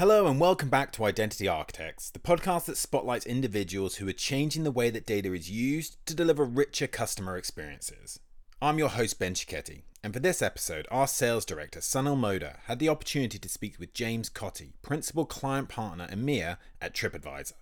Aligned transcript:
Hello, 0.00 0.26
and 0.26 0.40
welcome 0.40 0.70
back 0.70 0.92
to 0.92 1.04
Identity 1.04 1.46
Architects, 1.46 2.08
the 2.08 2.18
podcast 2.18 2.64
that 2.64 2.78
spotlights 2.78 3.26
individuals 3.26 3.96
who 3.96 4.08
are 4.08 4.14
changing 4.14 4.64
the 4.64 4.70
way 4.70 4.88
that 4.88 5.04
data 5.04 5.34
is 5.34 5.50
used 5.50 5.98
to 6.06 6.14
deliver 6.14 6.42
richer 6.42 6.86
customer 6.86 7.36
experiences. 7.36 8.18
I'm 8.62 8.78
your 8.78 8.88
host, 8.88 9.18
Ben 9.18 9.34
Cicchetti, 9.34 9.82
and 10.02 10.14
for 10.14 10.20
this 10.20 10.40
episode, 10.40 10.88
our 10.90 11.06
sales 11.06 11.44
director, 11.44 11.80
Sunil 11.80 12.16
Moda, 12.16 12.60
had 12.64 12.78
the 12.78 12.88
opportunity 12.88 13.38
to 13.38 13.48
speak 13.50 13.78
with 13.78 13.92
James 13.92 14.30
Cottee, 14.30 14.72
Principal 14.80 15.26
Client 15.26 15.68
Partner 15.68 16.08
and 16.10 16.22
EMEA 16.26 16.56
at 16.80 16.94
TripAdvisor. 16.94 17.52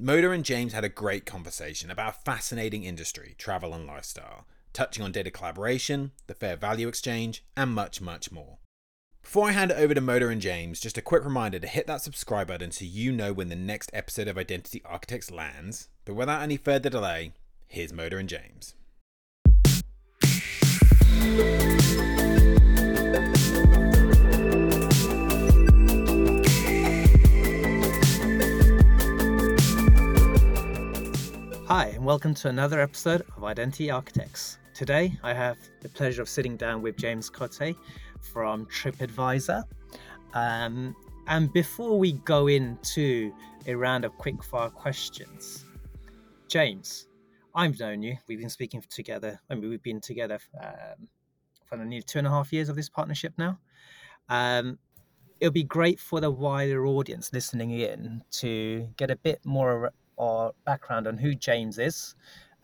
Moda 0.00 0.32
and 0.32 0.44
James 0.44 0.72
had 0.72 0.84
a 0.84 0.88
great 0.88 1.26
conversation 1.26 1.90
about 1.90 2.10
a 2.10 2.24
fascinating 2.24 2.84
industry, 2.84 3.34
travel 3.36 3.74
and 3.74 3.84
lifestyle, 3.84 4.46
touching 4.72 5.02
on 5.02 5.10
data 5.10 5.32
collaboration, 5.32 6.12
the 6.28 6.34
fair 6.34 6.54
value 6.54 6.86
exchange, 6.86 7.44
and 7.56 7.72
much, 7.72 8.00
much 8.00 8.30
more. 8.30 8.58
Before 9.22 9.48
I 9.48 9.52
hand 9.52 9.70
it 9.70 9.78
over 9.78 9.94
to 9.94 10.00
Moda 10.00 10.30
and 10.30 10.42
James, 10.42 10.80
just 10.80 10.98
a 10.98 11.00
quick 11.00 11.24
reminder 11.24 11.60
to 11.60 11.66
hit 11.66 11.86
that 11.86 12.02
subscribe 12.02 12.48
button 12.48 12.72
so 12.72 12.84
you 12.84 13.12
know 13.12 13.32
when 13.32 13.48
the 13.48 13.56
next 13.56 13.88
episode 13.94 14.26
of 14.26 14.36
Identity 14.36 14.82
Architects 14.84 15.30
lands. 15.30 15.88
But 16.04 16.14
without 16.14 16.42
any 16.42 16.56
further 16.56 16.90
delay, 16.90 17.32
here's 17.68 17.92
Moda 17.92 18.18
and 18.18 18.28
James. 18.28 18.74
Hi, 31.68 31.86
and 31.94 32.04
welcome 32.04 32.34
to 32.34 32.48
another 32.48 32.80
episode 32.80 33.22
of 33.36 33.44
Identity 33.44 33.90
Architects. 33.90 34.58
Today, 34.74 35.16
I 35.22 35.32
have 35.32 35.58
the 35.80 35.88
pleasure 35.88 36.22
of 36.22 36.28
sitting 36.28 36.56
down 36.56 36.82
with 36.82 36.96
James 36.96 37.30
Cottee 37.30 37.76
from 38.22 38.66
TripAdvisor. 38.66 39.64
Um, 40.34 40.96
and 41.28 41.52
before 41.52 41.98
we 41.98 42.12
go 42.12 42.48
into 42.48 43.32
a 43.66 43.74
round 43.74 44.04
of 44.04 44.12
quickfire 44.18 44.72
questions, 44.72 45.64
James, 46.48 47.08
I've 47.54 47.78
known 47.78 48.02
you. 48.02 48.16
We've 48.26 48.40
been 48.40 48.50
speaking 48.50 48.82
together. 48.88 49.38
I 49.50 49.54
mean, 49.54 49.68
we've 49.68 49.82
been 49.82 50.00
together 50.00 50.38
um, 50.62 51.08
for 51.66 51.76
nearly 51.76 52.02
two 52.02 52.18
and 52.18 52.26
a 52.26 52.30
half 52.30 52.52
years 52.52 52.68
of 52.68 52.76
this 52.76 52.88
partnership 52.88 53.34
now. 53.36 53.58
Um, 54.28 54.78
it'll 55.40 55.52
be 55.52 55.64
great 55.64 55.98
for 55.98 56.20
the 56.20 56.30
wider 56.30 56.86
audience 56.86 57.32
listening 57.32 57.70
in 57.72 58.22
to 58.30 58.88
get 58.96 59.10
a 59.10 59.16
bit 59.16 59.40
more 59.44 59.92
or 60.16 60.52
background 60.64 61.06
on 61.06 61.18
who 61.18 61.34
James 61.34 61.78
is, 61.78 62.14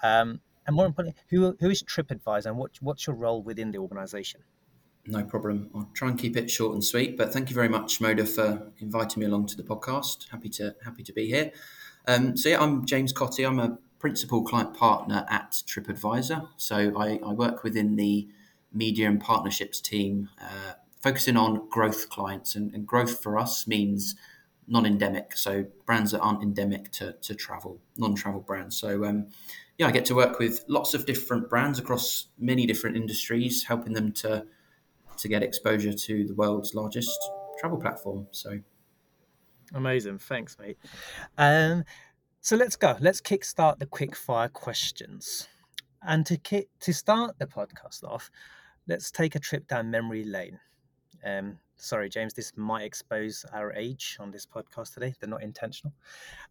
um, 0.03 0.41
and 0.67 0.77
more 0.77 0.87
importantly, 0.87 1.20
who 1.28 1.56
who 1.61 1.70
is 1.70 1.83
TripAdvisor 1.83 2.47
and 2.47 2.56
what 2.56 2.70
what's 2.81 3.06
your 3.06 3.17
role 3.17 3.43
within 3.43 3.70
the 3.70 3.78
organisation? 3.78 4.41
No 5.09 5.25
problem. 5.25 5.70
I'll 5.75 5.89
try 5.95 6.09
and 6.11 6.19
keep 6.19 6.37
it 6.37 6.51
short 6.51 6.75
and 6.75 6.84
sweet. 6.84 7.17
But 7.17 7.33
thank 7.33 7.48
you 7.48 7.55
very 7.55 7.69
much, 7.69 7.98
Moda, 7.98 8.28
for 8.28 8.70
inviting 8.78 9.20
me 9.20 9.27
along 9.27 9.47
to 9.47 9.56
the 9.56 9.62
podcast. 9.62 10.28
Happy 10.28 10.50
to 10.50 10.75
happy 10.84 11.03
to 11.03 11.12
be 11.15 11.27
here. 11.27 11.50
Um, 12.06 12.37
so 12.37 12.50
yeah, 12.50 12.62
I'm 12.62 12.84
James 12.84 13.15
Cottee. 13.15 13.47
I'm 13.47 13.59
a 13.59 13.78
principal 13.98 14.42
client 14.42 14.75
partner 14.75 15.25
at 15.31 15.53
TripAdvisor. 15.67 16.48
So 16.59 16.92
I, 16.95 17.19
I 17.25 17.33
work 17.33 17.65
within 17.65 17.97
the 17.97 18.28
media 18.70 19.09
and 19.09 19.19
partnerships 19.19 19.81
team, 19.81 20.28
uh, 20.42 20.75
focusing 21.00 21.39
on 21.39 21.67
growth 21.70 22.11
clients. 22.11 22.55
And, 22.55 22.75
and 22.75 22.87
growth 22.87 23.22
for 23.22 23.39
us 23.39 23.67
means 23.67 24.15
non-endemic, 24.67 25.34
so 25.39 25.65
brands 25.87 26.12
that 26.12 26.20
aren't 26.20 26.43
endemic 26.43 26.93
to, 26.93 27.15
to 27.22 27.34
travel, 27.34 27.81
non-travel 27.97 28.41
brands. 28.41 28.78
So 28.78 29.06
um, 29.06 29.28
yeah, 29.78 29.87
I 29.87 29.91
get 29.91 30.05
to 30.06 30.15
work 30.15 30.39
with 30.39 30.67
lots 30.69 30.93
of 30.93 31.06
different 31.06 31.48
brands 31.48 31.78
across 31.78 32.27
many 32.39 32.67
different 32.67 32.97
industries, 32.97 33.65
helping 33.65 33.95
them 33.95 34.12
to 34.12 34.45
to 35.19 35.29
get 35.29 35.43
exposure 35.43 35.93
to 35.93 36.27
the 36.27 36.35
world's 36.35 36.75
largest 36.75 37.19
travel 37.59 37.79
platform. 37.79 38.27
So 38.31 38.59
amazing, 39.75 40.19
thanks, 40.19 40.57
mate. 40.59 40.79
Um, 41.37 41.85
so 42.41 42.57
let's 42.57 42.77
go. 42.77 42.97
Let's 43.01 43.21
kickstart 43.21 43.79
the 43.79 43.87
quick 43.87 44.17
fire 44.17 44.49
questions. 44.49 45.49
And 46.03 46.25
to 46.27 46.37
kick, 46.37 46.69
to 46.81 46.95
start 46.95 47.39
the 47.39 47.47
podcast 47.47 48.05
off, 48.05 48.31
let's 48.87 49.11
take 49.11 49.34
a 49.34 49.41
trip 49.41 49.67
down 49.67 49.91
memory 49.91 50.25
lane. 50.25 50.59
Um, 51.25 51.59
sorry, 51.77 52.09
James, 52.09 52.34
this 52.34 52.53
might 52.57 52.84
expose 52.84 53.45
our 53.53 53.73
age 53.75 54.17
on 54.21 54.31
this 54.31 54.47
podcast 54.47 54.95
today. 54.95 55.15
They're 55.19 55.28
not 55.28 55.43
intentional. 55.43 55.93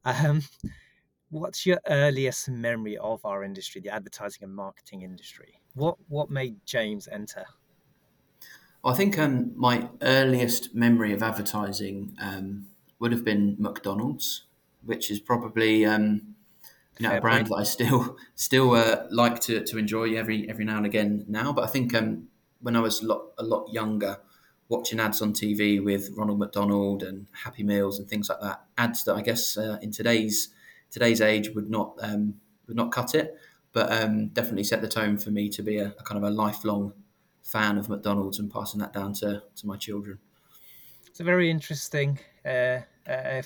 Um, 0.04 0.42
what's 1.30 1.66
your 1.66 1.80
earliest 1.88 2.50
memory 2.50 2.98
of 2.98 3.24
our 3.26 3.44
industry, 3.44 3.82
the 3.82 3.90
advertising 3.90 4.44
and 4.44 4.56
marketing 4.56 5.02
industry? 5.02 5.62
What 5.74 5.98
what 6.08 6.30
made 6.30 6.58
James 6.66 7.08
enter? 7.08 7.46
I 8.84 8.94
think 8.94 9.18
um, 9.20 9.52
my 9.56 9.90
earliest 10.02 10.74
memory 10.74 11.14
of 11.14 11.22
advertising 11.22 12.16
um, 12.22 12.68
would 13.00 13.12
have 13.12 13.26
been 13.26 13.56
McDonald's, 13.60 14.44
which 14.86 15.12
is 15.12 15.20
probably 15.20 15.86
um, 15.86 16.36
you 16.98 17.08
know, 17.08 17.18
a 17.18 17.22
brand 17.22 17.48
point. 17.48 17.50
that 17.50 17.56
I 17.56 17.64
still 17.64 18.18
still 18.36 18.72
uh, 18.74 19.04
like 19.12 19.40
to, 19.42 19.64
to 19.64 19.78
enjoy 19.78 20.16
every 20.16 20.50
every 20.50 20.66
now 20.66 20.78
and 20.78 20.86
again 20.86 21.26
now. 21.28 21.52
But 21.52 21.66
I 21.66 21.68
think 21.68 21.94
um, 21.94 22.28
when 22.62 22.76
I 22.76 22.80
was 22.80 23.02
a 23.02 23.06
lot, 23.06 23.26
a 23.38 23.44
lot 23.44 23.72
younger, 23.72 24.20
watching 24.70 25.00
ads 25.00 25.22
on 25.22 25.34
TV 25.34 25.84
with 25.84 26.12
Ronald 26.16 26.40
McDonald 26.40 27.04
and 27.04 27.28
Happy 27.44 27.64
Meals 27.64 28.00
and 28.00 28.08
things 28.08 28.30
like 28.30 28.42
that. 28.42 28.64
Ads 28.78 29.04
that 29.06 29.16
I 29.16 29.22
guess 29.22 29.58
uh, 29.58 29.78
in 29.82 29.92
today's 29.92 30.50
today's 30.90 31.22
age 31.22 31.50
would 31.54 31.70
not 31.70 31.96
um, 32.02 32.36
would 32.68 32.78
not 32.78 32.92
cut 32.92 33.16
it, 33.16 33.38
but 33.74 33.92
um, 33.92 34.28
definitely 34.30 34.64
set 34.64 34.82
the 34.82 34.88
tone 34.88 35.18
for 35.18 35.32
me 35.32 35.50
to 35.50 35.62
be 35.62 35.78
a, 35.78 35.94
a, 36.00 36.04
kind 36.04 36.18
of 36.18 36.24
a 36.24 36.34
lifelong 36.34 36.94
fan 37.48 37.78
of 37.78 37.90
McDonald's 37.90 38.40
and 38.40 38.52
passing 38.52 38.80
that 38.82 38.94
down 38.94 39.14
to 39.14 39.44
to 39.56 39.68
my 39.68 39.78
children. 39.78 40.20
It's 41.08 41.20
a 41.20 41.24
very 41.24 41.50
interesting. 41.50 42.20
Uh, 42.46 42.82
uh, 43.08 43.42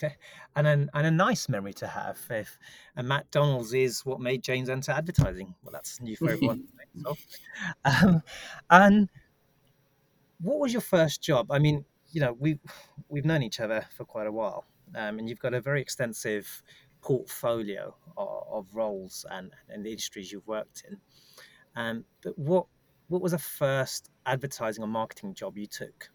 and 0.56 0.68
a, 0.68 0.72
and 0.72 1.08
a 1.08 1.12
nice 1.12 1.48
memory 1.48 1.74
to 1.74 1.88
have. 1.88 2.20
If 2.30 2.58
and 2.96 3.08
McDonald's 3.08 3.74
is 3.74 4.06
what 4.06 4.20
made 4.20 4.44
James 4.44 4.70
enter 4.70 4.92
advertising, 4.92 5.54
well, 5.64 5.72
that's 5.72 6.02
new 6.02 6.16
for 6.16 6.32
everyone. 6.32 6.68
so, 7.04 7.16
um, 7.86 8.24
and 8.70 9.10
what 10.42 10.60
was 10.60 10.74
your 10.74 10.82
first 10.82 11.22
job? 11.22 11.52
I 11.52 11.60
mean, 11.60 11.86
you 12.12 12.22
know, 12.22 12.34
we 12.34 12.60
we've 13.08 13.26
known 13.26 13.44
each 13.44 13.60
other 13.60 13.86
for 13.96 14.04
quite 14.04 14.28
a 14.28 14.32
while, 14.32 14.66
um, 14.96 15.20
and 15.20 15.30
you've 15.30 15.40
got 15.40 15.54
a 15.54 15.62
very 15.62 15.82
extensive 15.82 16.64
portfolio 17.02 17.96
of, 18.18 18.44
of 18.52 18.76
roles 18.76 19.26
and, 19.32 19.52
and 19.70 19.86
the 19.86 19.90
industries 19.90 20.32
you've 20.32 20.48
worked 20.48 20.84
in. 20.90 20.98
Um, 21.76 22.06
but 22.22 22.38
what 22.38 22.66
what 23.12 23.22
was 23.22 23.34
the 23.34 23.38
first 23.38 24.10
advertising 24.26 24.84
or 24.84 24.88
marketing 24.88 25.34
job 25.34 25.58
you 25.58 25.68
took? 25.68 26.10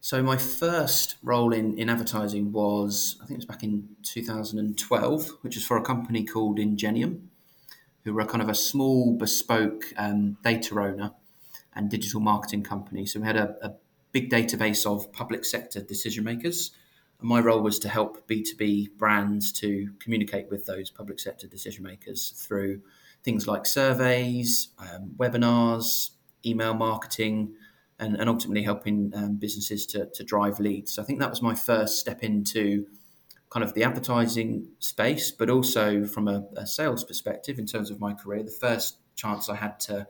So 0.00 0.22
my 0.22 0.36
first 0.36 1.16
role 1.22 1.52
in, 1.52 1.78
in 1.78 1.88
advertising 1.88 2.52
was 2.52 3.16
I 3.22 3.26
think 3.26 3.36
it 3.36 3.38
was 3.38 3.46
back 3.46 3.62
in 3.62 3.88
2012, 4.02 5.28
which 5.42 5.56
is 5.56 5.64
for 5.64 5.76
a 5.76 5.82
company 5.82 6.24
called 6.24 6.58
Ingenium, 6.58 7.30
who 8.04 8.14
were 8.14 8.24
kind 8.24 8.42
of 8.42 8.48
a 8.48 8.54
small 8.54 9.12
bespoke 9.16 9.84
um, 9.96 10.38
data 10.42 10.78
owner 10.78 11.12
and 11.74 11.90
digital 11.90 12.20
marketing 12.20 12.62
company. 12.62 13.06
So 13.06 13.20
we 13.20 13.26
had 13.26 13.36
a, 13.36 13.56
a 13.62 13.74
big 14.12 14.30
database 14.30 14.86
of 14.86 15.12
public 15.12 15.44
sector 15.44 15.80
decision 15.80 16.24
makers. 16.24 16.70
And 17.20 17.28
my 17.28 17.40
role 17.40 17.60
was 17.60 17.78
to 17.80 17.88
help 17.88 18.28
B2B 18.28 18.96
brands 18.98 19.52
to 19.52 19.92
communicate 19.98 20.50
with 20.50 20.66
those 20.66 20.90
public 20.90 21.18
sector 21.18 21.46
decision 21.46 21.84
makers 21.84 22.30
through 22.30 22.82
things 23.24 23.46
like 23.46 23.66
surveys, 23.66 24.68
um, 24.78 25.12
webinars, 25.16 26.10
email 26.44 26.74
marketing, 26.74 27.54
and, 27.98 28.16
and 28.16 28.28
ultimately 28.28 28.62
helping 28.62 29.12
um, 29.14 29.36
businesses 29.36 29.86
to, 29.86 30.06
to 30.14 30.24
drive 30.24 30.58
leads. 30.58 30.94
So 30.94 31.02
I 31.02 31.04
think 31.04 31.20
that 31.20 31.30
was 31.30 31.40
my 31.40 31.54
first 31.54 31.98
step 31.98 32.22
into 32.22 32.86
kind 33.50 33.62
of 33.62 33.74
the 33.74 33.84
advertising 33.84 34.68
space, 34.78 35.30
but 35.30 35.50
also 35.50 36.04
from 36.04 36.26
a, 36.26 36.46
a 36.56 36.66
sales 36.66 37.04
perspective 37.04 37.58
in 37.58 37.66
terms 37.66 37.90
of 37.90 38.00
my 38.00 38.12
career. 38.14 38.42
The 38.42 38.50
first 38.50 38.98
chance 39.14 39.48
I 39.48 39.56
had 39.56 39.78
to 39.80 40.08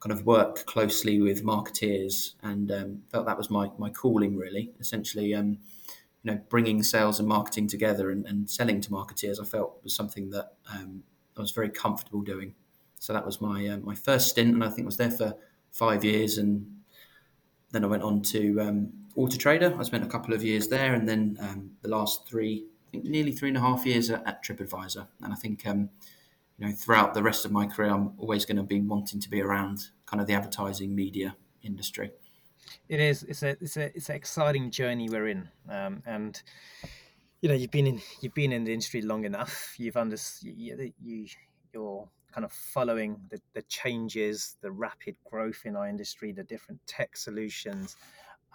kind 0.00 0.12
of 0.12 0.24
work 0.24 0.64
closely 0.66 1.20
with 1.20 1.44
marketeers 1.44 2.34
and 2.42 2.70
um, 2.70 3.02
felt 3.10 3.26
that 3.26 3.36
was 3.36 3.50
my, 3.50 3.70
my 3.78 3.90
calling 3.90 4.36
really 4.36 4.70
essentially 4.78 5.34
um, 5.34 5.58
you 6.22 6.32
know 6.32 6.40
bringing 6.48 6.82
sales 6.82 7.18
and 7.18 7.28
marketing 7.28 7.66
together 7.66 8.10
and, 8.10 8.24
and, 8.26 8.48
selling 8.48 8.80
to 8.80 8.90
marketeers 8.90 9.40
I 9.40 9.44
felt 9.44 9.80
was 9.82 9.94
something 9.94 10.30
that 10.30 10.52
um, 10.72 11.02
I 11.38 11.42
was 11.42 11.50
very 11.52 11.70
comfortable 11.70 12.22
doing 12.22 12.54
so 12.98 13.12
that 13.12 13.24
was 13.24 13.40
my 13.40 13.66
uh, 13.68 13.78
my 13.78 13.94
first 13.94 14.28
stint 14.28 14.54
and 14.54 14.64
I 14.64 14.68
think 14.68 14.86
was 14.86 14.96
there 14.96 15.10
for 15.10 15.34
five 15.70 16.04
years 16.04 16.38
and 16.38 16.66
then 17.70 17.84
I 17.84 17.86
went 17.86 18.02
on 18.02 18.22
to 18.22 18.60
um, 18.60 18.92
Auto 19.16 19.36
Trader 19.36 19.74
I 19.78 19.82
spent 19.82 20.04
a 20.04 20.08
couple 20.08 20.34
of 20.34 20.42
years 20.42 20.68
there 20.68 20.94
and 20.94 21.08
then 21.08 21.36
um, 21.40 21.70
the 21.82 21.88
last 21.88 22.26
three 22.26 22.66
I 22.88 22.90
think 22.92 23.04
nearly 23.04 23.32
three 23.32 23.48
and 23.48 23.58
a 23.58 23.60
half 23.60 23.84
years 23.86 24.10
at, 24.10 24.26
at 24.26 24.44
TripAdvisor 24.44 25.06
and 25.22 25.32
I 25.32 25.36
think 25.36 25.66
um, 25.66 25.90
you 26.58 26.66
know, 26.66 26.72
throughout 26.72 27.14
the 27.14 27.22
rest 27.22 27.44
of 27.44 27.52
my 27.52 27.66
career, 27.66 27.90
I'm 27.90 28.12
always 28.18 28.44
going 28.44 28.56
to 28.56 28.64
be 28.64 28.80
wanting 28.80 29.20
to 29.20 29.30
be 29.30 29.40
around 29.40 29.86
kind 30.06 30.20
of 30.20 30.26
the 30.26 30.34
advertising 30.34 30.94
media 30.94 31.36
industry. 31.62 32.10
It 32.88 33.00
is. 33.00 33.22
It's 33.22 33.42
a. 33.42 33.50
It's 33.60 33.76
a. 33.76 33.96
It's 33.96 34.08
an 34.08 34.16
exciting 34.16 34.70
journey 34.70 35.08
we're 35.08 35.28
in, 35.28 35.48
um, 35.70 36.02
and 36.04 36.42
you 37.40 37.48
know, 37.48 37.54
you've 37.54 37.70
been 37.70 37.86
in. 37.86 38.00
You've 38.20 38.34
been 38.34 38.52
in 38.52 38.64
the 38.64 38.72
industry 38.72 39.02
long 39.02 39.24
enough. 39.24 39.74
You've 39.78 39.96
under. 39.96 40.16
You, 40.42 40.92
you 41.00 41.26
you're 41.72 42.08
kind 42.32 42.44
of 42.44 42.52
following 42.52 43.16
the, 43.30 43.40
the 43.54 43.62
changes, 43.62 44.56
the 44.60 44.70
rapid 44.70 45.16
growth 45.30 45.62
in 45.64 45.76
our 45.76 45.88
industry, 45.88 46.32
the 46.32 46.44
different 46.44 46.80
tech 46.86 47.16
solutions, 47.16 47.96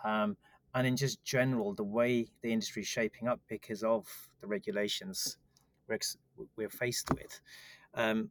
um, 0.03 0.35
and 0.75 0.88
in 0.88 0.95
just 0.95 1.24
general, 1.24 1.74
the 1.74 1.83
way 1.83 2.27
the 2.41 2.51
industry 2.51 2.81
is 2.81 2.88
shaping 2.88 3.27
up 3.27 3.39
because 3.47 3.83
of 3.83 4.07
the 4.41 4.47
regulations 4.47 5.38
we're, 5.88 6.00
we're 6.56 6.69
faced 6.69 7.09
with. 7.13 7.39
Um, 7.94 8.30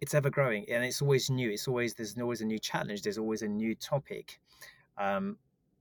it's 0.00 0.14
ever 0.14 0.28
growing 0.28 0.66
and 0.68 0.84
it's 0.84 1.00
always 1.00 1.30
new. 1.30 1.50
It's 1.50 1.68
always 1.68 1.94
there's 1.94 2.18
always 2.18 2.40
a 2.40 2.44
new 2.44 2.58
challenge. 2.58 3.02
There's 3.02 3.18
always 3.18 3.42
a 3.42 3.48
new 3.48 3.74
topic. 3.74 4.40
Um, 4.98 5.38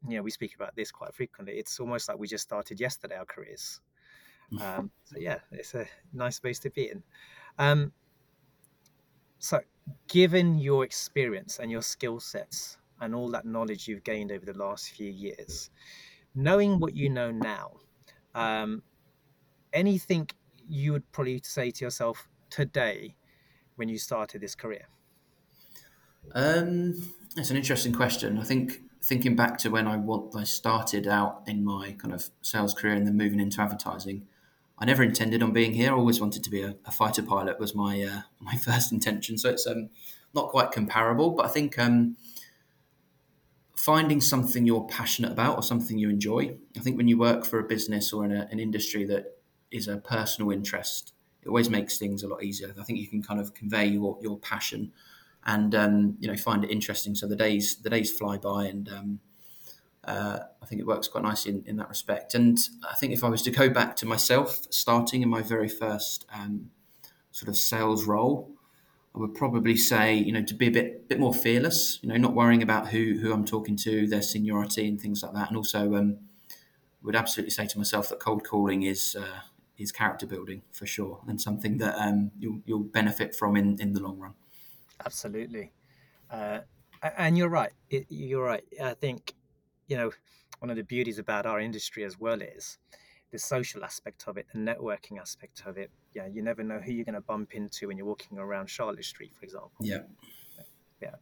you 0.08 0.18
know, 0.18 0.24
we 0.24 0.32
speak 0.32 0.56
about 0.56 0.76
this 0.76 0.92
quite 0.92 1.14
frequently. 1.14 1.58
It's 1.58 1.80
almost 1.80 2.08
like 2.08 2.18
we 2.18 2.28
just 2.28 2.44
started 2.44 2.80
yesterday 2.80 3.18
our 3.18 3.26
careers. 3.26 3.82
Um, 4.60 4.92
so 5.04 5.18
yeah, 5.18 5.40
it's 5.52 5.74
a 5.74 5.88
nice 6.14 6.36
space 6.36 6.60
to 6.60 6.70
be 6.70 6.90
in. 6.90 7.04
Um, 7.58 7.94
so, 9.40 9.62
given 10.08 10.58
your 10.58 10.84
experience 10.84 11.60
and 11.60 11.70
your 11.72 11.82
skill 11.82 12.20
sets 12.20 12.78
and 13.02 13.14
all 13.14 13.30
that 13.32 13.46
knowledge 13.46 13.88
you've 13.88 14.04
gained 14.04 14.32
over 14.32 14.46
the 14.46 14.58
last 14.58 14.92
few 14.92 15.12
years, 15.12 15.70
knowing 16.36 16.80
what 16.80 16.96
you 16.96 17.10
know 17.10 17.32
now, 17.32 17.72
um, 18.36 18.84
anything 19.74 20.30
you 20.68 20.94
would 20.94 21.12
probably 21.12 21.42
say 21.44 21.72
to 21.72 21.86
yourself 21.86 22.30
today 22.50 23.16
when 23.76 23.90
you 23.90 23.98
started 23.98 24.42
this 24.42 24.56
career? 24.56 24.88
Um, 26.34 26.94
it's 27.36 27.50
an 27.50 27.58
interesting 27.58 27.94
question. 27.94 28.40
I 28.40 28.44
think 28.44 28.82
thinking 29.02 29.36
back 29.36 29.58
to 29.60 29.70
when 29.70 29.88
I 29.88 29.98
what 29.98 30.36
I 30.36 30.44
started 30.46 31.08
out 31.08 31.44
in 31.48 31.66
my 31.66 31.92
kind 31.94 32.14
of 32.14 32.30
sales 32.42 32.74
career 32.74 32.94
and 32.94 33.06
then 33.06 33.18
moving 33.18 33.40
into 33.40 33.62
advertising, 33.62 34.28
I 34.84 34.86
never 34.86 35.02
intended 35.02 35.42
on 35.42 35.54
being 35.54 35.72
here. 35.72 35.92
I 35.92 35.96
always 35.96 36.20
wanted 36.20 36.44
to 36.44 36.50
be 36.50 36.62
a, 36.62 36.76
a 36.84 36.92
fighter 36.92 37.24
pilot 37.24 37.58
was 37.58 37.74
my 37.74 38.04
uh, 38.04 38.22
my 38.42 38.58
first 38.58 38.92
intention. 38.92 39.38
So 39.38 39.50
it's 39.50 39.66
um, 39.66 39.90
not 40.34 40.50
quite 40.50 40.72
comparable, 40.72 41.32
but 41.32 41.46
I 41.46 41.50
think 41.50 41.80
um, 41.80 42.18
finding 43.78 44.20
something 44.20 44.66
you're 44.66 44.84
passionate 44.84 45.32
about 45.32 45.56
or 45.56 45.64
something 45.64 45.98
you 45.98 46.10
enjoy. 46.10 46.58
I 46.76 46.82
think 46.82 46.98
when 46.98 47.08
you 47.08 47.18
work 47.18 47.46
for 47.46 47.60
a 47.60 47.64
business 47.64 48.12
or 48.12 48.26
in 48.26 48.34
a, 48.34 48.46
an 48.52 48.60
industry 48.60 49.06
that 49.06 49.38
is 49.72 49.88
a 49.88 49.96
personal 49.96 50.52
interest, 50.52 51.14
it 51.44 51.48
always 51.48 51.70
makes 51.70 51.98
things 51.98 52.22
a 52.22 52.28
lot 52.28 52.44
easier. 52.44 52.76
I 52.78 52.84
think 52.84 53.00
you 53.00 53.08
can 53.08 53.24
kind 53.24 53.40
of 53.40 53.54
convey 53.54 53.86
your 53.86 54.18
your 54.22 54.38
passion 54.38 54.92
and 55.46 55.74
um, 55.74 56.18
you 56.20 56.28
know 56.28 56.36
find 56.36 56.62
it 56.62 56.70
interesting. 56.70 57.16
So 57.16 57.26
the 57.26 57.38
days 57.38 57.78
the 57.78 57.90
days 57.90 58.12
fly 58.12 58.36
by, 58.36 58.66
and 58.66 58.90
um, 58.90 59.20
uh, 60.06 60.40
I 60.62 60.66
think 60.66 60.82
it 60.82 60.88
works 60.88 61.08
quite 61.08 61.24
nicely 61.24 61.54
in, 61.54 61.64
in, 61.66 61.78
that 61.78 61.88
respect. 61.88 62.36
And 62.36 62.58
I 62.90 62.96
think 62.96 63.14
if 63.14 63.24
I 63.24 63.30
was 63.30 63.42
to 63.44 63.52
go 63.52 63.70
back 63.70 63.96
to 63.98 64.06
myself 64.06 64.68
starting 64.70 65.22
in 65.22 65.30
my 65.30 65.42
very 65.42 65.70
first 65.70 66.26
um, 66.34 66.72
sort 67.32 67.48
of 67.48 67.56
sales 67.56 68.06
role, 68.06 68.52
I 69.16 69.20
would 69.20 69.36
probably 69.36 69.78
say 69.78 70.16
you 70.16 70.32
know 70.32 70.42
to 70.42 70.54
be 70.56 70.68
a 70.68 70.72
bit 70.72 71.08
bit 71.08 71.20
more 71.20 71.34
fearless. 71.34 72.00
You 72.02 72.10
know, 72.10 72.18
not 72.18 72.34
worrying 72.34 72.64
about 72.64 72.90
who 72.90 73.20
who 73.22 73.32
I'm 73.32 73.46
talking 73.46 73.78
to, 73.78 74.08
their 74.08 74.22
seniority, 74.22 74.88
and 74.88 75.00
things 75.00 75.24
like 75.24 75.34
that. 75.34 75.50
And 75.50 75.58
also 75.58 75.96
um, 75.96 76.18
would 77.04 77.16
absolutely 77.16 77.52
say 77.52 77.68
to 77.68 77.78
myself 77.78 78.10
that 78.10 78.20
cold 78.20 78.44
calling 78.44 78.84
is 78.84 79.16
uh, 79.16 79.42
is 79.78 79.92
character 79.92 80.26
building 80.26 80.64
for 80.72 80.86
sure, 80.86 81.20
and 81.28 81.40
something 81.40 81.78
that 81.78 81.96
um, 81.98 82.32
you'll 82.40 82.62
you'll 82.66 82.80
benefit 82.80 83.36
from 83.36 83.56
in 83.56 83.80
in 83.80 83.94
the 83.94 84.02
long 84.02 84.18
run. 84.20 84.34
Absolutely, 85.06 85.72
uh, 86.32 86.60
and 87.18 87.38
you're 87.38 87.50
right. 87.50 87.72
You're 88.10 88.44
right. 88.44 88.64
I 88.82 88.96
think 88.96 89.36
you 89.94 90.00
know 90.00 90.12
one 90.58 90.72
of 90.72 90.76
the 90.76 90.84
beauties 90.84 91.20
about 91.20 91.46
our 91.46 91.60
industry 91.60 92.04
as 92.04 92.20
well 92.20 92.42
is 92.42 92.80
the 93.32 93.38
social 93.38 93.84
aspect 93.84 94.24
of 94.28 94.38
it, 94.38 94.48
the 94.52 94.60
networking 94.60 95.20
aspect 95.20 95.62
of 95.68 95.78
it. 95.78 95.92
Yeah, 96.14 96.26
you 96.26 96.42
never 96.42 96.64
know 96.64 96.80
who 96.80 96.92
you're 96.92 97.06
going 97.06 97.14
to 97.14 97.22
bump 97.22 97.54
into 97.54 97.88
when 97.88 97.98
you're 97.98 98.08
walking 98.08 98.40
around 98.40 98.72
Charlotte 98.72 99.06
Street, 99.06 99.34
for 99.38 99.46
example. 99.46 99.72
Yeah, 99.82 100.00
yeah. 101.00 101.16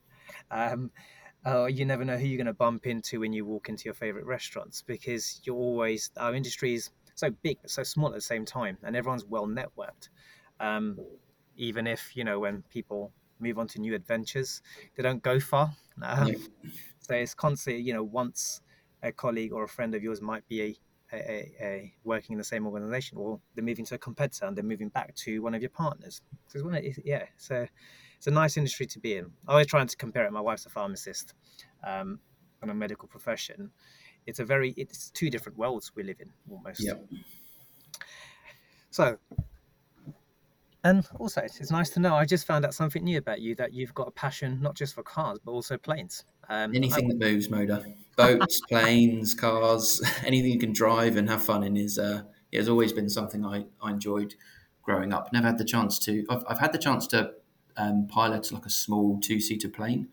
Um, 0.50 0.91
you 1.68 1.83
never 1.83 2.06
know 2.06 2.15
who 2.15 2.27
you're 2.27 2.38
going 2.38 2.45
to 2.45 2.53
bump 2.53 2.88
into 2.88 3.19
when 3.19 3.33
you 3.33 3.44
walk 3.44 3.68
into 3.68 3.83
your 3.85 3.94
favorite 3.94 4.25
restaurants 4.25 4.81
because 4.81 5.41
you're 5.44 5.57
always 5.57 6.12
our 6.15 6.33
industry 6.33 6.75
is 6.75 6.91
so 7.15 7.29
big 7.41 7.57
but 7.62 7.71
so 7.71 7.83
small 7.83 8.07
at 8.07 8.15
the 8.15 8.21
same 8.21 8.45
time, 8.45 8.77
and 8.83 8.95
everyone's 8.95 9.25
well 9.25 9.47
networked. 9.47 10.07
Um, 10.62 10.97
even 11.57 11.88
if 11.88 12.15
you 12.15 12.24
know 12.24 12.39
when 12.39 12.63
people 12.69 13.12
move 13.39 13.59
on 13.59 13.67
to 13.67 13.79
new 13.79 13.95
adventures, 13.95 14.62
they 14.95 15.03
don't 15.03 15.21
go 15.21 15.41
far. 15.41 15.74
Um, 16.01 16.27
yeah. 16.27 16.35
So 17.01 17.15
it's 17.15 17.33
constantly, 17.33 17.81
you 17.81 17.94
know, 17.94 18.03
once 18.03 18.62
a 19.03 19.12
colleague 19.12 19.51
or 19.51 19.63
a 19.63 19.68
friend 19.68 19.95
of 19.95 20.03
yours 20.03 20.21
might 20.21 20.48
be 20.48 20.62
a, 20.62 20.77
a, 21.13 21.51
a, 21.62 21.94
working 22.03 22.33
in 22.33 22.38
the 22.38 22.44
same 22.44 22.65
organization, 22.65 23.18
or 23.18 23.39
they're 23.56 23.65
moving 23.65 23.86
to 23.86 23.95
a 23.95 23.98
competitor 23.98 24.45
and 24.45 24.56
they're 24.56 24.63
moving 24.63 24.89
back 24.89 25.13
to 25.15 25.42
one 25.42 25.53
of 25.53 25.62
your 25.62 25.71
partners. 25.71 26.21
So 26.48 26.69
it's, 26.69 27.00
yeah, 27.03 27.25
so 27.38 27.68
it's 28.18 28.27
a 28.27 28.31
nice 28.31 28.56
industry 28.57 28.86
to 28.88 29.00
be 29.00 29.15
in. 29.15 29.31
I 29.48 29.51
always 29.51 29.68
trying 29.68 29.88
to 29.88 29.98
compare 29.98 30.25
it. 30.25 30.31
My 30.31 30.42
wife's 30.42 30.65
a 30.65 30.69
pharmacist, 30.69 31.33
um, 31.83 32.19
in 32.63 32.69
a 32.69 32.74
medical 32.74 33.07
profession, 33.07 33.71
it's 34.25 34.39
a 34.39 34.45
very 34.45 34.71
it's 34.77 35.09
two 35.09 35.30
different 35.30 35.57
worlds 35.57 35.92
we 35.95 36.03
live 36.03 36.18
in 36.19 36.30
almost. 36.50 36.83
Yeah. 36.83 36.94
So, 38.92 39.18
and 40.83 41.07
also 41.19 41.42
it's 41.42 41.72
nice 41.72 41.89
to 41.92 42.00
know. 42.00 42.16
I 42.16 42.25
just 42.25 42.45
found 42.45 42.66
out 42.66 42.74
something 42.74 43.04
new 43.04 43.18
about 43.18 43.42
you 43.42 43.56
that 43.56 43.74
you've 43.74 43.94
got 43.94 44.07
a 44.07 44.12
passion 44.12 44.60
not 44.62 44.75
just 44.75 44.94
for 44.95 45.04
cars 45.04 45.39
but 45.44 45.51
also 45.51 45.78
planes. 45.78 46.24
Um, 46.50 46.75
anything 46.75 47.06
I, 47.06 47.07
that 47.10 47.19
moves, 47.19 47.48
Moda, 47.48 47.86
boats, 48.18 48.62
planes, 48.62 49.33
cars, 49.33 50.01
anything 50.25 50.51
you 50.51 50.60
can 50.60 50.74
drive 50.74 51.16
and 51.18 51.30
have 51.30 51.44
fun 51.44 51.63
in 51.63 51.78
is 51.78 51.98
uh, 51.98 52.24
it 52.51 52.57
has 52.57 52.68
always 52.68 52.92
been 52.92 53.10
something 53.10 53.45
I, 53.45 53.66
I 53.81 53.92
enjoyed 53.92 54.36
growing 54.83 55.13
up. 55.13 55.31
Never 55.31 55.48
had 55.48 55.57
the 55.57 55.66
chance 55.66 56.00
to. 56.00 56.25
I've, 56.30 56.44
I've 56.48 56.60
had 56.60 56.74
the 56.74 56.78
chance 56.78 57.07
to 57.07 57.34
um, 57.77 58.07
pilot 58.07 58.51
like 58.51 58.66
a 58.66 58.69
small 58.69 59.19
two 59.19 59.39
seater 59.39 59.69
plane 59.69 60.10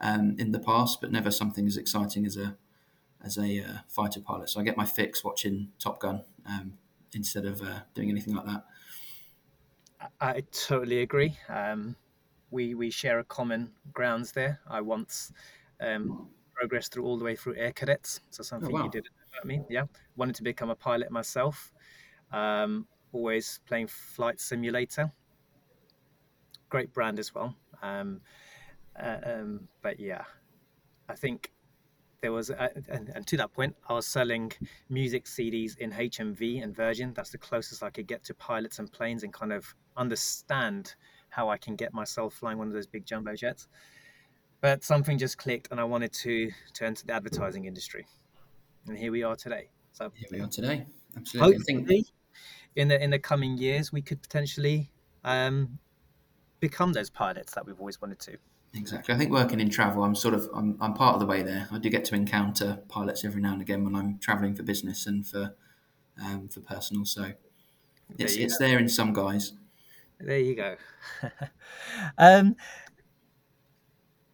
um, 0.00 0.36
in 0.38 0.52
the 0.52 0.58
past, 0.58 1.00
but 1.00 1.12
never 1.12 1.30
something 1.30 1.66
as 1.66 1.76
exciting 1.76 2.24
as 2.24 2.36
a 2.36 2.56
as 3.24 3.36
a 3.36 3.60
uh, 3.60 3.78
fighter 3.88 4.20
pilot. 4.20 4.48
So 4.50 4.60
I 4.60 4.62
get 4.62 4.76
my 4.76 4.84
fix 4.84 5.24
watching 5.24 5.68
Top 5.78 6.00
Gun 6.00 6.22
um, 6.46 6.74
instead 7.12 7.44
of 7.44 7.60
uh, 7.60 7.80
doing 7.94 8.10
anything 8.10 8.34
like 8.34 8.46
that. 8.46 8.64
I 10.20 10.42
totally 10.52 11.02
agree. 11.02 11.36
Um, 11.48 11.96
we 12.50 12.74
we 12.74 12.90
share 12.90 13.18
a 13.18 13.24
common 13.24 13.70
grounds 13.92 14.32
there. 14.32 14.60
I 14.68 14.80
once 14.80 15.32
um, 15.80 16.28
progressed 16.54 16.92
through 16.92 17.04
all 17.04 17.18
the 17.18 17.24
way 17.24 17.36
through 17.36 17.56
Air 17.56 17.72
Cadets, 17.72 18.20
so 18.30 18.42
something 18.42 18.70
oh, 18.70 18.78
wow. 18.78 18.84
you 18.84 18.90
did 18.90 19.08
about 19.32 19.46
me. 19.46 19.62
Yeah, 19.68 19.84
wanted 20.16 20.34
to 20.36 20.42
become 20.42 20.70
a 20.70 20.74
pilot 20.74 21.10
myself. 21.10 21.72
Um, 22.32 22.86
always 23.12 23.60
playing 23.66 23.88
flight 23.88 24.40
simulator. 24.40 25.10
Great 26.68 26.92
brand 26.92 27.18
as 27.18 27.34
well. 27.34 27.54
Um, 27.82 28.20
uh, 29.00 29.18
um, 29.24 29.68
but 29.82 30.00
yeah, 30.00 30.24
I 31.08 31.14
think 31.14 31.52
there 32.22 32.32
was, 32.32 32.50
a, 32.50 32.70
and, 32.88 33.10
and, 33.10 33.26
to 33.26 33.36
that 33.36 33.52
point, 33.52 33.76
I 33.88 33.94
was 33.94 34.06
selling 34.06 34.52
music 34.88 35.26
CDs 35.26 35.76
in 35.78 35.92
HMV 35.92 36.62
and 36.62 36.74
Virgin. 36.74 37.12
That's 37.14 37.30
the 37.30 37.38
closest 37.38 37.82
I 37.82 37.90
could 37.90 38.06
get 38.06 38.24
to 38.24 38.34
pilots 38.34 38.78
and 38.78 38.90
planes 38.90 39.22
and 39.22 39.32
kind 39.32 39.52
of 39.52 39.74
understand 39.96 40.94
how 41.28 41.48
I 41.48 41.58
can 41.58 41.76
get 41.76 41.92
myself 41.92 42.34
flying 42.34 42.58
one 42.58 42.66
of 42.66 42.72
those 42.72 42.86
big 42.86 43.04
jumbo 43.04 43.34
jets. 43.34 43.68
But 44.60 44.82
something 44.82 45.18
just 45.18 45.38
clicked, 45.38 45.68
and 45.70 45.78
I 45.78 45.84
wanted 45.84 46.12
to 46.14 46.50
to 46.74 46.86
enter 46.86 47.06
the 47.06 47.12
advertising 47.12 47.66
industry, 47.66 48.06
and 48.86 48.96
here 48.96 49.12
we 49.12 49.22
are 49.22 49.36
today. 49.36 49.68
So 49.92 50.10
here 50.14 50.28
we 50.30 50.40
are 50.40 50.48
today. 50.48 50.86
Absolutely. 51.16 51.56
Hopefully, 51.56 52.06
in 52.74 52.88
the 52.88 53.02
in 53.02 53.10
the 53.10 53.18
coming 53.18 53.58
years, 53.58 53.92
we 53.92 54.02
could 54.02 54.22
potentially 54.22 54.90
um, 55.24 55.78
become 56.60 56.92
those 56.92 57.10
pilots 57.10 57.54
that 57.54 57.66
we've 57.66 57.78
always 57.78 58.00
wanted 58.00 58.18
to. 58.20 58.38
Exactly. 58.74 59.14
I 59.14 59.18
think 59.18 59.30
working 59.30 59.60
in 59.60 59.70
travel, 59.70 60.04
I'm 60.04 60.14
sort 60.14 60.34
of 60.34 60.48
I'm, 60.54 60.76
I'm 60.80 60.94
part 60.94 61.14
of 61.14 61.20
the 61.20 61.26
way 61.26 61.42
there. 61.42 61.68
I 61.70 61.78
do 61.78 61.88
get 61.88 62.04
to 62.06 62.14
encounter 62.14 62.80
pilots 62.88 63.24
every 63.24 63.40
now 63.40 63.52
and 63.52 63.62
again 63.62 63.84
when 63.84 63.94
I'm 63.94 64.18
traveling 64.18 64.54
for 64.54 64.62
business 64.62 65.06
and 65.06 65.26
for 65.26 65.54
um, 66.22 66.48
for 66.48 66.60
personal. 66.60 67.04
So 67.04 67.32
it's 68.18 68.36
it's 68.36 68.58
there 68.58 68.78
in 68.78 68.88
some 68.88 69.12
guise. 69.12 69.52
There 70.18 70.38
you 70.38 70.54
go. 70.54 70.76
um, 72.18 72.56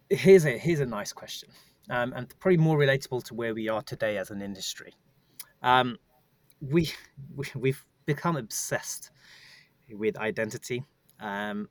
here's 0.09 0.45
a 0.45 0.57
here's 0.57 0.79
a 0.79 0.85
nice 0.85 1.11
question, 1.11 1.49
um, 1.89 2.13
and 2.15 2.33
probably 2.39 2.57
more 2.57 2.77
relatable 2.77 3.23
to 3.25 3.33
where 3.33 3.53
we 3.53 3.67
are 3.67 3.81
today 3.81 4.17
as 4.17 4.31
an 4.31 4.41
industry. 4.41 4.93
Um, 5.61 5.97
we, 6.61 6.89
we 7.35 7.45
we've 7.55 7.85
become 8.05 8.37
obsessed 8.37 9.11
with 9.91 10.17
identity. 10.17 10.83
Um, 11.19 11.69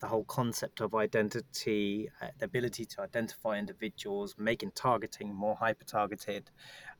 the 0.00 0.06
whole 0.06 0.24
concept 0.24 0.80
of 0.80 0.94
identity, 0.94 2.08
uh, 2.22 2.28
the 2.38 2.46
ability 2.46 2.86
to 2.86 3.02
identify 3.02 3.58
individuals, 3.58 4.34
making 4.38 4.70
targeting 4.74 5.34
more 5.34 5.54
hyper 5.54 5.84
targeted, 5.84 6.50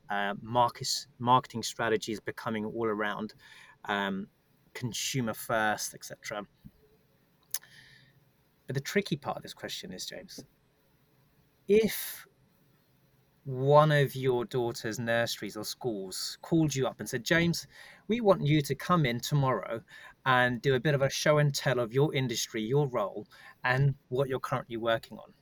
uh, 0.09 0.35
market, 0.41 0.87
marketing 1.17 1.63
strategies 1.63 2.19
becoming 2.19 2.65
all 2.65 2.85
around 2.85 3.33
um, 3.85 4.27
consumer 4.73 5.33
first, 5.33 5.93
etc. 5.93 6.45
But 8.67 8.75
the 8.75 8.81
tricky 8.81 9.17
part 9.17 9.37
of 9.37 9.43
this 9.43 9.53
question 9.53 9.91
is, 9.91 10.05
James, 10.05 10.43
if 11.67 12.25
one 13.43 13.91
of 13.91 14.15
your 14.15 14.45
daughter's 14.45 14.99
nurseries 14.99 15.57
or 15.57 15.63
schools 15.63 16.37
called 16.41 16.75
you 16.75 16.85
up 16.87 16.99
and 16.99 17.09
said, 17.09 17.23
James, 17.23 17.67
we 18.07 18.21
want 18.21 18.45
you 18.45 18.61
to 18.61 18.75
come 18.75 19.05
in 19.05 19.19
tomorrow 19.19 19.81
and 20.25 20.61
do 20.61 20.75
a 20.75 20.79
bit 20.79 20.93
of 20.93 21.01
a 21.01 21.09
show 21.09 21.39
and 21.39 21.53
tell 21.53 21.79
of 21.79 21.93
your 21.93 22.13
industry, 22.13 22.61
your 22.61 22.87
role, 22.87 23.27
and 23.63 23.95
what 24.09 24.29
you're 24.29 24.39
currently 24.39 24.77
working 24.77 25.17
on. 25.17 25.33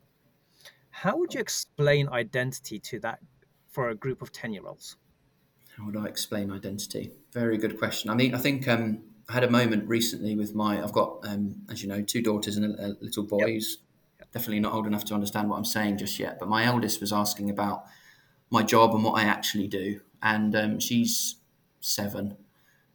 How 0.91 1.17
would 1.17 1.33
you 1.33 1.39
explain 1.39 2.07
identity 2.09 2.79
to 2.79 2.99
that 3.01 3.19
for 3.67 3.89
a 3.89 3.95
group 3.95 4.21
of 4.21 4.31
10 4.31 4.53
year 4.53 4.65
olds? 4.65 4.95
how 5.79 5.85
would 5.85 5.97
I 5.97 6.05
explain 6.05 6.51
identity? 6.51 7.11
Very 7.31 7.57
good 7.57 7.77
question. 7.79 8.09
I 8.09 8.15
mean, 8.15 8.35
I 8.35 8.37
think 8.37 8.67
um, 8.67 9.01
I 9.29 9.33
had 9.33 9.43
a 9.43 9.49
moment 9.49 9.87
recently 9.87 10.35
with 10.35 10.55
my. 10.55 10.81
I've 10.83 10.91
got, 10.91 11.19
um, 11.23 11.55
as 11.69 11.83
you 11.83 11.87
know, 11.87 12.01
two 12.01 12.21
daughters 12.21 12.57
and 12.57 12.75
a, 12.77 12.87
a 12.87 12.89
little 12.99 13.23
boy 13.23 13.39
yep. 13.39 13.49
who's 13.49 13.77
definitely 14.33 14.59
not 14.59 14.73
old 14.73 14.87
enough 14.87 15.05
to 15.05 15.13
understand 15.13 15.49
what 15.49 15.57
I'm 15.57 15.65
saying 15.65 15.99
just 15.99 16.19
yet. 16.19 16.39
But 16.39 16.49
my 16.49 16.65
eldest 16.65 16.99
was 16.99 17.13
asking 17.13 17.49
about 17.49 17.83
my 18.49 18.63
job 18.63 18.93
and 18.95 19.03
what 19.03 19.13
I 19.13 19.23
actually 19.23 19.67
do, 19.67 20.01
and 20.21 20.55
um, 20.55 20.79
she's 20.79 21.35
seven. 21.79 22.37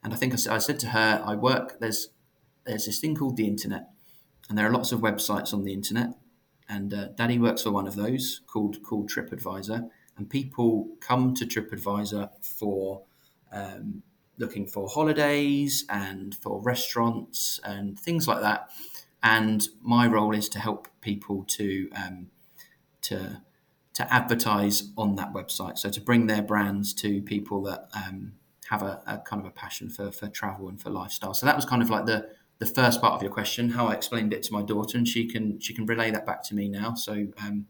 And 0.03 0.12
I 0.12 0.17
think 0.17 0.35
I, 0.35 0.55
I 0.55 0.59
said 0.59 0.81
to 0.81 0.88
her, 0.88 1.23
I 1.25 1.35
work. 1.35 1.79
There's 1.81 2.09
there's 2.64 2.87
this 2.87 2.99
thing 2.99 3.14
called 3.14 3.37
the 3.37 3.47
internet, 3.47 3.91
and 4.49 4.59
there 4.59 4.67
are 4.67 4.73
lots 4.73 4.93
of 4.93 5.00
websites 5.00 5.55
on 5.55 5.64
the 5.64 5.73
internet. 5.73 6.11
And 6.69 6.95
uh, 6.95 7.09
Daddy 7.09 7.38
works 7.38 7.62
for 7.62 7.71
one 7.71 7.87
of 7.87 7.95
those 7.95 8.41
called 8.47 8.83
called 8.83 9.09
TripAdvisor 9.11 9.88
and 10.17 10.31
people 10.31 10.88
come 11.00 11.35
to 11.35 11.47
TripAdvisor 11.47 12.31
for 12.43 13.03
um, 13.53 14.03
looking 14.38 14.67
for 14.67 14.88
holidays 14.88 15.85
and 15.88 16.35
for 16.35 16.61
restaurants 16.61 17.61
and 17.64 17.99
things 17.99 18.26
like 18.26 18.41
that. 18.41 18.71
And 19.23 19.67
my 19.83 20.07
role 20.07 20.35
is 20.35 20.49
to 20.50 20.59
help 20.59 20.88
people 21.00 21.45
to 21.49 21.91
um, 21.97 22.31
to 23.03 23.43
to 23.95 24.12
advertise 24.12 24.91
on 24.99 25.14
that 25.17 25.33
website. 25.33 25.79
So 25.79 25.88
to 25.88 26.00
bring 26.00 26.26
their 26.26 26.43
brands 26.43 26.93
to 26.95 27.23
people 27.23 27.62
that 27.62 27.88
um, 27.95 28.33
have 28.69 28.83
a, 28.83 29.00
a, 29.07 29.19
kind 29.19 29.41
of 29.41 29.47
a 29.47 29.53
passion 29.53 29.88
for 29.88 30.11
for 30.11 30.29
travel 30.29 30.69
and 30.69 30.81
for 30.81 30.91
lifestyle. 30.91 31.35
So 31.35 31.47
that 31.47 31.57
was 31.57 31.64
kind 31.64 31.83
of 31.83 31.91
like 31.91 32.07
the 32.07 32.29
the 32.59 32.67
first 32.67 33.00
part 33.00 33.14
of 33.14 33.23
your 33.23 33.33
question, 33.33 33.71
how 33.71 33.87
I 33.88 33.95
explained 33.95 34.33
it 34.33 34.43
to 34.45 34.53
my 34.53 34.62
daughter, 34.62 34.99
and 34.99 35.09
she 35.09 35.26
can 35.26 35.59
she 35.61 35.75
can 35.75 35.87
relay 35.87 36.11
that 36.11 36.26
back 36.26 36.43
to 36.45 36.55
me 36.55 36.69
now. 36.69 36.95
So 36.95 37.29
um, 37.43 37.67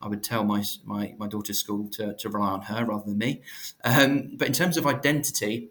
I 0.00 0.08
would 0.08 0.22
tell 0.22 0.44
my 0.44 0.62
my, 0.84 1.14
my 1.18 1.28
daughter's 1.28 1.58
school 1.58 1.88
to, 1.90 2.14
to 2.14 2.28
rely 2.28 2.50
on 2.50 2.62
her 2.62 2.84
rather 2.84 3.04
than 3.06 3.18
me. 3.18 3.42
Um, 3.84 4.32
but 4.36 4.48
in 4.48 4.52
terms 4.52 4.76
of 4.76 4.86
identity, 4.86 5.70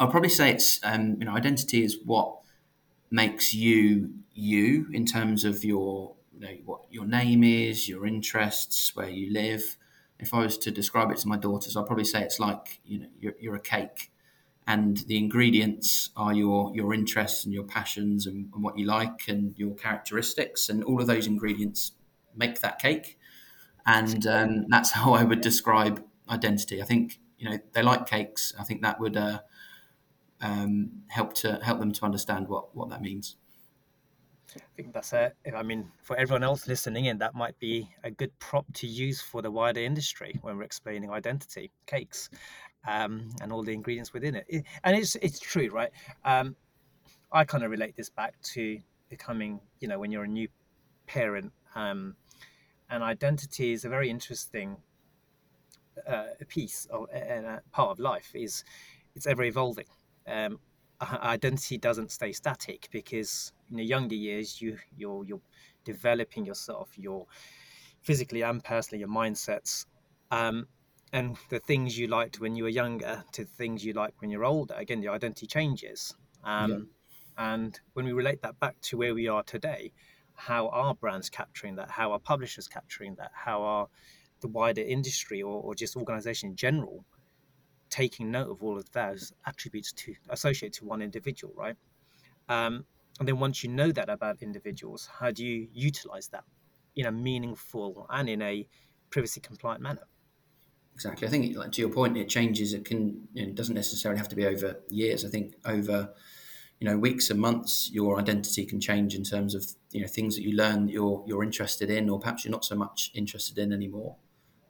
I'll 0.00 0.08
probably 0.08 0.28
say 0.28 0.50
it's 0.50 0.80
um, 0.82 1.16
you 1.18 1.24
know 1.24 1.34
identity 1.34 1.84
is 1.84 1.98
what 2.04 2.38
makes 3.10 3.54
you 3.54 4.10
you 4.32 4.88
in 4.92 5.06
terms 5.06 5.44
of 5.44 5.64
your 5.64 6.14
you 6.32 6.40
know 6.40 6.56
what 6.64 6.80
your 6.90 7.06
name 7.06 7.44
is, 7.44 7.88
your 7.88 8.06
interests, 8.06 8.94
where 8.96 9.08
you 9.08 9.32
live. 9.32 9.76
If 10.18 10.32
I 10.32 10.40
was 10.40 10.56
to 10.58 10.70
describe 10.70 11.10
it 11.10 11.18
to 11.18 11.28
my 11.28 11.36
daughters, 11.36 11.76
I'd 11.76 11.86
probably 11.86 12.04
say 12.04 12.22
it's 12.22 12.40
like 12.40 12.80
you 12.84 13.00
know 13.00 13.08
you're, 13.20 13.34
you're 13.38 13.54
a 13.56 13.60
cake, 13.60 14.10
and 14.66 14.98
the 15.06 15.16
ingredients 15.16 16.10
are 16.16 16.32
your 16.32 16.72
your 16.74 16.92
interests 16.94 17.44
and 17.44 17.52
your 17.54 17.64
passions 17.64 18.26
and, 18.26 18.48
and 18.54 18.62
what 18.62 18.78
you 18.78 18.86
like 18.86 19.28
and 19.28 19.58
your 19.58 19.74
characteristics, 19.74 20.68
and 20.68 20.82
all 20.84 21.00
of 21.00 21.06
those 21.06 21.26
ingredients 21.26 21.92
make 22.36 22.60
that 22.60 22.80
cake 22.80 23.16
and 23.86 24.26
um, 24.26 24.66
that's 24.68 24.92
how 24.92 25.12
I 25.12 25.24
would 25.24 25.40
describe 25.40 26.04
identity. 26.28 26.80
I 26.82 26.84
think 26.84 27.20
you 27.38 27.48
know 27.48 27.58
they 27.72 27.82
like 27.82 28.06
cakes. 28.06 28.54
I 28.58 28.64
think 28.64 28.82
that 28.82 29.00
would 29.00 29.16
uh, 29.16 29.40
um, 30.44 30.90
help 31.08 31.32
to 31.32 31.58
help 31.62 31.80
them 31.80 31.90
to 31.92 32.04
understand 32.04 32.46
what 32.48 32.76
what 32.76 32.90
that 32.90 33.00
means. 33.00 33.36
I 34.56 34.60
think 34.76 34.92
that's 34.92 35.12
it. 35.12 35.34
I 35.56 35.62
mean, 35.62 35.90
for 36.02 36.16
everyone 36.16 36.44
else 36.44 36.68
listening 36.68 37.06
in, 37.06 37.18
that 37.18 37.34
might 37.34 37.58
be 37.58 37.88
a 38.04 38.10
good 38.10 38.30
prop 38.38 38.66
to 38.74 38.86
use 38.86 39.20
for 39.20 39.42
the 39.42 39.50
wider 39.50 39.80
industry 39.80 40.38
when 40.42 40.56
we're 40.56 40.62
explaining 40.62 41.10
identity, 41.10 41.72
cakes, 41.86 42.30
um, 42.86 43.30
and 43.42 43.52
all 43.52 43.64
the 43.64 43.72
ingredients 43.72 44.12
within 44.12 44.36
it. 44.36 44.44
it. 44.48 44.64
And 44.84 44.96
it's 44.96 45.16
it's 45.16 45.40
true, 45.40 45.70
right? 45.70 45.90
Um, 46.24 46.54
I 47.32 47.44
kind 47.44 47.64
of 47.64 47.70
relate 47.70 47.96
this 47.96 48.10
back 48.10 48.40
to 48.52 48.78
becoming, 49.08 49.60
you 49.80 49.88
know, 49.88 49.98
when 49.98 50.12
you're 50.12 50.24
a 50.24 50.28
new 50.28 50.48
parent. 51.06 51.52
Um, 51.74 52.14
and 52.90 53.02
identity 53.02 53.72
is 53.72 53.84
a 53.84 53.88
very 53.88 54.08
interesting 54.10 54.76
uh, 56.06 56.26
piece 56.48 56.86
of, 56.90 57.06
and 57.12 57.46
a 57.46 57.62
part 57.72 57.90
of 57.90 57.98
life. 57.98 58.30
is 58.34 58.62
It's 59.16 59.26
ever 59.26 59.42
evolving. 59.42 59.86
Um, 60.26 60.58
identity 61.00 61.78
doesn't 61.78 62.10
stay 62.10 62.32
static 62.32 62.88
because 62.90 63.52
in 63.70 63.76
the 63.76 63.84
younger 63.84 64.14
years 64.14 64.60
you 64.60 64.78
you're 64.96 65.24
you're 65.24 65.40
developing 65.84 66.44
yourself, 66.46 66.90
your 66.96 67.26
physically 68.02 68.42
and 68.42 68.62
personally, 68.62 69.00
your 69.00 69.08
mindsets. 69.08 69.86
Um, 70.30 70.66
and 71.12 71.36
the 71.48 71.60
things 71.60 71.96
you 71.96 72.08
liked 72.08 72.40
when 72.40 72.56
you 72.56 72.64
were 72.64 72.70
younger 72.70 73.22
to 73.32 73.44
the 73.44 73.50
things 73.50 73.84
you 73.84 73.92
like 73.92 74.14
when 74.18 74.30
you're 74.30 74.44
older, 74.44 74.74
again, 74.74 75.00
the 75.00 75.08
identity 75.08 75.46
changes. 75.46 76.12
Um, 76.42 76.70
yeah. 77.38 77.54
And 77.54 77.80
when 77.92 78.04
we 78.04 78.12
relate 78.12 78.42
that 78.42 78.58
back 78.58 78.80
to 78.82 78.96
where 78.96 79.14
we 79.14 79.28
are 79.28 79.44
today, 79.44 79.92
how 80.34 80.68
are 80.68 80.94
brands 80.94 81.30
capturing 81.30 81.76
that? 81.76 81.90
How 81.90 82.10
are 82.12 82.18
publishers 82.18 82.66
capturing 82.66 83.14
that? 83.16 83.30
How 83.32 83.62
are 83.62 83.88
the 84.40 84.48
wider 84.48 84.82
industry 84.82 85.40
or, 85.40 85.62
or 85.62 85.74
just 85.74 85.96
organization 85.96 86.50
in 86.50 86.56
general 86.56 87.04
taking 87.94 88.28
note 88.28 88.50
of 88.50 88.60
all 88.60 88.76
of 88.76 88.90
those 88.90 89.32
attributes 89.46 89.92
to 89.92 90.12
associate 90.30 90.72
to 90.72 90.84
one 90.84 91.00
individual, 91.00 91.54
right? 91.56 91.76
Um, 92.48 92.84
and 93.20 93.28
then 93.28 93.38
once 93.38 93.62
you 93.62 93.70
know 93.70 93.92
that 93.92 94.08
about 94.10 94.42
individuals, 94.42 95.08
how 95.20 95.30
do 95.30 95.44
you 95.44 95.68
utilize 95.72 96.26
that 96.28 96.42
in 96.96 97.06
a 97.06 97.12
meaningful 97.12 98.06
and 98.10 98.28
in 98.28 98.42
a 98.42 98.66
privacy 99.10 99.40
compliant 99.40 99.80
manner? 99.80 100.02
Exactly. 100.92 101.28
I 101.28 101.30
think, 101.30 101.56
like 101.56 101.70
to 101.72 101.82
your 101.82 101.90
point, 101.90 102.16
it 102.16 102.28
changes. 102.28 102.72
It 102.72 102.84
can, 102.84 103.28
you 103.32 103.46
know, 103.46 103.52
doesn't 103.52 103.76
necessarily 103.76 104.18
have 104.18 104.28
to 104.30 104.36
be 104.36 104.44
over 104.44 104.80
years. 104.88 105.24
I 105.24 105.28
think 105.28 105.54
over 105.64 106.12
you 106.80 106.88
know 106.88 106.98
weeks 106.98 107.30
and 107.30 107.40
months 107.40 107.90
your 107.92 108.18
identity 108.18 108.66
can 108.66 108.80
change 108.80 109.14
in 109.14 109.22
terms 109.22 109.54
of 109.54 109.64
you 109.92 110.00
know 110.00 110.08
things 110.08 110.34
that 110.34 110.42
you 110.42 110.52
learn 110.52 110.86
that 110.86 110.92
you're 110.92 111.24
you're 111.26 111.44
interested 111.44 111.88
in 111.88 112.10
or 112.10 112.18
perhaps 112.18 112.44
you're 112.44 112.50
not 112.50 112.64
so 112.64 112.74
much 112.74 113.12
interested 113.14 113.56
in 113.58 113.72
anymore 113.72 114.16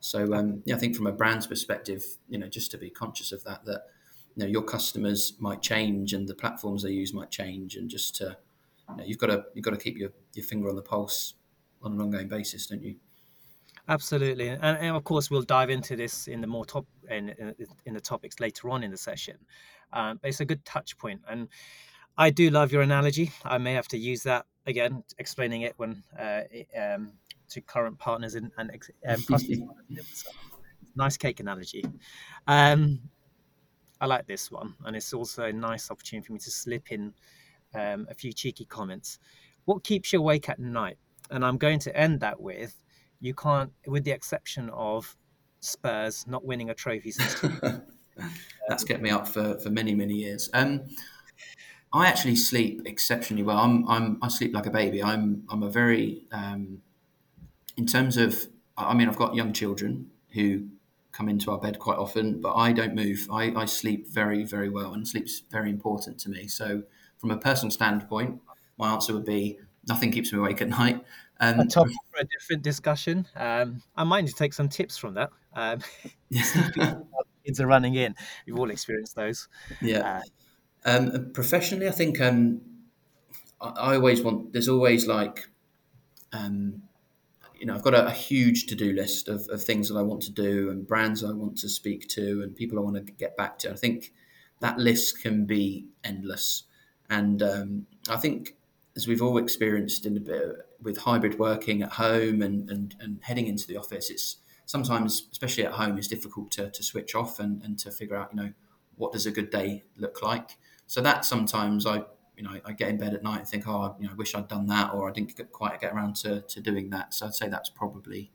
so 0.05 0.35
um, 0.35 0.63
yeah, 0.67 0.77
I 0.77 0.79
think 0.79 0.95
from 0.95 1.07
a 1.07 1.13
brand's 1.13 1.47
perspective 1.47 2.05
you 2.29 2.39
know 2.39 2.49
just 2.49 2.71
to 2.73 2.79
be 2.79 2.91
conscious 2.91 3.33
of 3.33 3.43
that 3.45 3.65
that 3.65 3.83
you 4.37 4.45
know 4.45 4.47
your 4.47 4.63
customers 4.63 5.35
might 5.39 5.63
change 5.63 6.13
and 6.13 6.29
the 6.29 6.35
platforms 6.35 6.83
they 6.83 6.91
use 6.91 7.15
might 7.15 7.31
change 7.31 7.77
and 7.77 7.89
just 7.89 8.15
to 8.17 8.37
you 8.91 8.97
know, 8.97 9.05
you've 9.05 9.19
got 9.19 9.29
to 9.29 9.45
you've 9.55 9.65
got 9.65 9.71
to 9.71 9.79
keep 9.79 9.97
your, 9.97 10.11
your 10.35 10.45
finger 10.45 10.69
on 10.69 10.77
the 10.77 10.83
pulse 10.83 11.35
on 11.83 11.93
an 11.93 12.01
ongoing 12.01 12.29
basis 12.29 12.67
don't 12.67 12.83
you 12.83 12.97
Absolutely, 13.87 14.49
and, 14.49 14.63
and, 14.63 14.97
of 14.97 15.05
course 15.05 15.31
we'll 15.31 15.43
dive 15.43 15.69
into 15.69 15.95
this 15.95 16.27
in 16.27 16.41
the 16.41 16.47
more 16.47 16.65
top 16.65 16.87
in, 17.11 17.29
in, 17.39 17.55
in 17.85 17.93
the 17.93 18.01
topics 18.01 18.41
later 18.41 18.71
on 18.71 18.83
in 18.83 18.91
the 18.91 18.97
session. 18.97 19.37
Um, 19.93 20.19
it's 20.23 20.41
a 20.41 20.47
good 20.47 20.65
touch 20.65 20.97
point, 20.97 21.21
and 21.29 21.49
I 22.17 22.31
do 22.31 22.49
love 22.49 22.73
your 22.73 22.81
analogy. 22.81 23.31
I 23.45 23.59
may 23.59 23.75
have 23.75 23.89
to 23.89 23.99
use 23.99 24.23
that 24.23 24.47
again, 24.65 25.05
explaining 25.19 25.63
it 25.63 25.75
when 25.77 26.03
uh, 26.19 26.43
um, 26.81 27.13
to 27.51 27.61
current 27.61 27.99
partners 27.99 28.35
and, 28.35 28.51
and 28.59 28.71
um, 29.09 29.25
nice 30.97 31.17
cake 31.17 31.41
analogy. 31.41 31.85
Um, 32.47 33.01
I 34.01 34.07
like 34.07 34.27
this 34.27 34.51
one, 34.51 34.75
and 34.85 34.97
it's 34.97 35.13
also 35.13 35.45
a 35.45 35.53
nice 35.53 35.91
opportunity 35.91 36.27
for 36.27 36.33
me 36.33 36.39
to 36.41 36.51
slip 36.51 36.93
in 36.93 37.15
um, 37.75 38.07
a 38.11 38.15
few 38.15 38.33
cheeky 38.33 38.65
comments. 38.65 39.19
What 39.65 39.85
keeps 39.85 40.13
you 40.13 40.19
awake 40.19 40.49
at 40.49 40.59
night? 40.59 40.99
And 41.31 41.45
I'm 41.45 41.57
going 41.57 41.79
to 41.81 41.97
end 41.97 42.21
that 42.21 42.39
with 42.39 42.75
you 43.21 43.35
can't, 43.35 43.73
with 43.87 44.05
the 44.05 44.11
exception 44.11 44.69
of 44.71 45.17
Spurs 45.61 46.27
not 46.27 46.45
winning 46.45 46.71
a 46.71 46.75
trophy 46.75 47.11
since. 47.13 47.41
That's 48.69 48.85
kept 48.85 49.03
me 49.03 49.11
up 49.11 49.27
for, 49.27 49.59
for 49.59 49.71
many, 49.71 49.95
many 49.95 50.15
years. 50.15 50.51
Um, 50.53 50.83
I 51.93 52.07
actually 52.07 52.37
sleep 52.37 52.83
exceptionally 52.85 53.43
well. 53.43 53.59
I'm, 53.59 53.89
I'm 53.89 54.19
I 54.21 54.29
sleep 54.29 54.53
like 54.53 54.67
a 54.67 54.71
baby. 54.71 55.03
I'm 55.03 55.45
I'm 55.49 55.63
a 55.63 55.71
very 55.71 56.27
um, 56.33 56.83
in 57.77 57.87
terms 57.87 58.17
of 58.17 58.47
I 58.77 58.95
mean 58.95 59.09
I've 59.09 59.17
got 59.17 59.35
young 59.35 59.53
children 59.53 60.11
who 60.31 60.69
come 61.13 61.29
into 61.29 61.51
our 61.53 61.59
bed 61.59 61.79
quite 61.79 61.97
often, 61.97 62.41
but 62.41 62.55
I 62.55 62.73
don't 62.73 62.95
move. 62.95 63.29
I, 63.31 63.53
I 63.55 63.65
sleep 63.67 64.09
very 64.09 64.45
very 64.45 64.69
well, 64.69 64.95
and 64.95 65.07
sleep's 65.07 65.43
very 65.51 65.71
important 65.71 66.19
to 66.21 66.31
me. 66.31 66.47
So 66.49 66.83
from 67.19 67.31
a 67.31 67.39
personal 67.39 67.71
standpoint, 67.71 68.41
my 68.79 68.93
answer 68.93 69.13
would 69.15 69.25
be 69.25 69.59
nothing 69.87 70.11
keeps 70.11 70.33
me 70.33 70.39
awake 70.39 70.61
at 70.63 70.69
night. 70.69 71.05
Um, 71.41 71.61
a 71.61 71.67
topic 71.67 71.97
for 72.11 72.21
a 72.21 72.25
different 72.25 72.63
discussion. 72.63 73.27
Um, 73.35 73.83
I 73.97 74.05
might 74.05 74.23
need 74.23 74.31
to 74.31 74.37
take 74.37 74.53
some 74.53 74.69
tips 74.69 74.97
from 74.97 75.15
that. 75.15 75.31
Um, 75.55 75.81
kids 77.45 77.61
are 77.61 77.67
running 77.67 77.95
in. 77.95 78.15
We've 78.47 78.59
all 78.59 78.71
experienced 78.71 79.17
those. 79.17 79.49
Yeah. 79.81 80.21
Uh, 80.85 80.89
um, 80.89 81.31
professionally, 81.33 81.89
I 81.89 81.93
think 81.93 82.21
um, 82.21 82.61
I, 83.61 83.69
I, 83.69 83.95
always 83.97 84.23
want. 84.23 84.53
There's 84.53 84.69
always 84.69 85.07
like, 85.07 85.49
um, 86.33 86.83
you 87.59 87.67
know, 87.67 87.75
I've 87.75 87.83
got 87.83 87.95
a, 87.95 88.07
a 88.07 88.13
huge 88.13 88.67
to-do 88.67 88.93
list 88.93 89.29
of, 89.29 89.49
of 89.49 89.63
things 89.63 89.89
that 89.89 89.97
I 89.97 90.03
want 90.03 90.23
to 90.23 90.33
do 90.33 90.71
and 90.71 90.87
brands 90.87 91.23
I 91.25 91.33
want 91.33 91.59
to 91.59 91.69
speak 91.69 92.09
to 92.09 92.43
and 92.43 92.55
people 92.55 92.79
I 92.79 92.83
want 92.83 92.97
to 92.97 93.13
get 93.13 93.37
back 93.37 93.59
to. 93.61 93.71
I 93.71 93.77
think 93.77 94.13
that 94.61 94.79
list 94.79 95.23
can 95.23 95.45
be 95.47 95.87
endless, 96.03 96.65
and 97.11 97.43
um, 97.43 97.87
I 98.09 98.17
think 98.17 98.57
as 98.97 99.09
we've 99.09 99.23
all 99.23 99.39
experienced 99.39 100.07
in 100.07 100.17
a 100.17 100.21
bit 100.21 100.57
with 100.81 100.99
hybrid 100.99 101.39
working 101.39 101.83
at 101.83 101.93
home 101.93 102.43
and, 102.43 102.71
and, 102.71 102.95
and 103.01 103.19
heading 103.23 103.47
into 103.47 103.67
the 103.67 103.77
office, 103.77 104.11
it's 104.11 104.37
sometimes, 104.67 105.27
especially 105.33 105.65
at 105.65 105.73
home, 105.73 105.99
it's 105.99 106.09
difficult 106.09 106.51
to, 106.53 106.71
to 106.71 106.83
switch 106.83 107.15
off 107.15 107.41
and, 107.41 107.63
and 107.63 107.79
to 107.79 107.91
figure 107.91 108.17
out, 108.17 108.31
you 108.33 108.41
know, 108.41 108.53
what 108.97 109.13
does 109.13 109.27
a 109.27 109.31
good 109.31 109.51
day 109.51 109.83
look 109.97 110.23
like. 110.23 110.57
So 110.87 111.01
that 111.01 111.25
sometimes 111.25 111.87
I, 111.87 112.05
you 112.37 112.43
know, 112.43 112.59
I 112.65 112.73
get 112.73 112.89
in 112.89 112.97
bed 112.97 113.15
at 113.15 113.23
night 113.23 113.41
and 113.41 113.49
think, 113.49 113.69
oh, 113.69 113.95
you 113.99 114.07
know, 114.07 114.13
I 114.13 114.17
wish 114.17 114.35
I'd 114.35 114.49
done 114.49 114.67
that, 114.67 114.93
or 114.93 115.09
I 115.09 115.13
didn't 115.13 115.37
get, 115.37 115.53
quite 115.53 115.81
get 115.81 115.93
around 115.93 116.17
to, 116.17 116.41
to 116.41 116.61
doing 116.61 116.91
that. 116.91 117.15
So 117.15 117.27
I'd 117.27 117.35
say 117.35 117.49
that's 117.49 117.71
probably, 117.71 118.33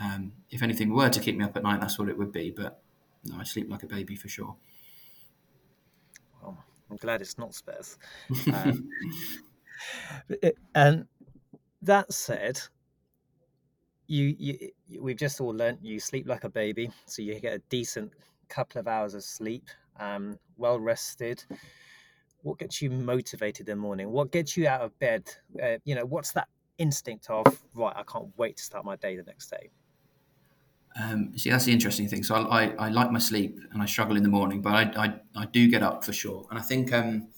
um, 0.00 0.32
if 0.50 0.62
anything 0.62 0.94
were 0.94 1.10
to 1.10 1.20
keep 1.20 1.36
me 1.36 1.44
up 1.44 1.56
at 1.56 1.62
night, 1.62 1.80
that's 1.80 1.98
what 1.98 2.08
it 2.08 2.16
would 2.16 2.32
be. 2.32 2.50
But 2.50 2.82
no, 3.24 3.36
I 3.38 3.44
sleep 3.44 3.70
like 3.70 3.82
a 3.82 3.86
baby 3.86 4.16
for 4.16 4.28
sure. 4.28 4.56
Well, 6.42 6.56
I'm 6.90 6.96
glad 6.96 7.20
it's 7.20 7.38
not 7.38 7.54
Spurs. 7.54 7.98
Um, 8.52 8.88
and 10.76 11.06
that 11.82 12.12
said, 12.12 12.60
you, 14.06 14.36
you 14.38 14.70
we've 15.00 15.16
just 15.16 15.40
all 15.40 15.54
learnt 15.54 15.84
you 15.84 15.98
sleep 15.98 16.28
like 16.28 16.44
a 16.44 16.48
baby, 16.48 16.90
so 17.06 17.22
you 17.22 17.38
get 17.40 17.54
a 17.54 17.62
decent 17.68 18.12
couple 18.48 18.78
of 18.78 18.86
hours 18.86 19.14
of 19.14 19.24
sleep, 19.24 19.64
um, 19.98 20.38
well 20.56 20.78
rested. 20.78 21.44
What 22.42 22.58
gets 22.58 22.82
you 22.82 22.90
motivated 22.90 23.68
in 23.68 23.76
the 23.76 23.82
morning? 23.82 24.10
What 24.10 24.32
gets 24.32 24.56
you 24.56 24.66
out 24.68 24.82
of 24.82 24.98
bed? 24.98 25.30
Uh, 25.62 25.78
you 25.84 25.94
know, 25.94 26.04
what's 26.04 26.32
that 26.32 26.48
instinct 26.78 27.30
of 27.30 27.46
right? 27.74 27.94
I 27.96 28.02
can't 28.02 28.28
wait 28.36 28.56
to 28.56 28.62
start 28.62 28.84
my 28.84 28.96
day 28.96 29.16
the 29.16 29.22
next 29.22 29.50
day. 29.50 29.70
Um, 31.00 31.36
see, 31.38 31.50
that's 31.50 31.64
the 31.64 31.72
interesting 31.72 32.08
thing. 32.08 32.22
So 32.22 32.34
I, 32.34 32.64
I, 32.64 32.74
I, 32.78 32.88
like 32.90 33.10
my 33.10 33.18
sleep 33.18 33.58
and 33.72 33.80
I 33.80 33.86
struggle 33.86 34.16
in 34.16 34.22
the 34.22 34.28
morning, 34.28 34.60
but 34.60 34.74
I, 34.74 35.04
I, 35.04 35.14
I 35.42 35.46
do 35.46 35.68
get 35.68 35.82
up 35.82 36.04
for 36.04 36.12
sure. 36.12 36.46
And 36.50 36.58
I 36.58 36.62
think 36.62 36.92
um, 36.92 37.28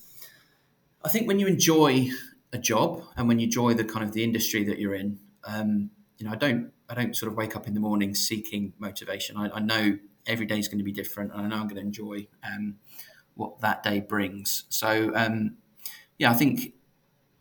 I 1.05 1.09
think 1.09 1.29
when 1.29 1.39
you 1.39 1.47
enjoy 1.47 2.09
a 2.53 2.59
job 2.59 3.05
and 3.17 3.29
when 3.29 3.39
you 3.39 3.45
enjoy 3.45 3.75
the 3.75 3.85
kind 3.85 4.05
of 4.05 4.13
the 4.13 4.25
industry 4.25 4.65
that 4.65 4.79
you're 4.79 4.95
in, 4.95 5.21
um, 5.45 5.91
you 6.19 6.27
know, 6.27 6.33
I 6.33 6.37
don't 6.37 6.73
I 6.89 6.95
don't 6.95 7.17
sort 7.17 7.31
of 7.31 7.37
wake 7.37 7.55
up 7.55 7.67
in 7.67 7.75
the 7.75 7.81
morning 7.81 8.15
seeking 8.15 8.73
motivation. 8.79 9.37
I, 9.37 9.51
I 9.51 9.61
know 9.61 9.99
every 10.27 10.47
day 10.47 10.59
is 10.59 10.67
going 10.69 10.79
to 10.79 10.85
be 10.85 10.93
different, 10.93 11.33
and 11.33 11.43
I 11.43 11.49
know 11.49 11.57
I'm 11.57 11.69
going 11.69 11.77
to 11.77 11.83
enjoy 11.83 12.27
um, 12.43 12.77
what 13.35 13.61
that 13.61 13.83
day 13.83 14.01
brings. 14.01 14.65
So 14.69 15.13
um, 15.15 15.57
yeah, 16.19 16.31
I 16.31 16.35
think 16.35 16.75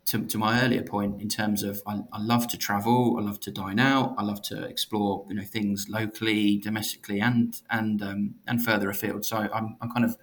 to, 0.06 0.24
to 0.26 0.38
my 0.38 0.62
earlier 0.62 0.82
point 0.82 1.20
in 1.22 1.28
terms 1.28 1.62
of 1.62 1.80
I, 1.86 2.00
I, 2.12 2.20
love 2.20 2.46
to 2.48 2.58
travel, 2.58 3.16
I 3.18 3.22
love 3.22 3.40
to 3.40 3.50
dine 3.50 3.78
out, 3.78 4.14
I 4.18 4.22
love 4.22 4.42
to 4.42 4.64
explore 4.64 5.24
you 5.28 5.34
know 5.36 5.44
things 5.44 5.86
locally, 5.88 6.58
domestically, 6.58 7.20
and 7.20 7.60
and 7.70 8.02
um, 8.02 8.34
and 8.46 8.64
further 8.64 8.90
afield. 8.90 9.24
So 9.24 9.36
I'm, 9.36 9.76
I'm 9.80 9.90
kind 9.90 10.04
of 10.04 10.16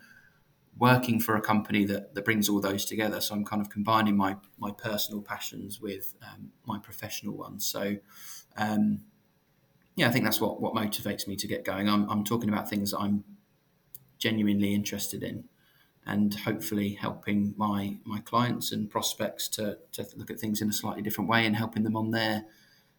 working 0.77 1.19
for 1.19 1.35
a 1.35 1.41
company 1.41 1.85
that, 1.85 2.15
that 2.15 2.25
brings 2.25 2.49
all 2.49 2.59
those 2.59 2.85
together. 2.85 3.21
So 3.21 3.35
I'm 3.35 3.45
kind 3.45 3.61
of 3.61 3.69
combining 3.69 4.15
my 4.17 4.37
my 4.59 4.71
personal 4.71 5.21
passions 5.21 5.81
with 5.81 6.13
um, 6.21 6.51
my 6.65 6.77
professional 6.79 7.35
ones. 7.35 7.65
So 7.65 7.97
um, 8.57 9.01
yeah, 9.95 10.07
I 10.07 10.11
think 10.11 10.25
that's 10.25 10.39
what 10.39 10.61
what 10.61 10.73
motivates 10.73 11.27
me 11.27 11.35
to 11.37 11.47
get 11.47 11.65
going. 11.65 11.89
I'm 11.89 12.09
I'm 12.09 12.23
talking 12.23 12.49
about 12.49 12.69
things 12.69 12.91
that 12.91 12.99
I'm 12.99 13.23
genuinely 14.19 14.75
interested 14.75 15.23
in 15.23 15.45
and 16.05 16.34
hopefully 16.34 16.93
helping 16.93 17.53
my 17.58 17.98
my 18.05 18.20
clients 18.20 18.72
and 18.72 18.89
prospects 18.89 19.48
to, 19.48 19.77
to 19.91 20.05
look 20.15 20.31
at 20.31 20.39
things 20.39 20.62
in 20.62 20.70
a 20.70 20.74
slightly 20.74 21.01
different 21.01 21.29
way 21.29 21.46
and 21.46 21.55
helping 21.55 21.84
them 21.84 21.96
on 21.96 22.12
their 22.12 22.46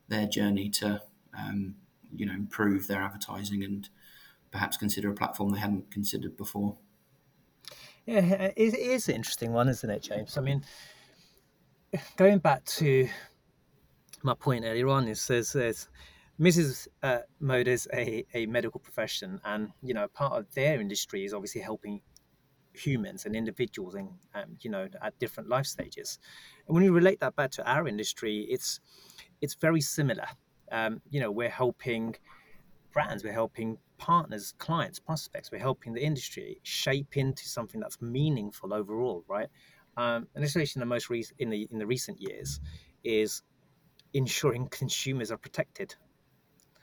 their 0.09 0.26
journey 0.26 0.68
to 0.68 1.02
um, 1.37 1.75
you 2.14 2.26
know 2.26 2.32
improve 2.32 2.87
their 2.87 3.02
advertising 3.02 3.64
and 3.64 3.88
perhaps 4.50 4.76
consider 4.76 5.11
a 5.11 5.14
platform 5.14 5.50
they 5.50 5.59
hadn't 5.59 5.90
considered 5.90 6.37
before. 6.37 6.76
Yeah, 8.06 8.50
it 8.56 8.75
is 8.75 9.09
an 9.09 9.14
interesting 9.14 9.52
one, 9.52 9.68
isn't 9.68 9.88
it, 9.88 10.02
James? 10.02 10.37
I 10.37 10.40
mean, 10.40 10.62
going 12.16 12.38
back 12.38 12.64
to 12.64 13.09
my 14.23 14.35
point 14.35 14.64
earlier 14.64 14.88
on, 14.88 15.09
is 15.09 15.26
there's, 15.26 15.52
there's 15.52 15.88
Mrs. 16.40 16.88
Uh, 17.02 17.21
Mode 17.40 17.68
is 17.68 17.88
a, 17.94 18.25
a 18.35 18.47
medical 18.47 18.80
profession, 18.80 19.40
and 19.44 19.71
you 19.82 19.94
know, 19.94 20.09
part 20.09 20.32
of 20.32 20.52
their 20.54 20.80
industry 20.80 21.25
is 21.25 21.32
obviously 21.32 21.61
helping 21.61 22.00
humans 22.74 23.26
and 23.26 23.36
individuals 23.36 23.94
and 23.94 24.08
um, 24.34 24.56
you 24.60 24.70
know 24.70 24.88
at 25.02 25.18
different 25.18 25.48
life 25.48 25.66
stages. 25.66 26.18
And 26.66 26.74
when 26.74 26.84
you 26.84 26.92
relate 26.92 27.20
that 27.20 27.36
back 27.36 27.50
to 27.52 27.70
our 27.70 27.86
industry 27.86 28.46
it's 28.48 28.80
it's 29.40 29.54
very 29.54 29.80
similar. 29.80 30.26
Um, 30.70 31.02
you 31.10 31.20
know 31.20 31.30
we're 31.30 31.50
helping 31.50 32.16
brands 32.92 33.24
we're 33.24 33.32
helping 33.32 33.78
partners 33.98 34.54
clients 34.58 34.98
prospects 34.98 35.50
we're 35.50 35.58
helping 35.58 35.94
the 35.94 36.02
industry 36.02 36.60
shape 36.62 37.16
into 37.16 37.46
something 37.46 37.80
that's 37.80 38.00
meaningful 38.00 38.72
overall 38.74 39.24
right? 39.28 39.48
Um, 39.96 40.26
and 40.34 40.44
especially 40.44 40.80
in 40.80 40.80
the 40.80 40.94
most 40.94 41.11
recent 41.11 41.38
in 41.40 41.50
the 41.50 41.68
in 41.70 41.78
the 41.78 41.87
recent 41.87 42.20
years 42.20 42.61
is 43.04 43.42
ensuring 44.14 44.68
consumers 44.70 45.30
are 45.30 45.38
protected. 45.38 45.94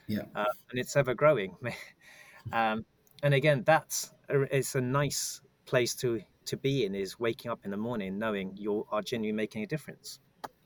Yeah. 0.06 0.22
Uh, 0.34 0.44
and 0.70 0.80
it's 0.80 0.96
ever 0.96 1.14
growing 1.14 1.56
um, 2.52 2.84
and 3.22 3.34
again 3.34 3.62
that's 3.64 4.12
a, 4.28 4.56
it's 4.56 4.74
a 4.74 4.80
nice 4.80 5.40
place 5.70 5.94
to 5.94 6.20
to 6.46 6.56
be 6.56 6.84
in 6.84 6.94
is 6.94 7.20
waking 7.20 7.50
up 7.50 7.60
in 7.64 7.70
the 7.70 7.76
morning 7.76 8.18
knowing 8.18 8.52
you 8.56 8.86
are 8.90 9.02
genuinely 9.02 9.36
making 9.36 9.62
a 9.62 9.66
difference. 9.66 10.18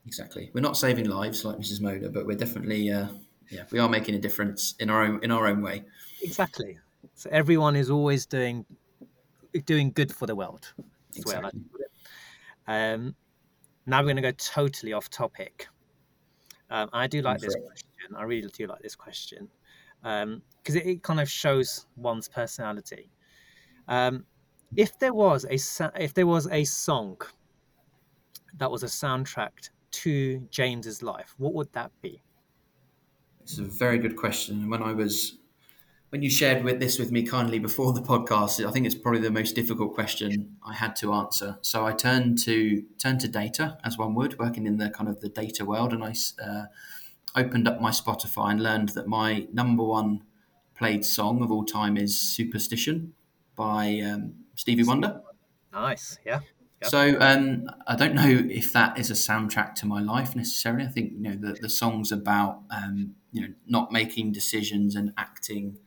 Exactly. 0.07 0.49
We're 0.53 0.61
not 0.61 0.77
saving 0.77 1.07
lives 1.09 1.45
like 1.45 1.57
Mrs. 1.57 1.79
Moda, 1.81 2.11
but 2.11 2.25
we're 2.25 2.37
definitely 2.37 2.91
uh, 2.91 3.07
yeah 3.51 3.63
we 3.71 3.79
are 3.79 3.89
making 3.89 4.15
a 4.15 4.19
difference 4.19 4.73
in 4.79 4.89
our 4.89 5.03
own 5.03 5.19
in 5.23 5.31
our 5.31 5.45
own 5.47 5.61
way. 5.61 5.83
Exactly. 6.21 6.79
So 7.13 7.29
everyone 7.31 7.75
is 7.75 7.89
always 7.89 8.25
doing 8.25 8.65
doing 9.65 9.91
good 9.91 10.11
for 10.13 10.25
the 10.25 10.35
world. 10.35 10.73
exactly. 11.15 11.61
Um, 12.67 13.15
now 13.85 13.99
we're 13.99 14.05
going 14.05 14.15
to 14.15 14.21
go 14.23 14.31
totally 14.31 14.93
off 14.93 15.09
topic. 15.09 15.67
Um, 16.71 16.89
I 16.93 17.05
do 17.05 17.21
like 17.21 17.39
this 17.39 17.55
question. 17.55 18.15
I 18.17 18.23
really 18.23 18.49
do 18.49 18.65
like 18.65 18.81
this 18.81 18.95
question 18.95 19.47
because 20.01 20.23
um, 20.23 20.41
it, 20.67 20.85
it, 20.85 21.03
kind 21.03 21.19
of 21.19 21.29
shows 21.29 21.85
one's 21.95 22.27
personality. 22.27 23.11
Um, 23.87 24.25
if 24.77 24.97
there 24.99 25.13
was 25.13 25.45
a 25.45 25.57
if 26.01 26.13
there 26.13 26.27
was 26.27 26.47
a 26.51 26.63
song 26.63 27.17
that 28.57 28.69
was 28.71 28.83
a 28.83 28.87
soundtrack 28.87 29.69
to 29.91 30.39
James's 30.49 31.01
life, 31.01 31.35
what 31.37 31.53
would 31.53 31.71
that 31.73 31.91
be? 32.01 32.21
It's 33.41 33.59
a 33.59 33.63
very 33.63 33.97
good 33.97 34.15
question. 34.15 34.69
When 34.69 34.81
I 34.81 34.93
was 34.93 35.37
when 36.09 36.21
you 36.21 36.29
shared 36.29 36.63
with 36.63 36.79
this 36.79 36.97
with 36.97 37.11
me 37.11 37.23
kindly 37.23 37.59
before 37.59 37.93
the 37.93 38.01
podcast, 38.01 38.65
I 38.65 38.71
think 38.71 38.85
it's 38.85 38.95
probably 38.95 39.21
the 39.21 39.31
most 39.31 39.55
difficult 39.55 39.93
question 39.93 40.55
I 40.65 40.73
had 40.73 40.95
to 40.97 41.13
answer. 41.13 41.57
So 41.61 41.85
I 41.85 41.91
turned 41.91 42.39
to 42.39 42.83
turned 42.97 43.19
to 43.21 43.27
data 43.27 43.77
as 43.83 43.97
one 43.97 44.15
would, 44.15 44.39
working 44.39 44.65
in 44.65 44.77
the 44.77 44.89
kind 44.89 45.09
of 45.09 45.21
the 45.21 45.29
data 45.29 45.65
world, 45.65 45.93
and 45.93 46.03
I 46.03 46.13
uh, 46.41 46.65
opened 47.35 47.67
up 47.67 47.81
my 47.81 47.91
Spotify 47.91 48.51
and 48.51 48.63
learned 48.63 48.89
that 48.89 49.07
my 49.07 49.47
number 49.51 49.83
one 49.83 50.23
played 50.73 51.05
song 51.05 51.41
of 51.41 51.51
all 51.51 51.65
time 51.65 51.97
is 51.97 52.17
"Superstition" 52.17 53.13
by 53.55 53.99
um, 53.99 54.44
Stevie 54.55 54.83
Wonder. 54.83 55.21
Nice, 55.73 56.17
yeah. 56.25 56.39
Yep. 56.81 56.91
So 56.91 57.17
um, 57.19 57.69
I 57.87 57.95
don't 57.95 58.15
know 58.15 58.27
if 58.49 58.73
that 58.73 58.99
is 58.99 59.09
a 59.09 59.13
soundtrack 59.13 59.75
to 59.75 59.85
my 59.85 60.01
life 60.01 60.35
necessarily. 60.35 60.85
I 60.85 60.89
think 60.89 61.13
you 61.13 61.29
know 61.29 61.35
the, 61.35 61.53
the 61.53 61.69
song's 61.69 62.11
about 62.11 62.61
um, 62.69 63.15
you 63.31 63.41
know 63.41 63.53
not 63.67 63.91
making 63.91 64.31
decisions 64.31 64.95
and 64.95 65.13
acting 65.17 65.77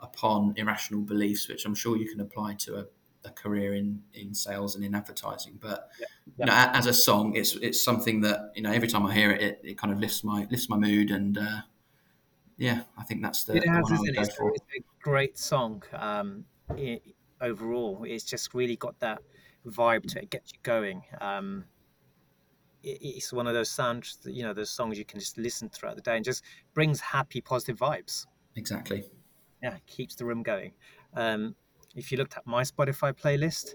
upon 0.00 0.54
irrational 0.56 1.02
beliefs, 1.02 1.48
which 1.48 1.64
I'm 1.64 1.74
sure 1.74 1.96
you 1.96 2.08
can 2.08 2.20
apply 2.20 2.54
to 2.54 2.76
a, 2.76 2.86
a 3.24 3.30
career 3.30 3.74
in, 3.74 4.02
in 4.14 4.34
sales 4.34 4.74
and 4.74 4.84
in 4.84 4.94
advertising. 4.94 5.58
But 5.60 5.90
yeah. 6.00 6.06
Yeah. 6.38 6.46
You 6.46 6.46
know, 6.46 6.78
as 6.78 6.86
a 6.86 6.92
song, 6.92 7.34
it's 7.36 7.56
it's 7.56 7.82
something 7.82 8.20
that 8.22 8.52
you 8.54 8.62
know 8.62 8.70
every 8.70 8.88
time 8.88 9.04
I 9.04 9.12
hear 9.12 9.32
it, 9.32 9.42
it, 9.42 9.60
it 9.64 9.78
kind 9.78 9.92
of 9.92 9.98
lifts 9.98 10.24
my 10.24 10.46
lifts 10.50 10.68
my 10.68 10.76
mood, 10.76 11.10
and 11.10 11.36
uh, 11.36 11.62
yeah, 12.56 12.82
I 12.96 13.02
think 13.02 13.22
that's 13.22 13.44
the, 13.44 13.56
it 13.56 13.68
has, 13.68 13.82
one 13.82 13.94
I 13.94 14.00
would 14.00 14.16
go 14.16 14.24
for. 14.24 14.52
It's 14.54 14.64
a 14.78 14.82
great 15.02 15.36
song. 15.36 15.82
Um, 15.92 16.44
it, 16.76 17.02
overall. 17.42 18.04
It's 18.06 18.24
just 18.24 18.54
really 18.54 18.76
got 18.76 18.98
that 19.00 19.20
vibe 19.66 20.06
to 20.12 20.22
it, 20.22 20.30
gets 20.30 20.52
you 20.52 20.58
going. 20.62 21.02
Um, 21.20 21.64
it, 22.82 22.98
it's 23.02 23.32
one 23.32 23.46
of 23.46 23.54
those 23.54 23.70
sounds, 23.70 24.18
you 24.24 24.42
know, 24.42 24.54
those 24.54 24.70
songs 24.70 24.98
you 24.98 25.04
can 25.04 25.20
just 25.20 25.36
listen 25.36 25.68
throughout 25.68 25.96
the 25.96 26.02
day 26.02 26.16
and 26.16 26.24
just 26.24 26.44
brings 26.74 27.00
happy, 27.00 27.40
positive 27.40 27.78
vibes. 27.78 28.26
Exactly. 28.56 29.04
Yeah, 29.62 29.76
keeps 29.86 30.14
the 30.14 30.24
room 30.24 30.42
going. 30.42 30.72
Um, 31.14 31.54
if 31.94 32.10
you 32.10 32.18
looked 32.18 32.36
at 32.36 32.46
my 32.46 32.62
Spotify 32.62 33.12
playlist, 33.12 33.74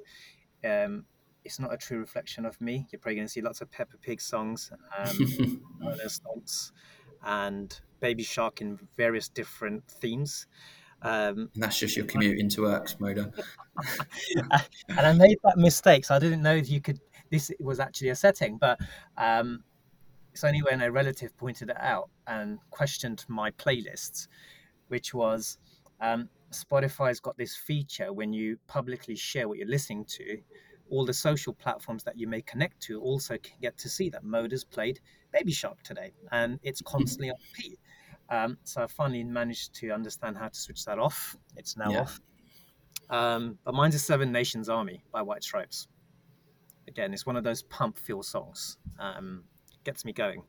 um, 0.65 1.05
it's 1.45 1.59
not 1.59 1.73
a 1.73 1.77
true 1.77 1.99
reflection 1.99 2.45
of 2.45 2.59
me. 2.59 2.87
You're 2.91 2.99
probably 2.99 3.15
going 3.15 3.27
to 3.27 3.31
see 3.31 3.41
lots 3.41 3.61
of 3.61 3.71
Peppa 3.71 3.97
Pig 3.97 4.19
songs, 4.19 4.71
um, 4.97 5.61
and 7.23 7.79
Baby 7.99 8.23
Shark 8.23 8.61
in 8.61 8.79
various 8.97 9.29
different 9.29 9.87
themes. 9.87 10.47
Um, 11.01 11.49
and 11.53 11.63
that's 11.63 11.79
just 11.79 11.95
your 11.95 12.05
commute 12.05 12.39
into 12.39 12.63
work, 12.63 12.87
Moda. 12.99 13.31
and 14.89 14.99
I 14.99 15.13
made 15.13 15.37
that 15.43 15.57
mistake, 15.57 16.05
so 16.05 16.15
I 16.15 16.19
didn't 16.19 16.41
know 16.41 16.55
if 16.55 16.69
you 16.69 16.81
could. 16.81 16.99
This 17.29 17.51
was 17.59 17.79
actually 17.79 18.09
a 18.09 18.15
setting, 18.15 18.57
but 18.57 18.79
um, 19.17 19.63
it's 20.31 20.43
only 20.43 20.61
when 20.61 20.81
a 20.81 20.91
relative 20.91 21.35
pointed 21.37 21.69
it 21.69 21.77
out 21.79 22.09
and 22.25 22.59
questioned 22.69 23.25
my 23.27 23.51
playlists, 23.51 24.27
which 24.87 25.13
was 25.13 25.57
um, 25.99 26.29
Spotify's 26.51 27.19
got 27.19 27.37
this 27.37 27.55
feature 27.55 28.13
when 28.13 28.33
you 28.33 28.57
publicly 28.67 29.15
share 29.15 29.47
what 29.47 29.57
you're 29.57 29.67
listening 29.67 30.05
to, 30.05 30.37
all 30.89 31.05
the 31.05 31.13
social 31.13 31.53
platforms 31.53 32.03
that 32.03 32.17
you 32.17 32.27
may 32.27 32.41
connect 32.41 32.79
to 32.83 33.01
also 33.01 33.37
can 33.37 33.57
get 33.61 33.77
to 33.77 33.89
see 33.89 34.09
that 34.09 34.23
Moda's 34.23 34.63
played 34.63 34.99
Baby 35.33 35.51
Shark 35.51 35.83
today, 35.83 36.13
and 36.31 36.59
it's 36.63 36.81
constantly 36.81 37.29
on 37.29 37.35
repeat. 37.53 37.79
Um, 38.29 38.57
so 38.63 38.83
I 38.83 38.87
finally 38.87 39.23
managed 39.23 39.73
to 39.75 39.91
understand 39.91 40.37
how 40.37 40.49
to 40.49 40.59
switch 40.59 40.85
that 40.85 40.99
off. 40.99 41.35
It's 41.55 41.77
now 41.77 41.91
yeah. 41.91 42.01
off. 42.01 42.19
Um, 43.09 43.57
but 43.63 43.73
mine's 43.73 43.95
a 43.95 43.99
Seven 43.99 44.31
Nations 44.31 44.69
Army 44.69 45.03
by 45.11 45.21
White 45.21 45.43
Stripes. 45.43 45.87
Again, 46.87 47.13
it's 47.13 47.25
one 47.25 47.35
of 47.35 47.43
those 47.43 47.63
pump 47.63 47.97
feel 47.97 48.23
songs. 48.23 48.77
Um, 48.99 49.43
gets 49.83 50.03
me 50.03 50.13
going. 50.13 50.43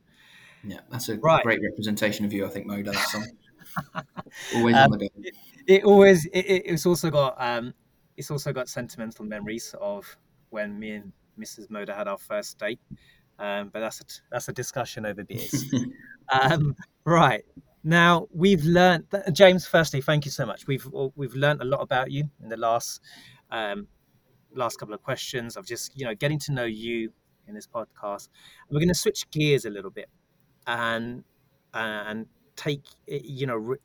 Yeah, 0.65 0.81
that's 0.91 1.09
a 1.09 1.19
right. 1.19 1.43
great 1.43 1.61
representation 1.63 2.25
of 2.25 2.33
you, 2.33 2.45
I 2.45 2.49
think, 2.49 2.67
Mo. 2.67 2.83
That 2.83 2.95
song. 2.95 3.27
Always 4.57 4.77
on 4.77 4.91
the 4.91 4.99
go. 4.99 5.31
it 5.67 5.85
always 5.85 6.25
it, 6.27 6.41
it's 6.41 6.87
also 6.87 7.11
got 7.11 7.37
um 7.39 7.75
it's 8.17 8.31
also 8.31 8.53
got 8.53 8.69
sentimental 8.69 9.27
memories 9.27 9.75
of 9.81 10.17
when 10.49 10.79
me 10.79 10.93
and 10.93 11.13
Mrs. 11.39 11.69
Moda 11.69 11.95
had 11.95 12.09
our 12.09 12.19
first 12.19 12.59
date. 12.59 12.81
Um, 13.39 13.69
but 13.69 13.81
that's 13.81 14.01
a, 14.01 14.05
that's 14.33 14.49
a 14.49 14.53
discussion 14.53 15.07
over 15.07 15.23
beers. 15.23 15.73
um, 16.33 16.75
right 17.05 17.45
now 17.85 18.27
we've 18.33 18.65
learned 18.65 19.05
James. 19.33 19.67
Firstly, 19.67 20.01
thank 20.01 20.25
you 20.25 20.31
so 20.31 20.47
much. 20.47 20.67
We've 20.67 20.87
we've 21.15 21.35
learned 21.35 21.63
a 21.63 21.65
lot 21.65 21.81
about 21.81 22.11
you 22.11 22.31
in 22.43 22.49
the 22.49 22.57
last 22.57 23.01
um, 23.51 23.89
last 24.55 24.79
couple 24.79 24.95
of 24.95 25.03
questions 25.03 25.57
of 25.57 25.67
just 25.67 25.99
you 25.99 26.05
know 26.05 26.15
getting 26.15 26.39
to 26.41 26.53
know 26.53 26.65
you 26.65 27.13
in 27.47 27.55
this 27.55 27.67
podcast. 27.67 28.29
we're 28.71 28.79
going 28.79 28.89
to 28.89 28.95
switch 28.95 29.29
gears 29.31 29.65
a 29.65 29.71
little 29.71 29.91
bit 29.91 30.11
and 30.67 31.25
and 31.73 32.27
take 32.57 32.83
you 33.07 33.47
know 33.47 33.77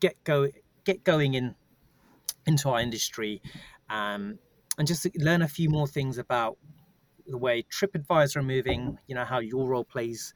get 0.00 0.22
go 0.24 0.48
get 0.84 1.04
going 1.04 1.34
in 1.34 1.54
into 2.46 2.68
our 2.68 2.80
industry 2.80 3.42
um, 3.90 4.38
and 4.78 4.86
just 4.86 5.06
learn 5.18 5.42
a 5.42 5.48
few 5.48 5.68
more 5.68 5.86
things 5.86 6.18
about 6.18 6.56
the 7.26 7.38
way 7.38 7.62
TripAdvisor 7.62 8.36
are 8.36 8.42
moving. 8.42 8.98
You 9.06 9.14
know 9.14 9.24
how 9.24 9.38
your 9.38 9.68
role 9.68 9.84
plays 9.84 10.34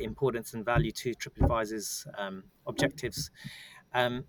importance 0.00 0.54
and 0.54 0.64
value 0.64 0.92
to 0.92 1.14
TripAdvisor's 1.14 2.06
um, 2.16 2.44
objectives. 2.66 3.30
Um, 3.94 4.24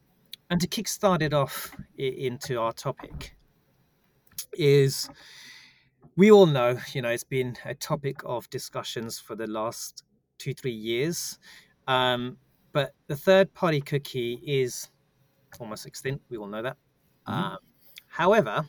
and 0.49 0.59
to 0.61 0.67
kickstart 0.67 1.21
it 1.21 1.33
off 1.33 1.75
into 1.97 2.59
our 2.59 2.73
topic 2.73 3.35
is 4.53 5.09
we 6.15 6.31
all 6.31 6.45
know, 6.45 6.77
you 6.91 7.01
know, 7.01 7.09
it's 7.09 7.23
been 7.23 7.55
a 7.65 7.73
topic 7.73 8.17
of 8.25 8.49
discussions 8.49 9.19
for 9.19 9.35
the 9.35 9.47
last 9.47 10.03
two, 10.37 10.53
three 10.53 10.71
years. 10.71 11.39
Um, 11.87 12.37
but 12.71 12.93
the 13.07 13.15
third 13.15 13.53
party 13.53 13.81
cookie 13.81 14.39
is 14.45 14.89
almost 15.59 15.85
extinct. 15.85 16.25
We 16.29 16.37
all 16.37 16.47
know 16.47 16.61
that. 16.61 16.77
Mm-hmm. 17.27 17.33
Um, 17.33 17.57
however, 18.07 18.65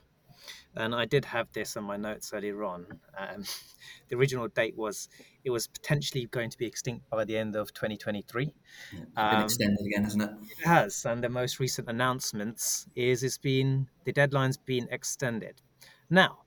and 0.76 0.94
I 0.94 1.04
did 1.04 1.24
have 1.24 1.48
this 1.52 1.76
on 1.76 1.84
my 1.84 1.96
notes 1.96 2.32
earlier 2.32 2.64
on. 2.64 2.86
Um, 3.18 3.44
the 4.08 4.16
original 4.16 4.48
date 4.48 4.76
was 4.76 5.08
it 5.44 5.50
was 5.50 5.66
potentially 5.66 6.26
going 6.26 6.50
to 6.50 6.58
be 6.58 6.66
extinct 6.66 7.08
by 7.10 7.24
the 7.24 7.36
end 7.36 7.54
of 7.54 7.72
2023. 7.74 8.44
Yeah, 8.92 9.00
it's 9.00 9.12
been 9.14 9.24
um, 9.24 9.42
extended 9.44 9.86
again, 9.86 10.04
hasn't 10.04 10.22
it? 10.22 10.30
It 10.58 10.66
has, 10.66 11.04
and 11.04 11.22
the 11.22 11.28
most 11.28 11.60
recent 11.60 11.88
announcements 11.88 12.86
is 12.96 13.22
it's 13.22 13.38
been 13.38 13.86
the 14.04 14.12
deadline's 14.12 14.56
been 14.56 14.88
extended. 14.90 15.60
Now, 16.08 16.38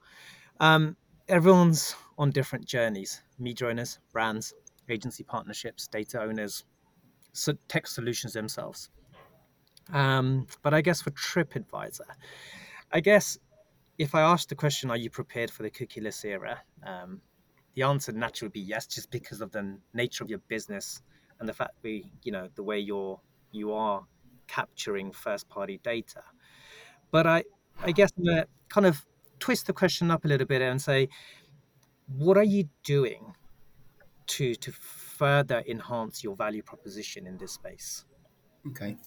um, 0.60 0.97
everyone's 1.27 1.95
on 2.17 2.31
different 2.31 2.65
journeys: 2.65 3.21
media 3.38 3.67
owners, 3.67 3.99
brands, 4.12 4.53
agency 4.89 5.23
partnerships, 5.23 5.88
data 5.88 6.21
owners, 6.21 6.63
so 7.33 7.53
tech 7.67 7.88
solutions 7.88 8.33
themselves. 8.33 8.89
Um, 9.93 10.47
but 10.63 10.73
I 10.73 10.81
guess 10.81 11.01
for 11.01 11.12
TripAdvisor, 11.12 12.01
I 12.91 12.99
guess 12.99 13.38
if 13.97 14.15
I 14.15 14.21
ask 14.21 14.49
the 14.49 14.55
question, 14.55 14.89
are 14.89 14.97
you 14.97 15.10
prepared 15.10 15.51
for 15.51 15.63
the 15.63 15.71
cookieless 15.71 16.25
era? 16.25 16.62
Um, 16.86 17.21
the 17.78 17.84
answer 17.84 18.12
naturally 18.12 18.48
would 18.48 18.54
be 18.54 18.60
yes, 18.60 18.88
just 18.88 19.12
because 19.12 19.40
of 19.40 19.52
the 19.52 19.78
nature 19.94 20.24
of 20.24 20.32
your 20.32 20.40
business 20.48 21.04
and 21.40 21.48
the 21.48 21.54
fact 21.54 21.76
we, 21.84 22.12
you 22.24 22.32
know, 22.32 22.50
the 22.56 22.63
way 22.63 22.80
you're 22.80 23.22
you 23.52 23.72
are 23.72 24.04
capturing 24.48 25.12
first 25.12 25.48
party 25.48 25.80
data. 25.84 26.24
But 27.12 27.28
I, 27.28 27.44
I 27.84 27.92
guess 27.92 28.12
gonna 28.13 28.48
kind 28.70 28.88
of 28.88 29.06
twist 29.38 29.68
the 29.68 29.74
question 29.74 30.10
up 30.10 30.26
a 30.26 30.28
little 30.28 30.48
bit 30.48 30.63
and 30.63 30.82
say, 30.82 31.10
what 32.08 32.36
are 32.36 32.44
you 32.44 32.68
doing 32.84 33.36
to 34.26 34.56
to 34.56 34.72
further 34.72 35.63
enhance 35.68 36.24
your 36.24 36.36
value 36.36 36.63
proposition 36.63 37.28
in 37.28 37.38
this 37.38 37.52
space? 37.52 38.06
Okay. 38.70 38.98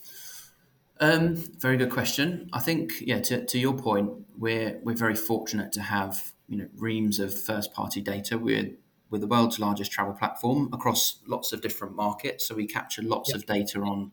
Um, 1.00 1.34
very 1.34 1.76
good 1.76 1.90
question. 1.90 2.48
I 2.52 2.60
think, 2.60 2.92
yeah, 3.00 3.20
to, 3.20 3.44
to 3.46 3.58
your 3.58 3.74
point, 3.74 4.12
we're 4.38 4.78
we're 4.84 4.94
very 4.94 5.16
fortunate 5.16 5.72
to 5.72 5.80
have 5.80 6.34
you 6.50 6.58
know 6.58 6.66
reams 6.76 7.18
of 7.18 7.32
first 7.32 7.72
party 7.72 8.02
data. 8.02 8.36
We're 8.36 8.72
we're 9.08 9.20
the 9.20 9.26
world's 9.26 9.58
largest 9.58 9.90
travel 9.90 10.12
platform 10.12 10.68
across 10.72 11.20
lots 11.26 11.52
of 11.52 11.62
different 11.62 11.96
markets, 11.96 12.46
so 12.46 12.54
we 12.54 12.66
capture 12.66 13.02
lots 13.02 13.30
yep. 13.30 13.38
of 13.38 13.46
data 13.46 13.80
on 13.80 14.12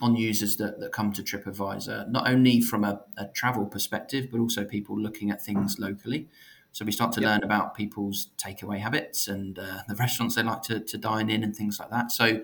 on 0.00 0.16
users 0.16 0.56
that, 0.56 0.80
that 0.80 0.92
come 0.92 1.12
to 1.12 1.22
TripAdvisor, 1.22 2.08
not 2.10 2.28
only 2.28 2.60
from 2.60 2.82
a, 2.82 3.00
a 3.16 3.26
travel 3.26 3.64
perspective, 3.64 4.28
but 4.30 4.40
also 4.40 4.64
people 4.64 4.98
looking 4.98 5.30
at 5.30 5.40
things 5.40 5.78
locally. 5.78 6.28
So 6.72 6.84
we 6.84 6.90
start 6.90 7.12
to 7.12 7.20
yep. 7.20 7.30
learn 7.30 7.44
about 7.44 7.76
people's 7.76 8.30
takeaway 8.36 8.80
habits 8.80 9.28
and 9.28 9.56
uh, 9.56 9.82
the 9.88 9.94
restaurants 9.94 10.34
they 10.34 10.42
like 10.42 10.62
to, 10.62 10.80
to 10.80 10.98
dine 10.98 11.30
in 11.30 11.44
and 11.44 11.54
things 11.54 11.78
like 11.78 11.90
that. 11.90 12.10
So 12.10 12.42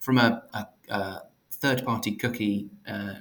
from 0.00 0.18
a, 0.18 0.42
a, 0.52 0.66
a 0.92 1.22
third 1.52 1.84
party 1.84 2.16
cookie 2.16 2.68
uh, 2.86 3.14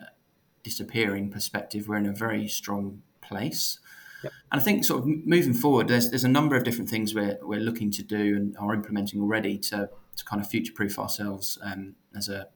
disappearing 0.63 1.29
perspective, 1.29 1.87
we're 1.87 1.97
in 1.97 2.07
a 2.07 2.13
very 2.13 2.47
strong 2.47 3.03
place. 3.21 3.79
Yep. 4.23 4.33
And 4.51 4.61
I 4.61 4.63
think 4.63 4.83
sort 4.85 5.01
of 5.01 5.07
moving 5.07 5.53
forward, 5.53 5.87
there's 5.87 6.09
there's 6.09 6.23
a 6.23 6.29
number 6.29 6.55
of 6.55 6.63
different 6.63 6.89
things 6.89 7.13
we're, 7.13 7.37
we're 7.41 7.59
looking 7.59 7.91
to 7.91 8.03
do 8.03 8.35
and 8.35 8.57
are 8.57 8.73
implementing 8.73 9.21
already 9.21 9.57
to, 9.57 9.89
to 10.15 10.25
kind 10.25 10.41
of 10.41 10.49
future 10.49 10.73
proof 10.73 10.97
ourselves 10.97 11.57
um, 11.63 11.95
as 12.15 12.29
a 12.29 12.47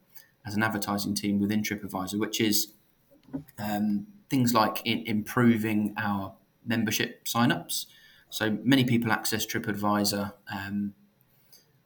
as 0.45 0.55
an 0.55 0.63
advertising 0.63 1.13
team 1.13 1.39
within 1.39 1.61
TripAdvisor, 1.61 2.19
which 2.19 2.41
is 2.41 2.73
um, 3.59 4.07
things 4.29 4.53
like 4.53 4.81
improving 4.85 5.93
our 5.97 6.33
membership 6.65 7.25
signups. 7.25 7.85
So 8.29 8.57
many 8.63 8.85
people 8.85 9.11
access 9.11 9.45
TripAdvisor 9.45 10.33
um, 10.51 10.93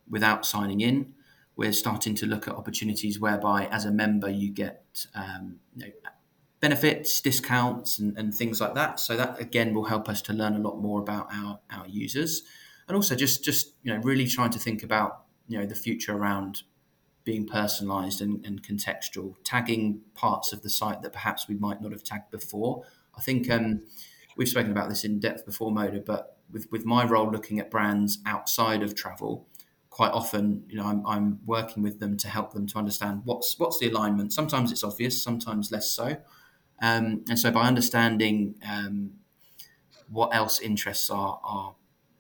without 0.10 0.46
signing 0.46 0.80
in 0.80 1.16
we're 1.56 1.74
starting 1.74 2.16
to 2.16 2.26
look 2.26 2.48
at 2.48 2.54
opportunities 2.54 3.20
whereby, 3.20 3.66
as 3.68 3.86
a 3.86 3.92
member, 3.92 4.30
you 4.30 4.52
get 4.52 5.06
um, 5.16 5.58
you 5.76 5.86
know, 5.86 5.92
benefits, 6.66 7.22
discounts, 7.22 8.00
and, 8.00 8.18
and, 8.18 8.34
things 8.34 8.60
like 8.60 8.74
that. 8.74 9.00
So 9.00 9.16
that 9.16 9.40
again 9.40 9.76
will 9.76 9.84
help 9.86 10.10
us 10.10 10.20
to 10.24 10.34
learn 10.34 10.56
a 10.56 10.60
lot 10.68 10.82
more 10.82 11.00
about 11.00 11.28
our 11.32 11.60
our 11.70 11.88
users, 11.88 12.42
and 12.88 12.96
also 12.96 13.14
just 13.14 13.44
just 13.44 13.74
you 13.84 13.94
know 13.94 14.00
really 14.02 14.26
trying 14.26 14.50
to 14.50 14.58
think 14.58 14.82
about 14.82 15.26
you 15.48 15.60
know 15.60 15.68
the 15.68 15.76
future 15.76 16.14
around 16.18 16.64
being 17.24 17.46
personalized 17.46 18.20
and, 18.20 18.44
and 18.48 18.64
contextual, 18.64 19.36
tagging 19.44 20.02
parts 20.16 20.54
of 20.54 20.64
the 20.64 20.70
site 20.70 21.04
that 21.04 21.14
perhaps 21.14 21.48
we 21.48 21.56
might 21.56 21.82
not 21.84 21.92
have 21.92 22.04
tagged 22.04 22.32
before. 22.32 22.84
I 23.16 23.22
think 23.22 23.50
um, 23.52 23.84
we've 24.36 24.50
spoken 24.50 24.72
about 24.72 24.90
this 24.90 25.04
in 25.04 25.20
depth 25.20 25.46
before, 25.46 25.72
Moda, 25.72 26.04
but 26.04 26.38
with, 26.52 26.72
with 26.72 26.86
my 26.86 27.04
role 27.04 27.32
looking 27.32 27.60
at 27.60 27.72
brands 27.72 28.20
outside 28.28 28.84
of 28.84 28.94
travel, 28.94 29.48
quite 29.90 30.12
often, 30.12 30.66
you 30.70 30.78
know, 30.78 30.86
I'm, 30.86 31.06
I'm 31.08 31.40
working 31.46 31.82
with 31.82 32.00
them 32.00 32.16
to 32.18 32.28
help 32.28 32.54
them 32.54 32.68
to 32.68 32.78
understand 32.78 33.22
what's 33.26 33.58
what's 33.58 33.80
the 33.80 33.90
alignment. 33.90 34.32
Sometimes 34.32 34.72
it's 34.72 34.84
obvious, 34.84 35.22
sometimes 35.22 35.72
less 35.72 35.90
so. 35.90 36.18
Um, 36.82 37.24
and 37.30 37.40
so, 37.40 37.52
by 37.52 37.68
understanding 37.68 38.56
um, 38.68 39.12
what 40.10 40.36
else 40.36 40.60
interests 40.60 41.10
our, 41.10 41.40
our 41.44 41.76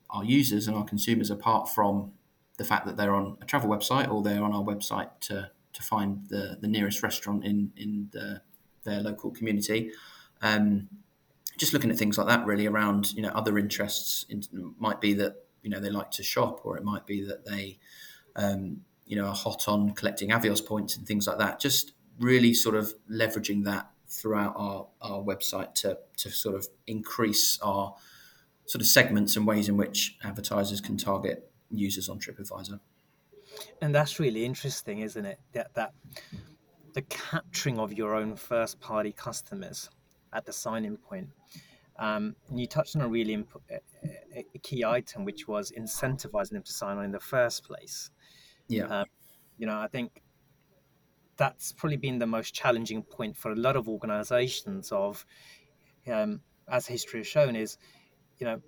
our 0.10 0.24
users 0.24 0.68
and 0.68 0.78
our 0.78 0.86
consumers 0.86 1.30
apart 1.30 1.68
from 1.70 2.14
the 2.58 2.64
fact 2.64 2.86
that 2.86 2.96
they're 2.96 3.14
on 3.14 3.38
a 3.42 3.46
travel 3.46 3.70
website 3.70 4.10
or 4.10 4.24
they're 4.24 4.44
on 4.44 4.54
our 4.54 4.64
website 4.64 5.10
to 5.20 5.52
to 5.74 5.84
find 5.84 6.26
the, 6.30 6.58
the 6.62 6.68
nearest 6.68 7.04
restaurant 7.04 7.44
in 7.44 7.72
in 7.76 8.10
the, 8.12 8.42
their 8.84 9.02
local 9.02 9.30
community. 9.32 9.92
Um, 10.42 10.88
just 11.58 11.74
looking 11.74 11.90
at 11.92 11.98
things 11.98 12.18
like 12.18 12.28
that, 12.28 12.46
really 12.46 12.66
around 12.66 13.14
you 13.14 13.22
know 13.22 13.30
other 13.30 13.58
interests 13.58 14.26
in, 14.30 14.44
might 14.80 15.02
be 15.02 15.14
that 15.14 15.36
you 15.62 15.70
know 15.70 15.80
they 15.80 15.90
like 15.90 16.12
to 16.12 16.24
shop, 16.24 16.62
or 16.64 16.78
it 16.78 16.84
might 16.84 17.06
be 17.06 17.26
that 17.26 17.46
they 17.46 17.78
um, 18.36 18.82
you 19.06 19.16
know 19.16 19.26
are 19.26 19.36
hot 19.36 19.68
on 19.68 19.92
collecting 19.92 20.30
Avios 20.30 20.66
points 20.66 20.96
and 20.96 21.06
things 21.06 21.28
like 21.28 21.38
that. 21.40 21.60
Just 21.60 21.94
really 22.20 22.54
sort 22.54 22.76
of 22.76 22.94
leveraging 23.12 23.66
that 23.66 23.90
throughout 24.16 24.54
our, 24.56 24.88
our 25.02 25.22
website 25.22 25.74
to 25.76 25.98
to 26.18 26.30
sort 26.30 26.56
of 26.56 26.68
increase 26.88 27.60
our 27.62 27.96
sort 28.66 28.82
of 28.82 28.88
segments 28.88 29.36
and 29.36 29.46
ways 29.46 29.70
in 29.70 29.78
which 29.78 30.18
advertisers 30.24 30.82
can 30.82 30.98
target 30.98 31.52
users 31.70 32.10
on 32.10 32.20
TripAdvisor. 32.20 32.80
And 33.82 33.94
that's 33.94 34.20
really 34.20 34.46
interesting, 34.46 35.00
isn't 35.00 35.26
it? 35.26 35.40
That 35.54 35.74
that 35.76 35.94
the 36.94 37.02
capturing 37.04 37.80
of 37.80 37.94
your 37.94 38.16
own 38.16 38.36
first 38.36 38.80
party 38.80 39.12
customers 39.12 39.90
at 40.34 40.46
the 40.46 40.54
sign-in 40.54 40.98
point 40.98 41.30
um, 41.98 42.36
and 42.50 42.60
you 42.60 42.68
touched 42.68 42.96
on 42.96 43.02
a 43.02 43.08
really 43.08 43.34
imp- 43.34 43.62
a, 43.72 44.46
a 44.54 44.60
key 44.60 44.84
item, 44.84 45.24
which 45.24 45.48
was 45.48 45.72
incentivizing 45.72 46.52
them 46.52 46.64
to 46.64 46.72
sign 46.72 46.98
on 46.98 47.06
in 47.06 47.12
the 47.12 47.20
first 47.20 47.64
place. 47.64 48.10
Yeah. 48.68 48.86
Um, 48.86 49.06
you 49.58 49.66
know, 49.66 49.78
I 49.78 49.88
think 49.88 50.22
that's 51.38 51.74
probably 51.74 51.98
been 51.98 52.20
the 52.20 52.28
most 52.28 52.54
challenging 52.54 53.04
point 53.04 53.38
for 53.38 53.52
a 53.52 53.56
lot 53.56 53.76
of 53.76 53.88
organizations 53.90 54.92
of, 54.92 55.26
um, 56.12 56.42
as 56.70 56.88
history 56.88 57.20
has 57.22 57.28
shown, 57.28 57.56
is, 57.56 57.78
you 58.38 58.46
know, 58.46 58.62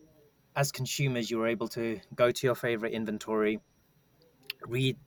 as 0.56 0.72
consumers, 0.72 1.30
you're 1.30 1.48
able 1.48 1.68
to 1.70 2.00
go 2.16 2.32
to 2.32 2.48
your 2.48 2.56
favorite 2.56 2.94
inventory, 2.94 3.60
read 4.68 4.98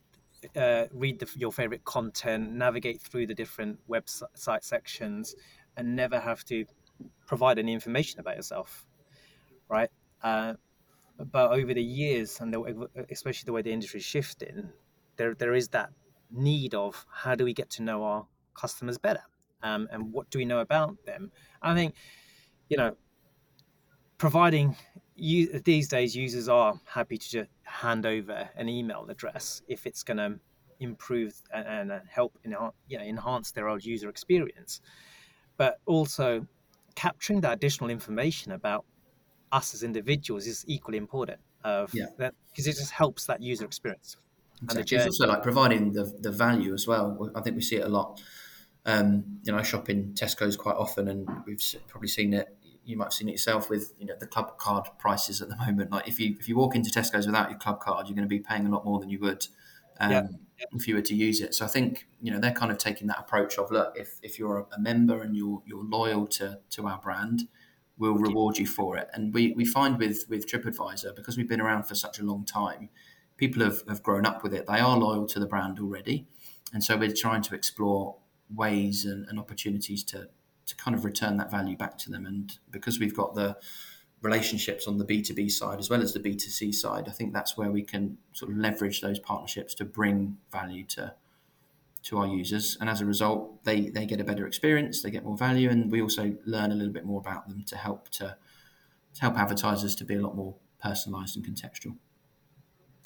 uh, 0.56 0.86
read 0.92 1.18
the, 1.18 1.28
your 1.36 1.52
favorite 1.52 1.84
content, 1.84 2.52
navigate 2.52 3.02
through 3.02 3.26
the 3.26 3.34
different 3.34 3.78
website 3.88 4.64
sections, 4.64 5.34
and 5.76 5.94
never 5.96 6.18
have 6.18 6.44
to 6.44 6.64
provide 7.26 7.58
any 7.58 7.72
information 7.72 8.20
about 8.20 8.36
yourself, 8.36 8.86
right? 9.68 9.90
Uh, 10.22 10.54
but 11.18 11.50
over 11.50 11.74
the 11.74 11.82
years, 11.82 12.40
and 12.40 12.54
the, 12.54 12.88
especially 13.10 13.46
the 13.46 13.52
way 13.52 13.60
the 13.60 13.72
industry 13.72 13.98
is 14.00 14.06
shifting, 14.06 14.70
there 15.16 15.34
there 15.34 15.52
is 15.52 15.68
that 15.68 15.90
need 16.30 16.74
of 16.74 17.04
how 17.12 17.34
do 17.34 17.44
we 17.44 17.54
get 17.54 17.70
to 17.70 17.82
know 17.82 18.02
our 18.04 18.26
customers 18.54 18.98
better, 18.98 19.22
um, 19.62 19.88
and 19.90 20.12
what 20.12 20.30
do 20.30 20.38
we 20.38 20.44
know 20.44 20.60
about 20.60 20.96
them? 21.04 21.30
I 21.62 21.74
think, 21.74 21.94
you 22.68 22.76
know, 22.76 22.96
providing 24.18 24.76
you, 25.16 25.60
these 25.60 25.88
days 25.88 26.16
users 26.16 26.48
are 26.48 26.78
happy 26.84 27.18
to 27.18 27.30
just 27.30 27.50
hand 27.62 28.06
over 28.06 28.48
an 28.56 28.68
email 28.68 29.06
address 29.08 29.62
if 29.68 29.86
it's 29.86 30.02
going 30.02 30.16
to 30.16 30.38
improve 30.80 31.34
and, 31.52 31.90
and 31.90 32.02
help 32.08 32.38
you 32.44 32.50
know, 32.50 32.72
enhance 32.90 33.52
their 33.52 33.68
old 33.68 33.84
user 33.84 34.08
experience. 34.08 34.80
But 35.56 35.78
also 35.86 36.46
capturing 36.94 37.40
that 37.42 37.52
additional 37.52 37.90
information 37.90 38.52
about 38.52 38.84
us 39.52 39.74
as 39.74 39.82
individuals 39.82 40.46
is 40.46 40.64
equally 40.66 40.98
important. 40.98 41.40
Of 41.62 41.92
yeah. 41.92 42.06
because 42.16 42.66
it 42.66 42.76
just 42.76 42.90
helps 42.90 43.26
that 43.26 43.42
user 43.42 43.66
experience. 43.66 44.16
Exactly. 44.62 44.96
It's 44.96 45.06
also 45.06 45.26
like 45.26 45.42
providing 45.42 45.92
the 45.92 46.04
the 46.20 46.30
value 46.30 46.74
as 46.74 46.86
well. 46.86 47.30
I 47.34 47.40
think 47.40 47.56
we 47.56 47.62
see 47.62 47.76
it 47.76 47.84
a 47.84 47.88
lot. 47.88 48.20
Um, 48.86 49.24
you 49.42 49.52
know, 49.52 49.58
I 49.58 49.62
shop 49.62 49.90
in 49.90 50.14
Tesco's 50.14 50.56
quite 50.56 50.76
often, 50.76 51.08
and 51.08 51.28
we've 51.46 51.62
probably 51.88 52.08
seen 52.08 52.32
it. 52.34 52.56
You 52.84 52.96
might 52.96 53.06
have 53.06 53.12
seen 53.12 53.28
it 53.28 53.32
yourself 53.32 53.70
with 53.70 53.92
you 53.98 54.06
know 54.06 54.14
the 54.18 54.26
club 54.26 54.58
card 54.58 54.86
prices 54.98 55.40
at 55.42 55.48
the 55.48 55.56
moment. 55.56 55.90
Like 55.90 56.08
if 56.08 56.18
you 56.20 56.36
if 56.38 56.48
you 56.48 56.56
walk 56.56 56.74
into 56.74 56.90
Tesco's 56.90 57.26
without 57.26 57.50
your 57.50 57.58
club 57.58 57.80
card, 57.80 58.06
you're 58.06 58.16
going 58.16 58.28
to 58.28 58.28
be 58.28 58.40
paying 58.40 58.66
a 58.66 58.70
lot 58.70 58.84
more 58.84 58.98
than 58.98 59.08
you 59.08 59.18
would 59.20 59.46
um, 60.00 60.10
yeah. 60.10 60.26
if 60.72 60.88
you 60.88 60.94
were 60.94 61.02
to 61.02 61.14
use 61.14 61.40
it. 61.40 61.54
So 61.54 61.64
I 61.64 61.68
think 61.68 62.06
you 62.20 62.30
know 62.32 62.38
they're 62.38 62.52
kind 62.52 62.72
of 62.72 62.78
taking 62.78 63.06
that 63.08 63.18
approach 63.18 63.58
of 63.58 63.70
look, 63.70 63.94
if 63.96 64.18
if 64.22 64.38
you're 64.38 64.66
a 64.72 64.80
member 64.80 65.22
and 65.22 65.36
you're 65.36 65.62
you're 65.66 65.84
loyal 65.84 66.26
to 66.26 66.58
to 66.70 66.86
our 66.86 66.98
brand, 66.98 67.48
we'll 68.00 68.14
reward 68.14 68.58
you 68.58 68.66
for 68.66 68.96
it. 68.96 69.08
And 69.12 69.32
we, 69.32 69.52
we 69.52 69.64
find 69.64 69.98
with, 69.98 70.24
with 70.28 70.50
TripAdvisor, 70.50 71.14
because 71.14 71.36
we've 71.36 71.48
been 71.48 71.60
around 71.60 71.84
for 71.84 71.94
such 71.94 72.18
a 72.18 72.24
long 72.24 72.44
time, 72.44 72.88
people 73.40 73.64
have, 73.64 73.82
have 73.88 74.02
grown 74.02 74.26
up 74.26 74.42
with 74.42 74.52
it. 74.52 74.66
They 74.66 74.80
are 74.80 74.98
loyal 74.98 75.26
to 75.28 75.40
the 75.40 75.46
brand 75.46 75.80
already. 75.80 76.26
And 76.74 76.84
so 76.84 76.96
we're 76.96 77.12
trying 77.12 77.40
to 77.42 77.54
explore 77.54 78.16
ways 78.54 79.06
and, 79.06 79.26
and 79.28 79.38
opportunities 79.40 80.04
to, 80.04 80.28
to 80.66 80.76
kind 80.76 80.94
of 80.94 81.06
return 81.06 81.38
that 81.38 81.50
value 81.50 81.74
back 81.74 81.96
to 81.98 82.10
them. 82.10 82.26
And 82.26 82.52
because 82.70 83.00
we've 83.00 83.16
got 83.16 83.34
the 83.34 83.56
relationships 84.20 84.86
on 84.86 84.98
the 84.98 85.06
B2B 85.06 85.50
side 85.50 85.78
as 85.78 85.88
well 85.88 86.02
as 86.02 86.12
the 86.12 86.20
B2C 86.20 86.74
side, 86.74 87.08
I 87.08 87.12
think 87.12 87.32
that's 87.32 87.56
where 87.56 87.72
we 87.72 87.82
can 87.82 88.18
sort 88.34 88.52
of 88.52 88.58
leverage 88.58 89.00
those 89.00 89.18
partnerships 89.18 89.74
to 89.76 89.86
bring 89.86 90.36
value 90.52 90.84
to 90.88 91.14
to 92.02 92.16
our 92.16 92.26
users, 92.26 92.78
and 92.80 92.88
as 92.88 93.02
a 93.02 93.04
result, 93.04 93.62
they 93.64 93.90
they 93.90 94.06
get 94.06 94.22
a 94.22 94.24
better 94.24 94.46
experience, 94.46 95.02
they 95.02 95.10
get 95.10 95.22
more 95.22 95.36
value, 95.36 95.68
and 95.68 95.92
we 95.92 96.00
also 96.00 96.34
learn 96.46 96.72
a 96.72 96.74
little 96.74 96.94
bit 96.94 97.04
more 97.04 97.20
about 97.20 97.46
them 97.46 97.62
to 97.64 97.76
help 97.76 98.08
to, 98.08 98.38
to 99.12 99.20
help 99.20 99.36
advertisers 99.36 99.94
to 99.96 100.04
be 100.06 100.14
a 100.14 100.20
lot 100.22 100.34
more 100.34 100.54
personalised 100.82 101.36
and 101.36 101.44
contextual. 101.44 101.96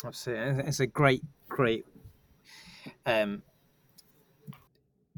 Absolutely, 0.05 0.65
it's 0.65 0.81
a 0.81 0.87
great 0.87 1.23
great 1.49 1.87
um, 3.07 3.43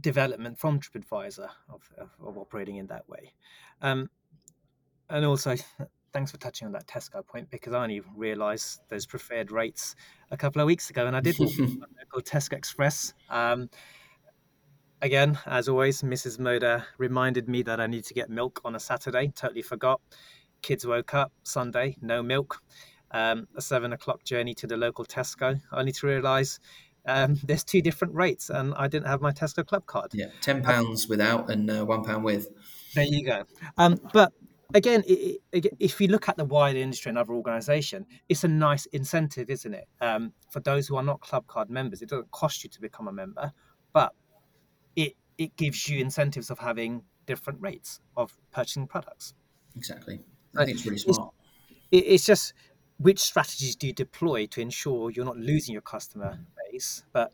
development 0.01 0.59
from 0.59 0.79
TripAdvisor 0.79 1.49
of, 1.69 1.83
of, 1.99 2.11
of, 2.23 2.39
operating 2.39 2.77
in 2.77 2.87
that 2.87 3.09
way, 3.09 3.33
um, 3.83 4.09
and 5.11 5.25
also 5.25 5.57
thanks 6.13 6.31
for 6.31 6.39
touching 6.39 6.67
on 6.67 6.73
that 6.73 6.87
Tesco 6.87 7.27
point 7.27 7.51
because 7.51 7.75
I 7.75 7.83
only 7.83 8.01
realised 8.15 8.81
those 8.89 9.05
preferred 9.05 9.51
rates 9.51 9.97
a 10.31 10.37
couple 10.37 10.63
of 10.63 10.67
weeks 10.67 10.89
ago, 10.89 11.07
and 11.07 11.17
I 11.17 11.21
did 11.21 11.39
local 11.41 12.23
Tesco 12.23 12.55
Express. 12.55 13.13
Um, 13.29 13.69
again, 15.03 15.39
as 15.47 15.69
always, 15.69 16.03
Mrs. 16.03 16.39
Moda 16.39 16.85
reminded 16.99 17.49
me 17.49 17.63
that 17.65 17.81
I 17.81 17.87
need 17.87 18.05
to 18.05 18.15
get 18.15 18.31
milk 18.31 18.61
on 18.65 18.77
a 18.77 18.81
Saturday. 18.81 19.33
Totally 19.35 19.63
forgot. 19.63 20.01
Kids 20.63 20.87
woke 20.87 21.13
up 21.13 21.33
Sunday, 21.43 21.97
no 22.01 22.23
milk. 22.23 22.63
Um, 23.17 23.49
a 23.57 23.63
seven 23.63 23.95
o'clock 23.95 24.25
journey 24.25 24.53
to 24.57 24.67
the 24.67 24.77
local 24.77 25.07
Tesco, 25.07 25.59
only 25.73 25.93
to 25.93 26.07
realise 26.07 26.61
um, 27.07 27.39
there's 27.45 27.65
two 27.65 27.81
different 27.81 28.15
rates, 28.15 28.51
and 28.51 28.75
I 28.75 28.89
didn't 28.89 29.07
have 29.07 29.23
my 29.23 29.33
Tesco 29.33 29.67
Club 29.67 29.87
card. 29.87 30.11
Yeah, 30.13 30.27
ten 30.43 30.63
pounds 30.63 31.09
without 31.09 31.51
and 31.51 31.71
uh, 31.71 31.85
one 31.85 32.05
pound 32.05 32.25
with. 32.25 32.49
There 32.95 33.05
you 33.05 33.25
go. 33.25 33.45
Um, 33.79 33.99
but 34.13 34.33
again, 34.75 35.03
it, 35.07 35.41
it, 35.51 35.67
if 35.81 35.99
you 35.99 36.09
look 36.09 36.29
at 36.29 36.37
the 36.37 36.45
wider 36.45 36.79
industry 36.79 37.09
and 37.09 37.17
other 37.17 37.33
organisation, 37.33 38.05
it's 38.29 38.45
a 38.45 38.49
nice 38.49 38.85
incentive, 38.87 39.49
isn't 39.49 39.73
it? 39.73 39.89
Um, 40.03 40.35
for 40.51 40.61
those 40.61 40.87
who 40.87 40.97
are 40.97 41.03
not 41.03 41.21
club 41.21 41.47
card 41.47 41.71
members, 41.71 42.03
it 42.03 42.11
doesn't 42.11 42.31
cost 42.33 42.65
you 42.65 42.71
to 42.71 42.81
become 42.83 43.09
a 43.09 43.13
member, 43.13 43.51
but 43.95 44.13
it 44.95 45.15
it 45.39 45.57
gives 45.57 45.89
you 45.89 46.01
incentives 46.01 46.51
of 46.51 46.59
having 46.59 47.03
different 47.25 47.61
rates 47.63 48.01
of 48.15 48.37
purchasing 48.53 48.87
products. 48.87 49.33
Exactly, 49.75 50.21
I 50.55 50.67
think 50.67 50.77
it's 50.77 50.87
really 50.87 50.99
smart. 50.99 51.33
It's, 51.91 52.07
it's 52.07 52.27
just 52.27 52.53
which 52.99 53.21
strategies 53.21 53.77
do 53.77 53.87
you 53.87 53.93
deploy 53.93 54.47
to 54.47 54.61
ensure 54.61 55.11
you're 55.11 55.25
not 55.25 55.37
losing 55.37 55.73
your 55.73 55.83
customer 55.83 56.39
base, 56.71 57.05
but 57.13 57.33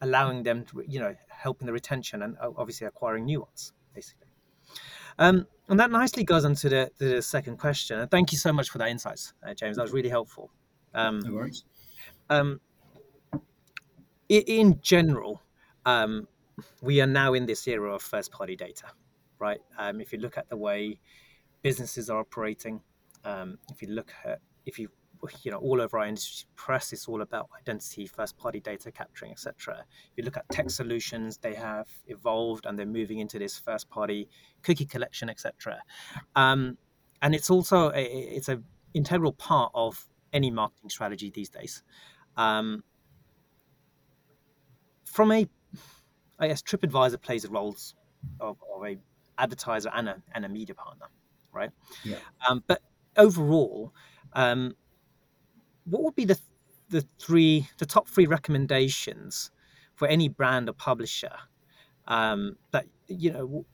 allowing 0.00 0.42
them 0.42 0.64
to, 0.66 0.82
you 0.86 1.00
know, 1.00 1.14
helping 1.28 1.66
the 1.66 1.72
retention 1.72 2.22
and 2.22 2.36
obviously 2.56 2.86
acquiring 2.86 3.24
new 3.24 3.40
ones, 3.40 3.72
basically. 3.94 4.28
Um, 5.18 5.46
and 5.68 5.78
that 5.78 5.90
nicely 5.90 6.24
goes 6.24 6.44
on 6.44 6.54
to 6.56 6.68
the, 6.68 6.90
the 6.98 7.22
second 7.22 7.58
question. 7.58 7.98
And 7.98 8.10
thank 8.10 8.32
you 8.32 8.38
so 8.38 8.52
much 8.52 8.70
for 8.70 8.78
that 8.78 8.88
insights, 8.88 9.34
uh, 9.46 9.54
James. 9.54 9.76
That 9.76 9.82
was 9.82 9.92
really 9.92 10.08
helpful. 10.08 10.50
Um, 10.94 11.20
no 11.20 11.34
worries. 11.34 11.64
Um, 12.28 12.60
in 14.28 14.78
general, 14.80 15.42
um, 15.86 16.28
we 16.82 17.00
are 17.00 17.06
now 17.06 17.34
in 17.34 17.46
this 17.46 17.66
era 17.66 17.94
of 17.94 18.02
first 18.02 18.30
party 18.30 18.56
data, 18.56 18.86
right? 19.38 19.60
Um, 19.78 20.00
if 20.00 20.12
you 20.12 20.18
look 20.18 20.38
at 20.38 20.48
the 20.48 20.56
way 20.56 21.00
businesses 21.62 22.08
are 22.10 22.20
operating, 22.20 22.80
um, 23.24 23.58
if 23.70 23.82
you 23.82 23.88
look 23.88 24.12
at, 24.24 24.40
if 24.66 24.78
you 24.78 24.88
you 25.42 25.50
know 25.50 25.58
all 25.58 25.82
over 25.82 25.98
our 25.98 26.06
industry 26.06 26.48
press 26.56 26.94
it's 26.94 27.06
all 27.06 27.20
about 27.20 27.50
identity 27.58 28.06
first 28.06 28.38
party 28.38 28.58
data 28.58 28.90
capturing 28.90 29.30
etc 29.30 29.84
if 30.10 30.16
you 30.16 30.24
look 30.24 30.38
at 30.38 30.48
tech 30.48 30.70
solutions 30.70 31.36
they 31.36 31.52
have 31.52 31.88
evolved 32.06 32.64
and 32.64 32.78
they're 32.78 32.86
moving 32.86 33.18
into 33.18 33.38
this 33.38 33.58
first 33.58 33.90
party 33.90 34.28
cookie 34.62 34.86
collection 34.86 35.28
etc 35.28 35.78
um, 36.36 36.78
and 37.20 37.34
it's 37.34 37.50
also 37.50 37.90
a, 37.90 38.02
it's 38.02 38.48
an 38.48 38.64
integral 38.94 39.32
part 39.32 39.70
of 39.74 40.08
any 40.32 40.50
marketing 40.50 40.88
strategy 40.88 41.30
these 41.30 41.50
days. 41.50 41.82
Um, 42.36 42.82
from 45.04 45.32
a 45.32 45.46
i 46.38 46.46
guess 46.46 46.62
tripadvisor 46.62 47.20
plays 47.20 47.42
the 47.42 47.50
roles 47.50 47.94
of, 48.38 48.56
of 48.74 48.86
a 48.86 48.96
advertiser 49.36 49.90
and 49.92 50.08
a, 50.08 50.22
and 50.34 50.44
a 50.44 50.48
media 50.48 50.74
partner 50.74 51.06
right? 51.52 51.70
Yeah. 52.04 52.16
Um, 52.48 52.62
but 52.66 52.82
overall 53.16 53.92
um, 54.32 54.74
what 55.84 56.02
would 56.02 56.14
be 56.14 56.24
the 56.24 56.38
the 56.88 57.06
three 57.18 57.68
the 57.78 57.86
top 57.86 58.08
three 58.08 58.26
recommendations 58.26 59.50
for 59.94 60.08
any 60.08 60.28
brand 60.28 60.68
or 60.68 60.72
publisher 60.72 61.32
um, 62.08 62.56
that 62.72 62.86
you 63.08 63.32
know 63.32 63.64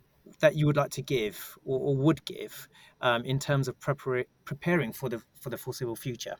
that 0.41 0.55
you 0.55 0.67
would 0.67 0.77
like 0.77 0.91
to 0.91 1.03
give 1.03 1.57
or, 1.65 1.79
or 1.79 1.97
would 1.97 2.25
give 2.25 2.69
um, 3.01 3.25
in 3.25 3.39
terms 3.39 3.69
of 3.69 3.79
prepar- 3.79 4.27
preparing 4.45 4.93
for 4.93 5.09
the 5.09 5.23
for 5.41 5.51
the 5.51 5.59
foreseeable 5.59 5.97
future, 5.97 6.37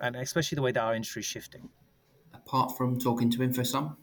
and 0.00 0.16
especially 0.16 0.56
the 0.56 0.62
way 0.62 0.72
that 0.72 0.82
our 0.82 0.94
industry 0.94 1.20
is 1.20 1.26
shifting. 1.26 1.68
Apart 2.34 2.76
from 2.76 2.98
talking 2.98 3.30
to 3.30 3.38
InfoSum, 3.38 3.96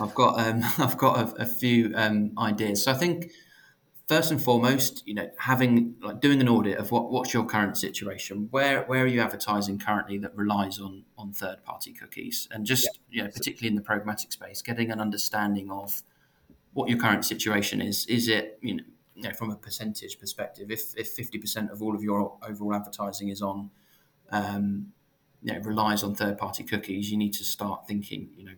I've 0.00 0.14
got 0.14 0.40
um, 0.40 0.62
I've 0.78 0.96
got 0.96 1.18
a, 1.18 1.42
a 1.42 1.46
few 1.46 1.92
um, 1.94 2.32
ideas. 2.38 2.84
So 2.84 2.92
I 2.92 2.94
think 2.94 3.32
first 4.12 4.30
and 4.30 4.42
foremost, 4.42 5.02
you 5.06 5.14
know, 5.14 5.30
having 5.38 5.94
like 6.02 6.20
doing 6.20 6.42
an 6.42 6.48
audit 6.48 6.76
of 6.76 6.90
what 6.90 7.10
what's 7.10 7.32
your 7.32 7.46
current 7.46 7.78
situation, 7.78 8.48
where 8.50 8.82
where 8.82 9.04
are 9.04 9.06
you 9.06 9.22
advertising 9.22 9.78
currently 9.78 10.18
that 10.18 10.36
relies 10.36 10.78
on 10.78 11.04
on 11.16 11.32
third 11.32 11.64
party 11.64 11.94
cookies, 11.94 12.46
and 12.50 12.66
just 12.66 12.84
yeah. 12.84 13.16
you 13.16 13.22
know, 13.22 13.30
particularly 13.30 13.68
in 13.68 13.74
the 13.74 13.80
programmatic 13.80 14.30
space, 14.30 14.60
getting 14.60 14.90
an 14.90 15.00
understanding 15.00 15.70
of 15.70 16.02
what 16.74 16.90
your 16.90 16.98
current 16.98 17.24
situation 17.24 17.80
is. 17.80 18.04
Is 18.06 18.28
it 18.28 18.58
you 18.60 18.74
know, 18.76 18.84
you 19.14 19.22
know 19.22 19.32
from 19.32 19.50
a 19.50 19.56
percentage 19.56 20.20
perspective, 20.20 20.70
if 20.70 20.94
if 20.94 21.08
fifty 21.08 21.38
percent 21.38 21.70
of 21.70 21.80
all 21.80 21.94
of 21.94 22.02
your 22.02 22.36
overall 22.46 22.74
advertising 22.74 23.30
is 23.30 23.40
on 23.40 23.70
um, 24.30 24.92
you 25.42 25.54
know, 25.54 25.60
relies 25.60 26.02
on 26.02 26.14
third 26.14 26.36
party 26.36 26.64
cookies, 26.64 27.10
you 27.10 27.16
need 27.16 27.32
to 27.32 27.44
start 27.44 27.88
thinking, 27.88 28.28
you 28.36 28.44
know, 28.44 28.56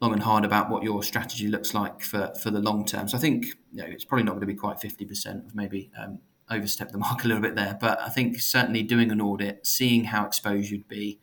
long 0.00 0.12
and 0.12 0.22
hard 0.22 0.44
about 0.44 0.70
what 0.70 0.82
your 0.82 1.02
strategy 1.02 1.48
looks 1.48 1.74
like 1.74 2.00
for, 2.00 2.32
for 2.40 2.50
the 2.50 2.60
long 2.60 2.84
term. 2.84 3.08
So 3.08 3.16
I 3.16 3.20
think 3.20 3.46
you 3.72 3.82
know, 3.82 3.86
it's 3.86 4.04
probably 4.04 4.24
not 4.24 4.32
going 4.32 4.42
to 4.42 4.46
be 4.46 4.54
quite 4.54 4.78
50% 4.78 5.46
of 5.46 5.54
maybe 5.54 5.90
um, 5.98 6.20
the 6.48 6.88
mark 6.98 7.24
a 7.24 7.28
little 7.28 7.42
bit 7.42 7.56
there. 7.56 7.76
But 7.80 8.00
I 8.00 8.08
think 8.08 8.40
certainly 8.40 8.82
doing 8.82 9.10
an 9.10 9.20
audit, 9.20 9.66
seeing 9.66 10.04
how 10.04 10.24
exposed 10.24 10.70
you'd 10.70 10.88
be, 10.88 11.20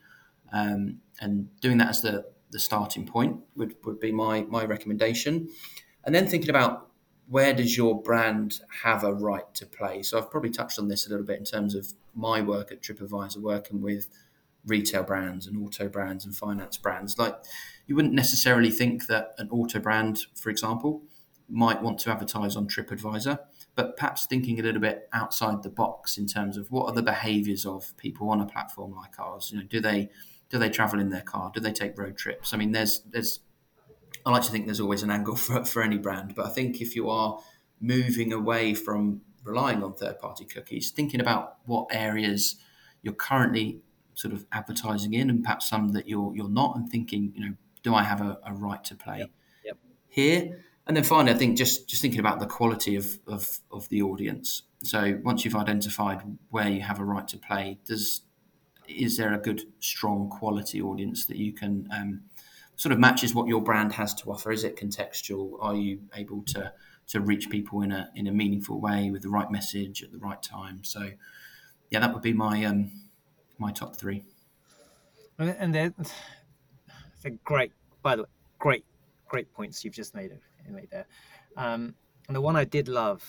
um, 0.52 1.00
and 1.20 1.50
doing 1.62 1.78
that 1.78 1.90
as 1.90 2.02
the, 2.02 2.26
the 2.52 2.60
starting 2.60 3.06
point 3.06 3.40
would, 3.56 3.76
would 3.86 4.00
be 4.00 4.12
my, 4.12 4.42
my 4.44 4.66
recommendation. 4.66 5.50
And 6.04 6.14
then 6.14 6.28
thinking 6.28 6.50
about 6.50 6.90
where 7.28 7.54
does 7.54 7.76
your 7.76 8.02
brand 8.02 8.60
have 8.84 9.04
a 9.04 9.14
right 9.14 9.52
to 9.56 9.66
play? 9.66 10.04
So 10.04 10.18
I've 10.18 10.30
probably 10.30 10.52
touched 10.52 10.78
on 10.78 10.88
this 10.88 11.08
a 11.08 11.10
little 11.10 11.26
bit 11.26 11.40
in 11.40 11.46
terms 11.46 11.74
of 11.74 11.94
my 12.14 12.42
work 12.42 12.72
at 12.72 12.82
TripAdvisor, 12.82 13.38
working 13.38 13.82
with 13.82 14.08
retail 14.66 15.04
brands 15.04 15.48
and 15.48 15.58
auto 15.64 15.88
brands 15.88 16.26
and 16.26 16.36
finance 16.36 16.78
brands. 16.78 17.18
Like 17.18 17.36
you 17.88 17.96
wouldn't 17.96 18.14
necessarily 18.14 18.72
think 18.72 19.08
that 19.08 19.34
an 19.38 19.50
auto 19.50 19.80
brand, 19.80 20.26
for 20.36 20.50
example, 20.50 21.04
might 21.48 21.82
want 21.82 22.00
to 22.00 22.10
advertise 22.10 22.56
on 22.56 22.68
TripAdvisor, 22.68 23.38
but 23.76 23.96
perhaps 23.98 24.26
thinking 24.26 24.60
a 24.60 24.64
little 24.64 24.82
bit 24.82 25.08
outside 25.14 25.62
the 25.62 25.70
box 25.70 26.18
in 26.18 26.26
terms 26.26 26.58
of 26.58 26.72
what 26.72 26.86
are 26.90 26.96
the 26.96 27.04
behaviours 27.04 27.66
of 27.66 27.96
people 27.98 28.30
on 28.30 28.42
a 28.42 28.46
platform 28.46 28.96
like 28.96 29.20
ours. 29.20 29.52
You 29.52 29.60
know, 29.60 29.66
do 29.66 29.80
they 29.80 30.10
do 30.50 30.58
they 30.58 30.70
travel 30.70 31.00
in 31.00 31.10
their 31.10 31.22
car? 31.22 31.52
Do 31.54 31.60
they 31.60 31.72
take 31.72 31.98
road 31.98 32.18
trips? 32.18 32.54
I 32.54 32.58
mean, 32.58 32.72
there's 32.72 33.02
there's 33.02 33.42
I 34.26 34.32
like 34.32 34.44
to 34.44 34.52
think 34.52 34.66
there's 34.66 34.80
always 34.80 35.04
an 35.04 35.12
angle 35.12 35.36
for, 35.36 35.64
for 35.66 35.84
any 35.84 35.98
brand, 35.98 36.34
but 36.36 36.46
I 36.46 36.50
think 36.50 36.82
if 36.82 36.96
you 36.96 37.10
are 37.10 37.40
moving 37.80 38.34
away 38.34 38.74
from 38.74 39.22
relying 39.44 39.84
on 39.84 39.94
third 39.94 40.20
party 40.20 40.46
cookies, 40.46 40.90
thinking 40.90 41.20
about 41.20 41.58
what 41.66 41.88
areas 41.92 42.56
you're 43.04 43.14
currently 43.14 43.82
sort 44.16 44.34
of 44.34 44.46
advertising 44.52 45.14
in 45.14 45.30
and 45.30 45.44
perhaps 45.44 45.70
some 45.70 45.90
that 45.90 46.08
you're 46.08 46.36
you're 46.36 46.50
not 46.50 46.76
and 46.76 46.90
thinking, 46.90 47.34
you 47.36 47.46
know, 47.46 47.56
do 47.86 47.94
I 47.94 48.02
have 48.02 48.20
a, 48.20 48.40
a 48.44 48.52
right 48.52 48.84
to 48.86 48.96
play 48.96 49.20
Yep. 49.20 49.30
Yep. 49.66 49.78
here? 50.08 50.64
And 50.88 50.98
then 50.98 51.04
finally, 51.04 51.32
I 51.32 51.38
think 51.38 51.56
just 51.56 51.88
just 51.88 52.02
thinking 52.02 52.20
about 52.20 52.40
the 52.40 52.48
quality 52.48 52.96
of, 52.96 53.20
of, 53.28 53.60
of 53.72 53.88
the 53.90 54.02
audience. 54.02 54.64
So 54.84 55.20
once 55.24 55.46
you've 55.46 55.56
identified 55.56 56.20
where 56.50 56.68
you 56.68 56.82
have 56.82 57.00
a 57.00 57.06
right 57.06 57.28
to 57.28 57.38
play, 57.38 57.78
does 57.86 58.22
is 58.88 59.18
there 59.18 59.34
a 59.34 59.38
good, 59.38 59.62
strong 59.80 60.30
quality 60.30 60.82
audience 60.82 61.26
that 61.28 61.38
you 61.38 61.54
can 61.54 61.88
um, 61.92 62.22
sort 62.76 62.92
of 62.92 63.00
matches 63.00 63.34
what 63.34 63.48
your 63.48 63.62
brand 63.62 63.94
has 63.94 64.14
to 64.16 64.32
offer? 64.32 64.52
Is 64.52 64.64
it 64.64 64.76
contextual? 64.76 65.58
Are 65.60 65.76
you 65.76 66.02
able 66.16 66.42
to 66.54 66.74
to 67.08 67.20
reach 67.22 67.50
people 67.52 67.82
in 67.82 67.92
a 67.92 68.10
in 68.16 68.26
a 68.28 68.32
meaningful 68.32 68.80
way 68.82 69.12
with 69.12 69.22
the 69.22 69.30
right 69.30 69.52
message 69.52 70.04
at 70.04 70.12
the 70.12 70.18
right 70.18 70.42
time? 70.42 70.84
So, 70.84 71.12
yeah, 71.92 72.00
that 72.00 72.14
would 72.14 72.24
be 72.24 72.34
my 72.34 72.66
um, 72.66 72.92
my 73.60 73.72
top 73.72 73.96
three. 73.96 74.24
And, 75.38 75.50
and 75.50 75.76
they're, 75.76 75.94
they're 75.98 76.06
great, 77.44 77.72
by 78.02 78.16
the 78.16 78.24
way, 78.24 78.30
great, 78.60 78.86
great 79.28 79.52
points 79.54 79.84
you've 79.84 79.94
just 79.94 80.16
made, 80.16 80.32
made 80.70 80.90
there. 80.92 81.06
Um, 81.58 81.96
and 82.28 82.36
the 82.36 82.42
one 82.42 82.56
I 82.56 82.64
did 82.64 82.88
love, 82.88 83.24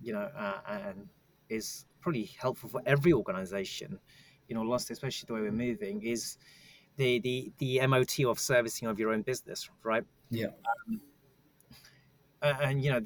you 0.00 0.12
know, 0.12 0.28
uh, 0.36 0.58
and 0.68 1.08
is 1.48 1.86
probably 2.00 2.30
helpful 2.38 2.68
for 2.68 2.82
every 2.86 3.12
organization, 3.12 3.98
you 4.48 4.54
know, 4.54 4.62
lost, 4.62 4.90
especially 4.90 5.26
the 5.26 5.34
way 5.34 5.40
we're 5.40 5.52
moving, 5.52 6.02
is 6.02 6.38
the 6.96 7.18
the 7.20 7.52
the 7.58 7.86
MOT 7.86 8.20
of 8.26 8.38
servicing 8.38 8.88
of 8.88 8.98
your 8.98 9.12
own 9.12 9.22
business, 9.22 9.70
right? 9.82 10.04
Yeah. 10.30 10.48
Um, 10.88 11.00
and 12.42 12.82
you 12.82 12.90
know, 12.90 13.00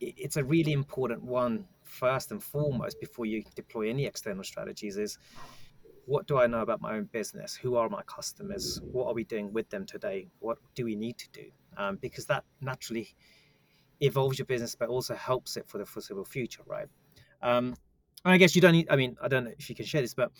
it's 0.00 0.36
a 0.36 0.44
really 0.44 0.72
important 0.72 1.22
one 1.22 1.66
first 1.84 2.30
and 2.32 2.42
foremost 2.42 2.98
before 3.00 3.26
you 3.26 3.44
deploy 3.54 3.90
any 3.90 4.06
external 4.06 4.42
strategies 4.42 4.96
is 4.96 5.18
what 6.12 6.26
do 6.26 6.36
I 6.36 6.46
know 6.46 6.60
about 6.60 6.82
my 6.82 6.94
own 6.96 7.04
business? 7.04 7.54
Who 7.54 7.74
are 7.76 7.88
my 7.88 8.02
customers? 8.02 8.82
What 8.92 9.06
are 9.06 9.14
we 9.14 9.24
doing 9.24 9.50
with 9.50 9.70
them 9.70 9.86
today? 9.86 10.28
What 10.40 10.58
do 10.74 10.84
we 10.84 10.94
need 10.94 11.16
to 11.16 11.30
do? 11.30 11.44
Um, 11.78 11.96
because 12.02 12.26
that 12.26 12.44
naturally 12.60 13.08
evolves 14.02 14.38
your 14.38 14.44
business, 14.44 14.74
but 14.74 14.90
also 14.90 15.14
helps 15.14 15.56
it 15.56 15.66
for 15.66 15.78
the 15.78 15.86
foreseeable 15.86 16.26
future, 16.26 16.60
right? 16.66 16.86
Um, 17.40 17.74
and 18.26 18.34
I 18.34 18.36
guess 18.36 18.54
you 18.54 18.60
don't 18.60 18.72
need. 18.72 18.88
I 18.90 18.96
mean, 18.96 19.16
I 19.22 19.28
don't 19.28 19.44
know 19.44 19.52
if 19.58 19.70
you 19.70 19.74
can 19.74 19.86
share 19.86 20.02
this, 20.02 20.12
but 20.12 20.30